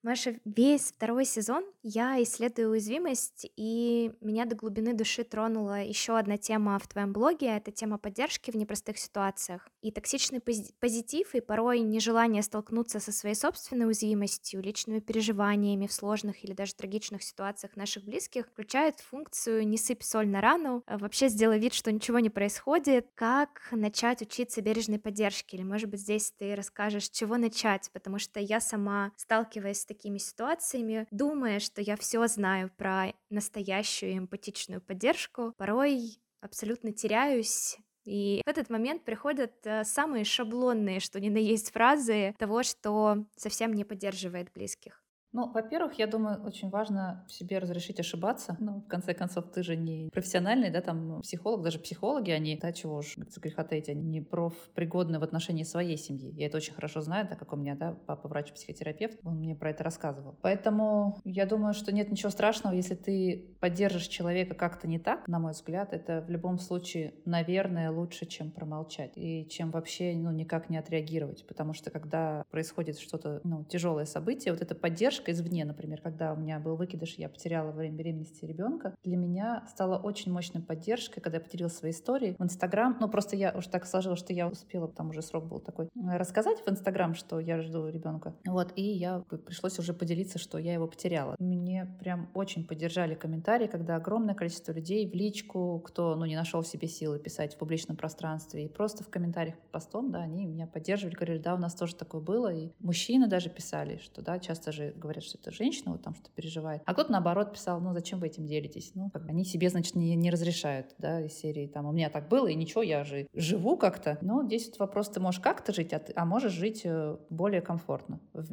Маша, 0.03 0.39
весь 0.45 0.91
второй 0.91 1.25
сезон 1.25 1.65
я 1.81 2.21
исследую 2.21 2.69
уязвимость, 2.69 3.47
и 3.57 4.11
меня 4.21 4.45
до 4.45 4.55
глубины 4.55 4.93
души 4.93 5.23
тронула 5.23 5.81
еще 5.81 6.17
одна 6.17 6.37
тема 6.37 6.77
в 6.77 6.87
твоем 6.87 7.11
блоге, 7.11 7.47
это 7.47 7.71
тема 7.71 7.97
поддержки 7.97 8.51
в 8.51 8.55
непростых 8.55 8.99
ситуациях. 8.99 9.67
И 9.81 9.91
токсичный 9.91 10.39
позитив, 10.39 11.33
и 11.33 11.41
порой 11.41 11.79
нежелание 11.79 12.43
столкнуться 12.43 12.99
со 12.99 13.11
своей 13.11 13.35
собственной 13.35 13.87
уязвимостью, 13.87 14.61
личными 14.61 14.99
переживаниями 14.99 15.87
в 15.87 15.93
сложных 15.93 16.43
или 16.43 16.53
даже 16.53 16.75
трагичных 16.75 17.23
ситуациях 17.23 17.75
наших 17.75 18.03
близких 18.05 18.47
включают 18.47 18.99
функцию 18.99 19.67
«не 19.67 19.77
сыпь 19.77 20.03
соль 20.03 20.27
на 20.27 20.41
рану», 20.41 20.83
а 20.85 20.99
вообще 20.99 21.27
сделай 21.27 21.59
вид, 21.59 21.73
что 21.73 21.91
ничего 21.91 22.19
не 22.19 22.29
происходит, 22.29 23.09
как 23.15 23.67
начать 23.71 24.21
учиться 24.21 24.61
бережной 24.61 24.99
поддержке, 24.99 25.57
или, 25.57 25.63
может 25.63 25.89
быть, 25.89 26.01
здесь 26.01 26.31
ты 26.37 26.55
расскажешь, 26.55 27.09
чего 27.09 27.37
начать, 27.37 27.89
потому 27.93 28.19
что 28.19 28.39
я 28.39 28.59
сама, 28.59 29.11
сталкиваясь 29.17 29.86
такими 29.87 30.17
ситуациями, 30.17 31.07
думая, 31.11 31.59
что 31.59 31.81
я 31.81 31.95
все 31.95 32.27
знаю 32.27 32.71
про 32.77 33.13
настоящую 33.29 34.17
эмпатичную 34.17 34.81
поддержку, 34.81 35.53
порой 35.57 36.19
абсолютно 36.41 36.91
теряюсь 36.91 37.77
И 38.05 38.41
в 38.45 38.49
этот 38.49 38.69
момент 38.69 39.03
приходят 39.03 39.53
э, 39.65 39.83
самые 39.83 40.23
шаблонные, 40.23 41.01
что 41.01 41.19
ни 41.19 41.29
на 41.29 41.39
есть 41.39 41.71
фразы 41.71 42.33
того, 42.37 42.63
что 42.63 43.25
совсем 43.35 43.73
не 43.73 43.83
поддерживает 43.83 44.53
близких. 44.53 45.03
Ну, 45.33 45.51
во-первых, 45.51 45.93
я 45.99 46.07
думаю, 46.07 46.41
очень 46.43 46.69
важно 46.69 47.25
себе 47.27 47.59
разрешить 47.59 47.99
ошибаться. 47.99 48.55
Ну, 48.59 48.81
в 48.81 48.87
конце 48.87 49.13
концов, 49.13 49.51
ты 49.51 49.61
же 49.61 49.75
не 49.75 50.09
профессиональный, 50.09 50.69
да, 50.69 50.81
там, 50.81 51.21
психолог, 51.21 51.63
даже 51.63 51.79
психологи, 51.79 52.31
они, 52.31 52.57
да, 52.57 52.71
чего 52.71 52.97
уж 52.97 53.15
греха 53.17 53.63
таить, 53.63 53.89
они 53.89 54.03
не 54.03 54.21
профпригодны 54.21 55.19
в 55.19 55.23
отношении 55.23 55.63
своей 55.63 55.97
семьи. 55.97 56.33
Я 56.35 56.47
это 56.47 56.57
очень 56.57 56.73
хорошо 56.73 57.01
знаю, 57.01 57.27
так 57.27 57.37
как 57.37 57.53
у 57.53 57.55
меня, 57.55 57.75
да, 57.75 57.91
папа 58.05 58.27
врач-психотерапевт, 58.27 59.19
он 59.23 59.37
мне 59.37 59.55
про 59.55 59.71
это 59.71 59.83
рассказывал. 59.83 60.37
Поэтому 60.41 61.19
я 61.23 61.45
думаю, 61.45 61.73
что 61.73 61.91
нет 61.91 62.09
ничего 62.09 62.29
страшного, 62.29 62.73
если 62.73 62.95
ты 62.95 63.57
поддержишь 63.59 64.07
человека 64.07 64.55
как-то 64.55 64.87
не 64.87 64.99
так, 64.99 65.27
на 65.27 65.39
мой 65.39 65.51
взгляд, 65.51 65.93
это 65.93 66.21
в 66.21 66.29
любом 66.29 66.57
случае, 66.57 67.13
наверное, 67.25 67.91
лучше, 67.91 68.25
чем 68.25 68.51
промолчать 68.51 69.11
и 69.15 69.47
чем 69.49 69.71
вообще, 69.71 70.13
ну, 70.15 70.31
никак 70.31 70.69
не 70.69 70.77
отреагировать. 70.77 71.45
Потому 71.47 71.73
что 71.73 71.91
когда 71.91 72.43
происходит 72.49 72.97
что-то, 72.97 73.41
ну, 73.43 73.65
тяжелое 73.65 74.05
событие, 74.05 74.53
вот 74.53 74.61
эта 74.61 74.73
поддержка 74.73 75.16
поддержка 75.17 75.31
извне, 75.31 75.65
например, 75.65 76.01
когда 76.01 76.33
у 76.33 76.37
меня 76.37 76.59
был 76.59 76.75
выкидыш, 76.75 77.15
я 77.17 77.29
потеряла 77.29 77.67
во 77.67 77.77
время 77.77 77.95
беременности 77.95 78.45
ребенка, 78.45 78.95
для 79.03 79.17
меня 79.17 79.63
стала 79.69 79.97
очень 79.97 80.31
мощной 80.31 80.61
поддержкой, 80.61 81.21
когда 81.21 81.37
я 81.37 81.43
поделилась 81.43 81.75
своей 81.77 81.93
историей 81.93 82.35
в 82.37 82.43
Инстаграм. 82.43 82.97
Ну, 82.99 83.09
просто 83.09 83.35
я 83.35 83.53
уж 83.55 83.67
так 83.67 83.85
сложилось, 83.85 84.19
что 84.19 84.33
я 84.33 84.47
успела, 84.47 84.87
там 84.87 85.09
уже 85.09 85.21
срок 85.21 85.45
был 85.45 85.59
такой, 85.59 85.89
рассказать 85.95 86.59
в 86.65 86.69
Инстаграм, 86.69 87.15
что 87.15 87.39
я 87.39 87.61
жду 87.61 87.87
ребенка. 87.87 88.35
Вот, 88.45 88.73
и 88.75 88.83
я 88.83 89.19
пришлось 89.45 89.79
уже 89.79 89.93
поделиться, 89.93 90.39
что 90.39 90.57
я 90.57 90.73
его 90.73 90.87
потеряла. 90.87 91.35
Мне 91.39 91.87
прям 91.99 92.29
очень 92.33 92.65
поддержали 92.65 93.15
комментарии, 93.15 93.67
когда 93.67 93.95
огромное 93.95 94.35
количество 94.35 94.71
людей 94.71 95.09
в 95.09 95.13
личку, 95.13 95.79
кто, 95.85 96.15
ну, 96.15 96.25
не 96.25 96.35
нашел 96.35 96.61
в 96.61 96.67
себе 96.67 96.87
силы 96.87 97.19
писать 97.19 97.55
в 97.55 97.57
публичном 97.57 97.97
пространстве, 97.97 98.65
и 98.65 98.69
просто 98.69 99.03
в 99.03 99.09
комментариях 99.09 99.57
постом, 99.71 100.11
да, 100.11 100.19
они 100.19 100.45
меня 100.45 100.67
поддерживали, 100.67 101.15
говорили, 101.15 101.39
да, 101.39 101.55
у 101.55 101.57
нас 101.57 101.73
тоже 101.75 101.95
такое 101.95 102.21
было, 102.21 102.53
и 102.53 102.71
мужчины 102.79 103.27
даже 103.27 103.49
писали, 103.49 103.97
что, 103.97 104.21
да, 104.21 104.39
часто 104.39 104.71
же 104.71 104.93
говорят, 104.95 105.06
что 105.21 105.37
это 105.37 105.51
женщина 105.51 105.91
вот 105.91 106.03
там 106.03 106.15
что 106.15 106.29
переживает. 106.31 106.81
А 106.85 106.93
кто-то 106.93 107.11
наоборот 107.11 107.53
писал, 107.53 107.79
ну 107.79 107.93
зачем 107.93 108.19
вы 108.19 108.27
этим 108.27 108.45
делитесь? 108.45 108.91
Ну, 108.95 109.09
как 109.09 109.27
они 109.27 109.43
себе, 109.43 109.69
значит, 109.69 109.95
не, 109.95 110.15
не 110.15 110.29
разрешают, 110.29 110.95
да, 110.97 111.21
из 111.21 111.33
серии 111.33 111.67
там, 111.67 111.85
у 111.85 111.91
меня 111.91 112.09
так 112.09 112.27
было, 112.27 112.47
и 112.47 112.55
ничего, 112.55 112.81
я 112.81 113.03
же 113.03 113.27
живу 113.33 113.77
как-то. 113.77 114.17
Но 114.21 114.43
здесь 114.45 114.67
вот 114.67 114.79
вопрос, 114.79 115.09
ты 115.09 115.19
можешь 115.19 115.39
как-то 115.39 115.73
жить, 115.73 115.93
а, 115.93 115.99
ты, 115.99 116.13
а 116.15 116.25
можешь 116.25 116.53
жить 116.53 116.81
э, 116.83 117.17
более 117.29 117.61
комфортно, 117.61 118.19
в, 118.33 118.45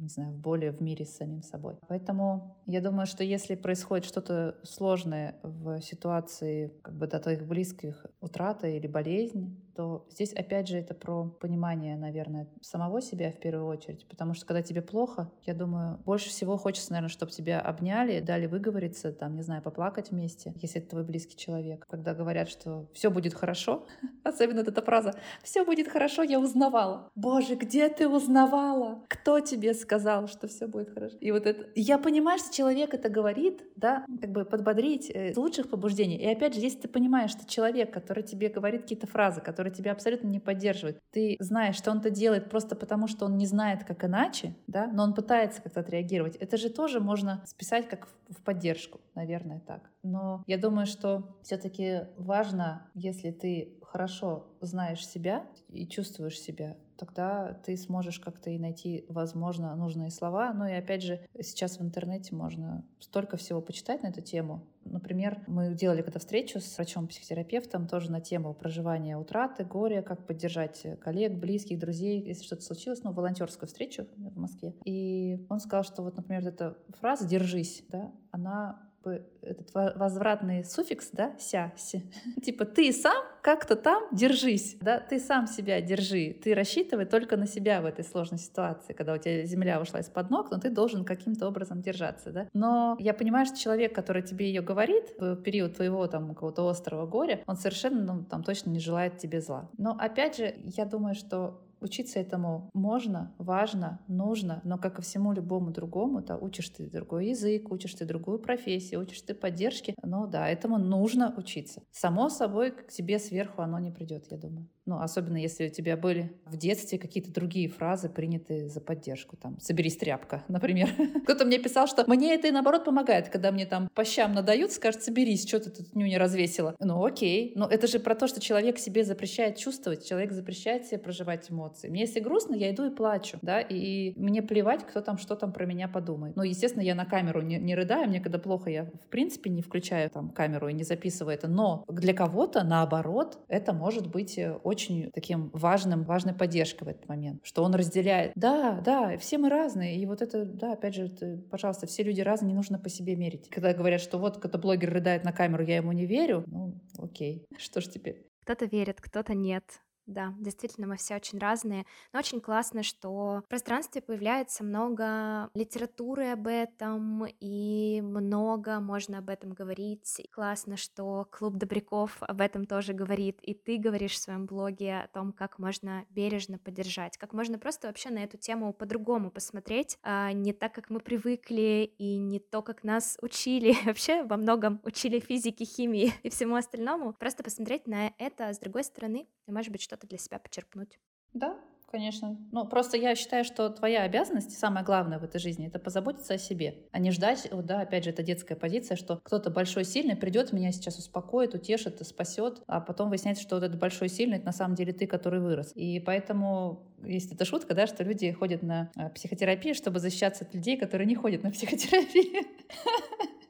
не 0.00 0.08
знаю, 0.08 0.32
более 0.32 0.72
в 0.72 0.80
мире 0.80 1.04
с 1.04 1.16
самим 1.16 1.42
собой. 1.42 1.76
Поэтому 1.88 2.56
я 2.66 2.80
думаю, 2.80 3.06
что 3.06 3.24
если 3.24 3.54
происходит 3.54 4.04
что-то 4.04 4.56
сложное 4.62 5.36
в 5.42 5.80
ситуации 5.80 6.72
как 6.82 6.96
бы 6.96 7.06
до 7.06 7.18
твоих 7.18 7.46
близких, 7.46 8.06
утрата 8.20 8.68
или 8.68 8.86
болезнь, 8.86 9.63
то 9.74 10.06
здесь 10.10 10.32
опять 10.32 10.68
же 10.68 10.78
это 10.78 10.94
про 10.94 11.24
понимание, 11.40 11.96
наверное, 11.96 12.48
самого 12.60 13.00
себя 13.00 13.30
в 13.30 13.38
первую 13.38 13.66
очередь. 13.66 14.06
Потому 14.08 14.34
что 14.34 14.46
когда 14.46 14.62
тебе 14.62 14.82
плохо, 14.82 15.30
я 15.42 15.54
думаю, 15.54 15.98
больше 16.04 16.28
всего 16.28 16.56
хочется, 16.56 16.92
наверное, 16.92 17.10
чтобы 17.10 17.32
тебя 17.32 17.60
обняли, 17.60 18.20
дали 18.20 18.46
выговориться, 18.46 19.12
там, 19.12 19.34
не 19.34 19.42
знаю, 19.42 19.62
поплакать 19.62 20.10
вместе, 20.10 20.54
если 20.56 20.80
это 20.80 20.90
твой 20.90 21.04
близкий 21.04 21.36
человек. 21.36 21.86
Когда 21.88 22.14
говорят, 22.14 22.48
что 22.48 22.88
все 22.92 23.10
будет 23.10 23.34
хорошо, 23.34 23.86
особенно 24.24 24.60
эта 24.60 24.82
фраза 24.82 25.14
«все 25.42 25.64
будет 25.64 25.88
хорошо», 25.88 26.22
я 26.22 26.38
узнавала. 26.38 27.10
Боже, 27.14 27.54
где 27.54 27.88
ты 27.88 28.08
узнавала? 28.08 29.04
Кто 29.08 29.40
тебе 29.40 29.74
сказал, 29.74 30.28
что 30.28 30.48
все 30.48 30.66
будет 30.66 30.92
хорошо? 30.92 31.16
И 31.20 31.30
вот 31.32 31.46
это... 31.46 31.66
Я 31.74 31.98
понимаю, 31.98 32.38
что 32.38 32.52
человек 32.52 32.94
это 32.94 33.08
говорит, 33.08 33.62
да, 33.76 34.04
как 34.20 34.30
бы 34.30 34.44
подбодрить 34.44 35.10
э, 35.10 35.32
лучших 35.36 35.68
побуждений. 35.68 36.16
И 36.16 36.26
опять 36.26 36.54
же, 36.54 36.60
если 36.60 36.80
ты 36.80 36.88
понимаешь, 36.88 37.30
что 37.30 37.46
человек, 37.46 37.92
который 37.92 38.22
тебе 38.22 38.48
говорит 38.48 38.82
какие-то 38.82 39.06
фразы, 39.06 39.40
которые 39.40 39.63
который 39.64 39.74
тебя 39.74 39.92
абсолютно 39.92 40.28
не 40.28 40.40
поддерживает. 40.40 40.98
Ты 41.10 41.36
знаешь, 41.40 41.76
что 41.76 41.90
он 41.90 41.98
это 41.98 42.10
делает 42.10 42.50
просто 42.50 42.76
потому, 42.76 43.08
что 43.08 43.24
он 43.24 43.38
не 43.38 43.46
знает, 43.46 43.84
как 43.84 44.04
иначе, 44.04 44.54
да, 44.66 44.86
но 44.86 45.04
он 45.04 45.14
пытается 45.14 45.62
как-то 45.62 45.80
отреагировать. 45.80 46.36
Это 46.36 46.56
же 46.56 46.68
тоже 46.68 47.00
можно 47.00 47.42
списать 47.46 47.88
как 47.88 48.08
в 48.28 48.42
поддержку, 48.42 49.00
наверное, 49.14 49.60
так. 49.66 49.90
Но 50.02 50.42
я 50.46 50.58
думаю, 50.58 50.86
что 50.86 51.36
все-таки 51.42 52.02
важно, 52.18 52.86
если 52.94 53.30
ты 53.30 53.78
хорошо 53.82 54.46
знаешь 54.60 55.06
себя 55.06 55.46
и 55.68 55.86
чувствуешь 55.86 56.38
себя, 56.38 56.76
тогда 56.96 57.54
ты 57.64 57.76
сможешь 57.76 58.20
как-то 58.20 58.50
и 58.50 58.58
найти, 58.58 59.04
возможно, 59.08 59.74
нужные 59.76 60.10
слова. 60.10 60.52
Ну 60.52 60.66
и 60.66 60.72
опять 60.72 61.02
же, 61.02 61.20
сейчас 61.40 61.78
в 61.78 61.82
интернете 61.82 62.34
можно 62.34 62.84
столько 63.00 63.36
всего 63.36 63.60
почитать 63.60 64.02
на 64.02 64.08
эту 64.08 64.20
тему. 64.20 64.66
Например, 64.84 65.42
мы 65.46 65.74
делали 65.74 66.02
когда 66.02 66.18
встречу 66.18 66.60
с 66.60 66.76
врачом-психотерапевтом 66.76 67.88
тоже 67.88 68.10
на 68.10 68.20
тему 68.20 68.52
проживания 68.54 69.16
утраты, 69.16 69.64
горя, 69.64 70.02
как 70.02 70.26
поддержать 70.26 70.86
коллег, 71.00 71.34
близких, 71.34 71.78
друзей, 71.78 72.22
если 72.22 72.44
что-то 72.44 72.62
случилось, 72.62 73.02
ну, 73.02 73.12
волонтерскую 73.12 73.66
встречу 73.66 74.06
в 74.16 74.38
Москве. 74.38 74.74
И 74.84 75.46
он 75.48 75.60
сказал, 75.60 75.84
что 75.84 76.02
вот, 76.02 76.16
например, 76.16 76.46
эта 76.46 76.76
фраза 77.00 77.26
«держись», 77.26 77.82
да, 77.88 78.12
она 78.30 78.83
бы 79.04 79.26
этот 79.42 79.72
возвратный 79.74 80.64
суффикс, 80.64 81.10
да, 81.12 81.34
ся, 81.38 81.72
ся. 81.76 82.00
типа 82.42 82.64
ты 82.64 82.92
сам 82.92 83.24
как-то 83.42 83.76
там 83.76 84.04
держись, 84.12 84.76
да, 84.80 85.00
ты 85.00 85.18
сам 85.18 85.46
себя 85.46 85.80
держи, 85.80 86.32
ты 86.32 86.54
рассчитывай 86.54 87.04
только 87.04 87.36
на 87.36 87.46
себя 87.46 87.82
в 87.82 87.84
этой 87.84 88.04
сложной 88.04 88.38
ситуации, 88.38 88.94
когда 88.94 89.14
у 89.14 89.18
тебя 89.18 89.44
земля 89.44 89.80
ушла 89.80 90.00
из-под 90.00 90.30
ног, 90.30 90.50
но 90.50 90.58
ты 90.58 90.70
должен 90.70 91.04
каким-то 91.04 91.46
образом 91.46 91.82
держаться, 91.82 92.30
да. 92.30 92.48
Но 92.54 92.96
я 92.98 93.12
понимаю, 93.14 93.46
что 93.46 93.58
человек, 93.58 93.94
который 93.94 94.22
тебе 94.22 94.46
ее 94.46 94.62
говорит 94.62 95.14
в 95.18 95.36
период 95.36 95.76
твоего 95.76 96.06
там 96.06 96.34
какого-то 96.34 96.66
острого 96.68 97.06
горя, 97.06 97.42
он 97.46 97.56
совершенно, 97.56 98.14
ну, 98.14 98.24
там 98.24 98.42
точно 98.42 98.70
не 98.70 98.80
желает 98.80 99.18
тебе 99.18 99.40
зла. 99.40 99.68
Но 99.76 99.96
опять 99.98 100.36
же, 100.36 100.54
я 100.64 100.84
думаю, 100.86 101.14
что 101.14 101.60
Учиться 101.84 102.18
этому 102.18 102.70
можно, 102.72 103.34
важно, 103.36 104.00
нужно, 104.08 104.62
но 104.64 104.78
как 104.78 104.98
и 104.98 105.02
всему 105.02 105.34
любому 105.34 105.70
другому, 105.70 106.22
да, 106.22 106.38
учишь 106.38 106.70
ты 106.70 106.88
другой 106.88 107.26
язык, 107.26 107.70
учишь 107.70 107.92
ты 107.92 108.06
другую 108.06 108.38
профессию, 108.38 109.02
учишь 109.02 109.20
ты 109.20 109.34
поддержки, 109.34 109.94
ну 110.02 110.26
да, 110.26 110.48
этому 110.48 110.78
нужно 110.78 111.34
учиться. 111.36 111.82
Само 111.90 112.30
собой, 112.30 112.70
к 112.70 112.88
тебе 112.88 113.18
сверху 113.18 113.60
оно 113.60 113.78
не 113.78 113.90
придет, 113.90 114.24
я 114.30 114.38
думаю. 114.38 114.66
Ну, 114.86 115.00
особенно 115.00 115.38
если 115.38 115.68
у 115.68 115.70
тебя 115.70 115.96
были 115.96 116.32
в 116.44 116.56
детстве 116.56 116.98
какие-то 116.98 117.32
другие 117.32 117.68
фразы, 117.68 118.10
принятые 118.10 118.68
за 118.68 118.80
поддержку. 118.80 119.36
Там, 119.36 119.58
«соберись, 119.60 119.96
тряпка», 119.96 120.44
например. 120.48 120.90
Кто-то 121.24 121.44
мне 121.46 121.58
писал, 121.58 121.86
что 121.86 122.04
мне 122.06 122.34
это 122.34 122.48
и 122.48 122.50
наоборот 122.50 122.84
помогает, 122.84 123.28
когда 123.30 123.50
мне 123.50 123.64
там 123.64 123.88
по 123.94 124.04
щам 124.04 124.34
надают, 124.34 124.72
скажет, 124.72 125.02
соберись, 125.02 125.46
что 125.48 125.60
ты 125.60 125.70
тут 125.70 125.94
нюня 125.94 126.18
развесила. 126.18 126.74
Ну, 126.80 127.02
окей. 127.04 127.52
Но 127.56 127.66
это 127.66 127.86
же 127.86 127.98
про 127.98 128.14
то, 128.14 128.26
что 128.26 128.40
человек 128.40 128.78
себе 128.78 129.04
запрещает 129.04 129.56
чувствовать, 129.56 130.06
человек 130.06 130.32
запрещает 130.32 130.86
себе 130.86 130.98
проживать 130.98 131.50
эмоции. 131.50 131.88
Мне 131.88 132.02
если 132.02 132.20
грустно, 132.20 132.54
я 132.54 132.70
иду 132.70 132.84
и 132.84 132.94
плачу, 132.94 133.38
да, 133.40 133.60
и 133.60 134.12
мне 134.16 134.42
плевать, 134.42 134.84
кто 134.86 135.00
там, 135.00 135.16
что 135.16 135.34
там 135.34 135.52
про 135.52 135.64
меня 135.64 135.88
подумает. 135.88 136.36
Ну, 136.36 136.42
естественно, 136.42 136.82
я 136.82 136.94
на 136.94 137.06
камеру 137.06 137.40
не, 137.40 137.56
не 137.56 137.74
рыдаю, 137.74 138.08
мне 138.08 138.20
когда 138.20 138.38
плохо, 138.38 138.68
я 138.68 138.84
в 138.84 139.08
принципе 139.08 139.48
не 139.48 139.62
включаю 139.62 140.10
там 140.10 140.30
камеру 140.30 140.68
и 140.68 140.74
не 140.74 140.82
записываю 140.82 141.34
это, 141.34 141.48
но 141.48 141.84
для 141.88 142.12
кого-то, 142.12 142.62
наоборот, 142.64 143.38
это 143.48 143.72
может 143.72 144.08
быть 144.08 144.38
очень 144.62 144.73
очень 144.74 145.10
таким 145.12 145.50
важным, 145.52 146.02
важной 146.04 146.34
поддержкой 146.34 146.84
в 146.84 146.88
этот 146.88 147.08
момент, 147.08 147.40
что 147.44 147.62
он 147.62 147.74
разделяет. 147.74 148.32
Да, 148.34 148.80
да, 148.84 149.16
все 149.18 149.38
мы 149.38 149.48
разные, 149.48 149.96
и 149.96 150.06
вот 150.06 150.20
это, 150.20 150.44
да, 150.44 150.72
опять 150.72 150.94
же, 150.94 151.04
это, 151.04 151.40
пожалуйста, 151.50 151.86
все 151.86 152.02
люди 152.02 152.20
разные, 152.20 152.48
не 152.48 152.54
нужно 152.54 152.78
по 152.78 152.88
себе 152.88 153.16
мерить. 153.16 153.48
Когда 153.48 153.72
говорят, 153.72 154.00
что 154.00 154.18
вот 154.18 154.38
кто-то 154.38 154.58
блогер 154.58 154.92
рыдает 154.92 155.24
на 155.24 155.32
камеру, 155.32 155.64
я 155.64 155.76
ему 155.76 155.92
не 155.92 156.06
верю, 156.06 156.44
ну, 156.46 156.74
окей, 156.98 157.46
что 157.58 157.80
ж 157.80 157.86
теперь? 157.86 158.26
Кто-то 158.42 158.66
верит, 158.66 159.00
кто-то 159.00 159.34
нет. 159.34 159.64
Да, 160.06 160.34
действительно, 160.38 160.86
мы 160.86 160.96
все 160.96 161.16
очень 161.16 161.38
разные, 161.38 161.86
но 162.12 162.18
очень 162.18 162.40
классно, 162.40 162.82
что 162.82 163.42
в 163.44 163.48
пространстве 163.48 164.02
появляется 164.02 164.62
много 164.62 165.48
литературы 165.54 166.26
об 166.26 166.46
этом, 166.46 167.24
и 167.40 168.02
много 168.02 168.80
можно 168.80 169.18
об 169.18 169.30
этом 169.30 169.52
говорить. 169.52 170.20
Классно, 170.30 170.76
что 170.76 171.26
клуб 171.30 171.54
добряков 171.54 172.18
об 172.20 172.42
этом 172.42 172.66
тоже 172.66 172.92
говорит, 172.92 173.38
и 173.40 173.54
ты 173.54 173.78
говоришь 173.78 174.12
в 174.12 174.18
своем 174.18 174.44
блоге 174.44 174.98
о 174.98 175.08
том, 175.08 175.32
как 175.32 175.58
можно 175.58 176.04
бережно 176.10 176.58
поддержать, 176.58 177.16
как 177.16 177.32
можно 177.32 177.58
просто 177.58 177.86
вообще 177.86 178.10
на 178.10 178.24
эту 178.24 178.36
тему 178.36 178.74
по-другому 178.74 179.30
посмотреть, 179.30 179.96
а 180.02 180.32
не 180.32 180.52
так, 180.52 180.74
как 180.74 180.90
мы 180.90 181.00
привыкли, 181.00 181.90
и 181.96 182.18
не 182.18 182.40
то, 182.40 182.60
как 182.60 182.84
нас 182.84 183.16
учили, 183.22 183.74
вообще 183.86 184.22
во 184.24 184.36
многом 184.36 184.80
учили 184.84 185.18
физике, 185.18 185.64
химии 185.64 186.12
и 186.22 186.28
всему 186.28 186.56
остальному, 186.56 187.14
просто 187.14 187.42
посмотреть 187.42 187.86
на 187.86 188.12
это 188.18 188.52
с 188.52 188.58
другой 188.58 188.84
стороны, 188.84 189.26
и, 189.46 189.52
может 189.52 189.72
быть, 189.72 189.82
что 189.82 189.93
что-то 189.94 190.08
для 190.08 190.18
себя 190.18 190.38
почерпнуть. 190.38 190.98
Да, 191.34 191.56
конечно. 191.90 192.36
Ну, 192.50 192.66
просто 192.66 192.96
я 192.96 193.14
считаю, 193.14 193.44
что 193.44 193.68
твоя 193.68 194.02
обязанность, 194.02 194.58
самое 194.58 194.84
главное 194.84 195.20
в 195.20 195.24
этой 195.24 195.40
жизни, 195.40 195.68
это 195.68 195.78
позаботиться 195.78 196.34
о 196.34 196.38
себе, 196.38 196.86
а 196.90 196.98
не 196.98 197.12
ждать, 197.12 197.48
вот, 197.52 197.66
да, 197.66 197.80
опять 197.82 198.04
же, 198.04 198.10
это 198.10 198.24
детская 198.24 198.56
позиция, 198.56 198.96
что 198.96 199.20
кто-то 199.22 199.50
большой, 199.50 199.84
сильный 199.84 200.16
придет, 200.16 200.52
меня 200.52 200.72
сейчас 200.72 200.98
успокоит, 200.98 201.54
утешит, 201.54 202.04
спасет, 202.04 202.62
а 202.66 202.80
потом 202.80 203.08
выясняется, 203.08 203.44
что 203.44 203.54
вот 203.54 203.62
этот 203.62 203.78
большой, 203.78 204.08
сильный, 204.08 204.38
это 204.38 204.46
на 204.46 204.52
самом 204.52 204.74
деле 204.74 204.92
ты, 204.92 205.06
который 205.06 205.40
вырос. 205.40 205.70
И 205.76 206.00
поэтому 206.00 206.82
есть 207.04 207.32
эта 207.32 207.44
шутка, 207.44 207.74
да, 207.74 207.86
что 207.86 208.02
люди 208.02 208.32
ходят 208.32 208.62
на 208.62 208.90
э, 208.96 209.10
психотерапию, 209.10 209.74
чтобы 209.74 210.00
защищаться 210.00 210.44
от 210.44 210.54
людей, 210.54 210.76
которые 210.76 211.06
не 211.06 211.14
ходят 211.14 211.44
на 211.44 211.52
психотерапию. 211.52 212.44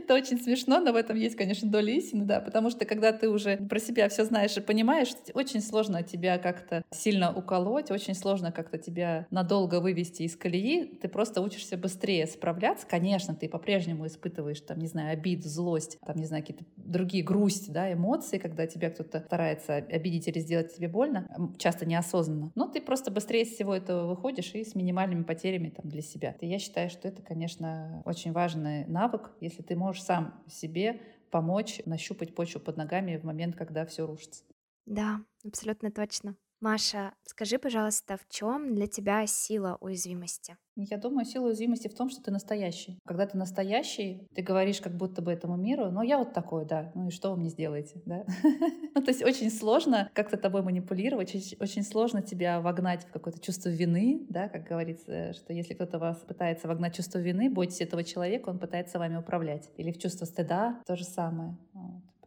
Это 0.00 0.14
очень 0.14 0.40
смешно, 0.40 0.80
но 0.80 0.92
в 0.92 0.96
этом 0.96 1.16
есть, 1.16 1.36
конечно, 1.36 1.70
доля 1.70 1.92
истины, 1.92 2.24
да, 2.24 2.40
потому 2.40 2.70
что 2.70 2.86
когда 2.86 3.12
ты 3.12 3.28
уже 3.28 3.58
про 3.58 3.78
себя 3.78 4.08
все 4.08 4.24
знаешь 4.24 4.56
и 4.56 4.60
понимаешь, 4.60 5.10
очень 5.34 5.60
сложно 5.60 6.02
тебя 6.02 6.38
как-то 6.38 6.82
сильно 6.90 7.36
уколоть, 7.36 7.90
очень 7.90 8.14
сложно 8.14 8.50
как-то 8.50 8.78
тебя 8.78 9.26
надолго 9.30 9.80
вывести 9.80 10.22
из 10.22 10.36
колеи, 10.36 10.86
ты 10.86 11.08
просто 11.08 11.42
учишься 11.42 11.76
быстрее 11.76 12.26
справляться. 12.26 12.86
Конечно, 12.86 13.34
ты 13.34 13.46
по-прежнему 13.46 14.06
испытываешь, 14.06 14.62
там, 14.62 14.78
не 14.78 14.86
знаю, 14.86 15.12
обид, 15.12 15.44
злость, 15.44 15.98
там, 16.06 16.16
не 16.16 16.24
знаю, 16.24 16.42
какие-то 16.42 16.64
другие 16.76 17.22
грусть, 17.22 17.70
да, 17.70 17.92
эмоции, 17.92 18.38
когда 18.38 18.66
тебя 18.66 18.88
кто-то 18.88 19.20
старается 19.20 19.76
обидеть 19.76 20.28
или 20.28 20.38
сделать 20.38 20.74
тебе 20.74 20.88
больно, 20.88 21.28
часто 21.58 21.84
неосознанно. 21.84 22.52
Но 22.54 22.68
ты 22.68 22.80
просто 22.80 23.10
быстрее 23.10 23.42
из 23.42 23.52
всего 23.52 23.74
этого 23.74 24.08
выходишь 24.08 24.54
и 24.54 24.64
с 24.64 24.74
минимальными 24.74 25.24
потерями 25.24 25.68
там 25.68 25.90
для 25.90 26.00
себя. 26.00 26.36
И 26.40 26.46
я 26.46 26.58
считаю, 26.58 26.88
что 26.88 27.06
это, 27.06 27.20
конечно, 27.20 28.02
очень 28.06 28.32
важный 28.32 28.86
навык, 28.86 29.32
если 29.40 29.62
ты 29.62 29.76
можешь 29.76 29.89
сам 29.98 30.44
себе 30.48 31.00
помочь 31.30 31.80
нащупать 31.86 32.34
почву 32.34 32.60
под 32.60 32.76
ногами 32.76 33.16
в 33.16 33.24
момент, 33.24 33.56
когда 33.56 33.84
все 33.86 34.06
рушится. 34.06 34.44
Да, 34.86 35.24
абсолютно 35.44 35.90
точно. 35.90 36.36
Маша, 36.60 37.14
скажи, 37.24 37.58
пожалуйста, 37.58 38.18
в 38.18 38.28
чем 38.28 38.74
для 38.74 38.86
тебя 38.86 39.26
сила 39.26 39.78
уязвимости? 39.80 40.58
Я 40.76 40.98
думаю, 40.98 41.24
сила 41.24 41.46
уязвимости 41.46 41.88
в 41.88 41.94
том, 41.94 42.10
что 42.10 42.22
ты 42.22 42.30
настоящий. 42.30 42.98
Когда 43.06 43.26
ты 43.26 43.38
настоящий, 43.38 44.26
ты 44.34 44.42
говоришь 44.42 44.82
как 44.82 44.94
будто 44.94 45.22
бы 45.22 45.32
этому 45.32 45.56
миру, 45.56 45.90
ну 45.90 46.02
я 46.02 46.18
вот 46.18 46.34
такой, 46.34 46.66
да, 46.66 46.92
ну 46.94 47.08
и 47.08 47.10
что 47.10 47.30
вы 47.30 47.38
мне 47.38 47.48
сделаете, 47.48 48.02
да? 48.04 48.26
Ну 48.94 49.02
то 49.02 49.10
есть 49.10 49.22
очень 49.22 49.50
сложно 49.50 50.10
как-то 50.14 50.36
тобой 50.36 50.62
манипулировать, 50.62 51.34
очень 51.60 51.82
сложно 51.82 52.20
тебя 52.20 52.60
вогнать 52.60 53.04
в 53.04 53.10
какое-то 53.10 53.40
чувство 53.40 53.70
вины, 53.70 54.26
да, 54.28 54.48
как 54.48 54.64
говорится, 54.64 55.32
что 55.32 55.54
если 55.54 55.72
кто-то 55.72 55.98
вас 55.98 56.18
пытается 56.18 56.68
вогнать 56.68 56.94
чувство 56.94 57.18
вины, 57.18 57.48
бойтесь 57.48 57.80
этого 57.80 58.04
человека, 58.04 58.50
он 58.50 58.58
пытается 58.58 58.98
вами 58.98 59.16
управлять. 59.16 59.70
Или 59.76 59.92
в 59.92 59.98
чувство 59.98 60.26
стыда 60.26 60.82
то 60.86 60.96
же 60.96 61.04
самое. 61.04 61.56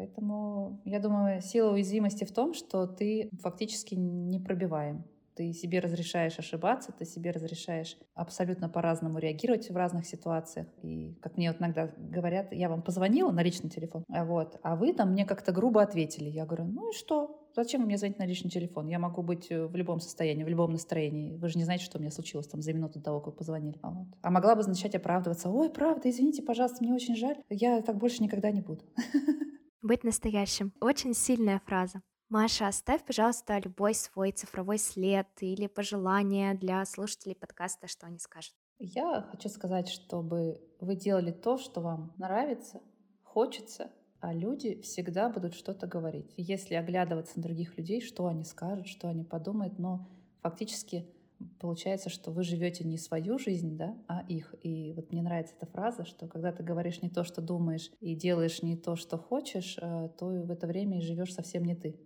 Поэтому 0.05 0.81
я 0.85 0.99
думаю, 0.99 1.41
сила 1.41 1.71
уязвимости 1.71 2.23
в 2.23 2.31
том, 2.31 2.53
что 2.53 2.87
ты 2.87 3.29
фактически 3.41 3.95
не 3.95 4.39
пробиваем. 4.39 5.05
Ты 5.35 5.51
себе 5.51 5.79
разрешаешь 5.79 6.37
ошибаться, 6.37 6.91
ты 6.91 7.05
себе 7.05 7.31
разрешаешь 7.31 7.97
абсолютно 8.13 8.69
по-разному 8.69 9.17
реагировать 9.17 9.69
в 9.69 9.75
разных 9.75 10.05
ситуациях. 10.05 10.67
И, 10.83 11.15
как 11.21 11.37
мне 11.37 11.51
вот 11.51 11.59
иногда 11.59 11.91
говорят, 11.97 12.51
я 12.51 12.69
вам 12.69 12.83
позвонила 12.83 13.31
на 13.31 13.41
личный 13.41 13.69
телефон, 13.69 14.03
а 14.09 14.25
вот, 14.25 14.59
а 14.61 14.75
вы 14.75 14.93
там 14.93 15.11
мне 15.11 15.25
как-то 15.25 15.51
грубо 15.51 15.81
ответили. 15.81 16.29
Я 16.29 16.45
говорю, 16.45 16.65
ну 16.65 16.91
и 16.91 16.93
что? 16.93 17.39
Зачем 17.55 17.81
мне 17.81 17.97
звонить 17.97 18.19
на 18.19 18.25
личный 18.25 18.49
телефон? 18.49 18.87
Я 18.87 18.99
могу 18.99 19.21
быть 19.21 19.51
э, 19.51 19.65
в 19.65 19.75
любом 19.75 19.99
состоянии, 19.99 20.43
в 20.43 20.47
любом 20.47 20.71
настроении. 20.71 21.35
Вы 21.35 21.49
же 21.49 21.57
не 21.57 21.63
знаете, 21.63 21.85
что 21.85 21.97
у 21.97 22.01
меня 22.01 22.09
случилось 22.09 22.47
там 22.47 22.61
за 22.61 22.73
минуту 22.73 22.99
до 22.99 23.05
того, 23.05 23.19
как 23.19 23.27
вы 23.27 23.33
позвонили. 23.33 23.77
А, 23.81 23.91
вот. 23.91 24.07
а 24.21 24.31
могла 24.31 24.55
бы 24.55 24.63
начать 24.63 24.95
оправдываться. 24.95 25.49
Ой, 25.49 25.69
правда, 25.69 26.09
извините, 26.09 26.41
пожалуйста, 26.41 26.83
мне 26.83 26.93
очень 26.93 27.15
жаль. 27.15 27.37
Я 27.49 27.81
так 27.81 27.97
больше 27.97 28.23
никогда 28.23 28.49
не 28.51 28.61
буду. 28.61 28.83
Быть 29.83 30.05
настоящим. 30.05 30.71
Очень 30.79 31.13
сильная 31.13 31.59
фраза. 31.65 32.01
Маша, 32.29 32.69
оставь, 32.69 33.03
пожалуйста, 33.03 33.59
любой 33.59 33.93
свой 33.93 34.31
цифровой 34.31 34.77
след 34.77 35.27
или 35.41 35.67
пожелание 35.67 36.53
для 36.53 36.85
слушателей 36.85 37.35
подкаста, 37.35 37.89
что 37.89 38.07
они 38.07 38.17
скажут. 38.17 38.53
Я 38.79 39.27
хочу 39.29 39.49
сказать, 39.49 39.89
чтобы 39.89 40.61
вы 40.79 40.95
делали 40.95 41.31
то, 41.31 41.57
что 41.57 41.81
вам 41.81 42.13
нравится, 42.17 42.81
хочется, 43.23 43.91
а 44.21 44.33
люди 44.33 44.81
всегда 44.83 45.27
будут 45.27 45.53
что-то 45.53 45.85
говорить. 45.85 46.33
Если 46.37 46.75
оглядываться 46.75 47.33
на 47.35 47.43
других 47.43 47.77
людей, 47.77 47.99
что 47.99 48.27
они 48.27 48.45
скажут, 48.45 48.87
что 48.87 49.09
они 49.09 49.25
подумают, 49.25 49.79
но 49.79 50.07
фактически 50.41 51.13
получается, 51.59 52.09
что 52.09 52.31
вы 52.31 52.43
живете 52.43 52.83
не 52.83 52.97
свою 52.97 53.37
жизнь, 53.37 53.77
да, 53.77 53.97
а 54.07 54.23
их. 54.27 54.55
И 54.61 54.93
вот 54.93 55.11
мне 55.11 55.21
нравится 55.21 55.55
эта 55.55 55.65
фраза, 55.65 56.05
что 56.05 56.27
когда 56.27 56.51
ты 56.51 56.63
говоришь 56.63 57.01
не 57.01 57.09
то, 57.09 57.23
что 57.23 57.41
думаешь, 57.41 57.91
и 57.99 58.15
делаешь 58.15 58.61
не 58.61 58.75
то, 58.75 58.95
что 58.95 59.17
хочешь, 59.17 59.77
э, 59.81 60.09
то 60.17 60.25
в 60.27 60.51
это 60.51 60.67
время 60.67 60.97
и 60.97 61.01
живешь 61.01 61.33
совсем 61.33 61.63
не 61.65 61.75
ты. 61.75 61.99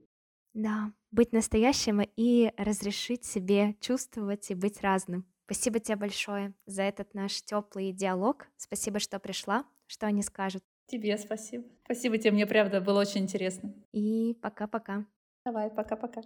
Да, 0.54 0.92
быть 1.12 1.34
настоящим 1.34 2.02
и 2.16 2.52
разрешить 2.58 3.26
себе 3.26 3.76
чувствовать 3.80 4.50
и 4.50 4.56
быть 4.56 4.82
разным. 4.82 5.26
Спасибо 5.46 5.80
тебе 5.80 5.96
большое 5.96 6.54
за 6.66 6.84
этот 6.84 7.14
наш 7.14 7.42
теплый 7.42 7.94
диалог. 7.94 8.48
Спасибо, 8.58 9.00
что 9.00 9.20
пришла. 9.20 9.66
Что 9.86 10.08
они 10.08 10.22
скажут? 10.22 10.64
Тебе 10.88 11.18
спасибо. 11.18 11.66
Спасибо 11.86 12.18
тебе, 12.18 12.32
мне 12.32 12.46
правда 12.46 12.82
было 12.82 13.02
очень 13.02 13.22
интересно. 13.22 13.74
И 13.94 14.34
пока-пока. 14.42 15.06
Давай, 15.46 15.70
пока-пока. 15.70 16.22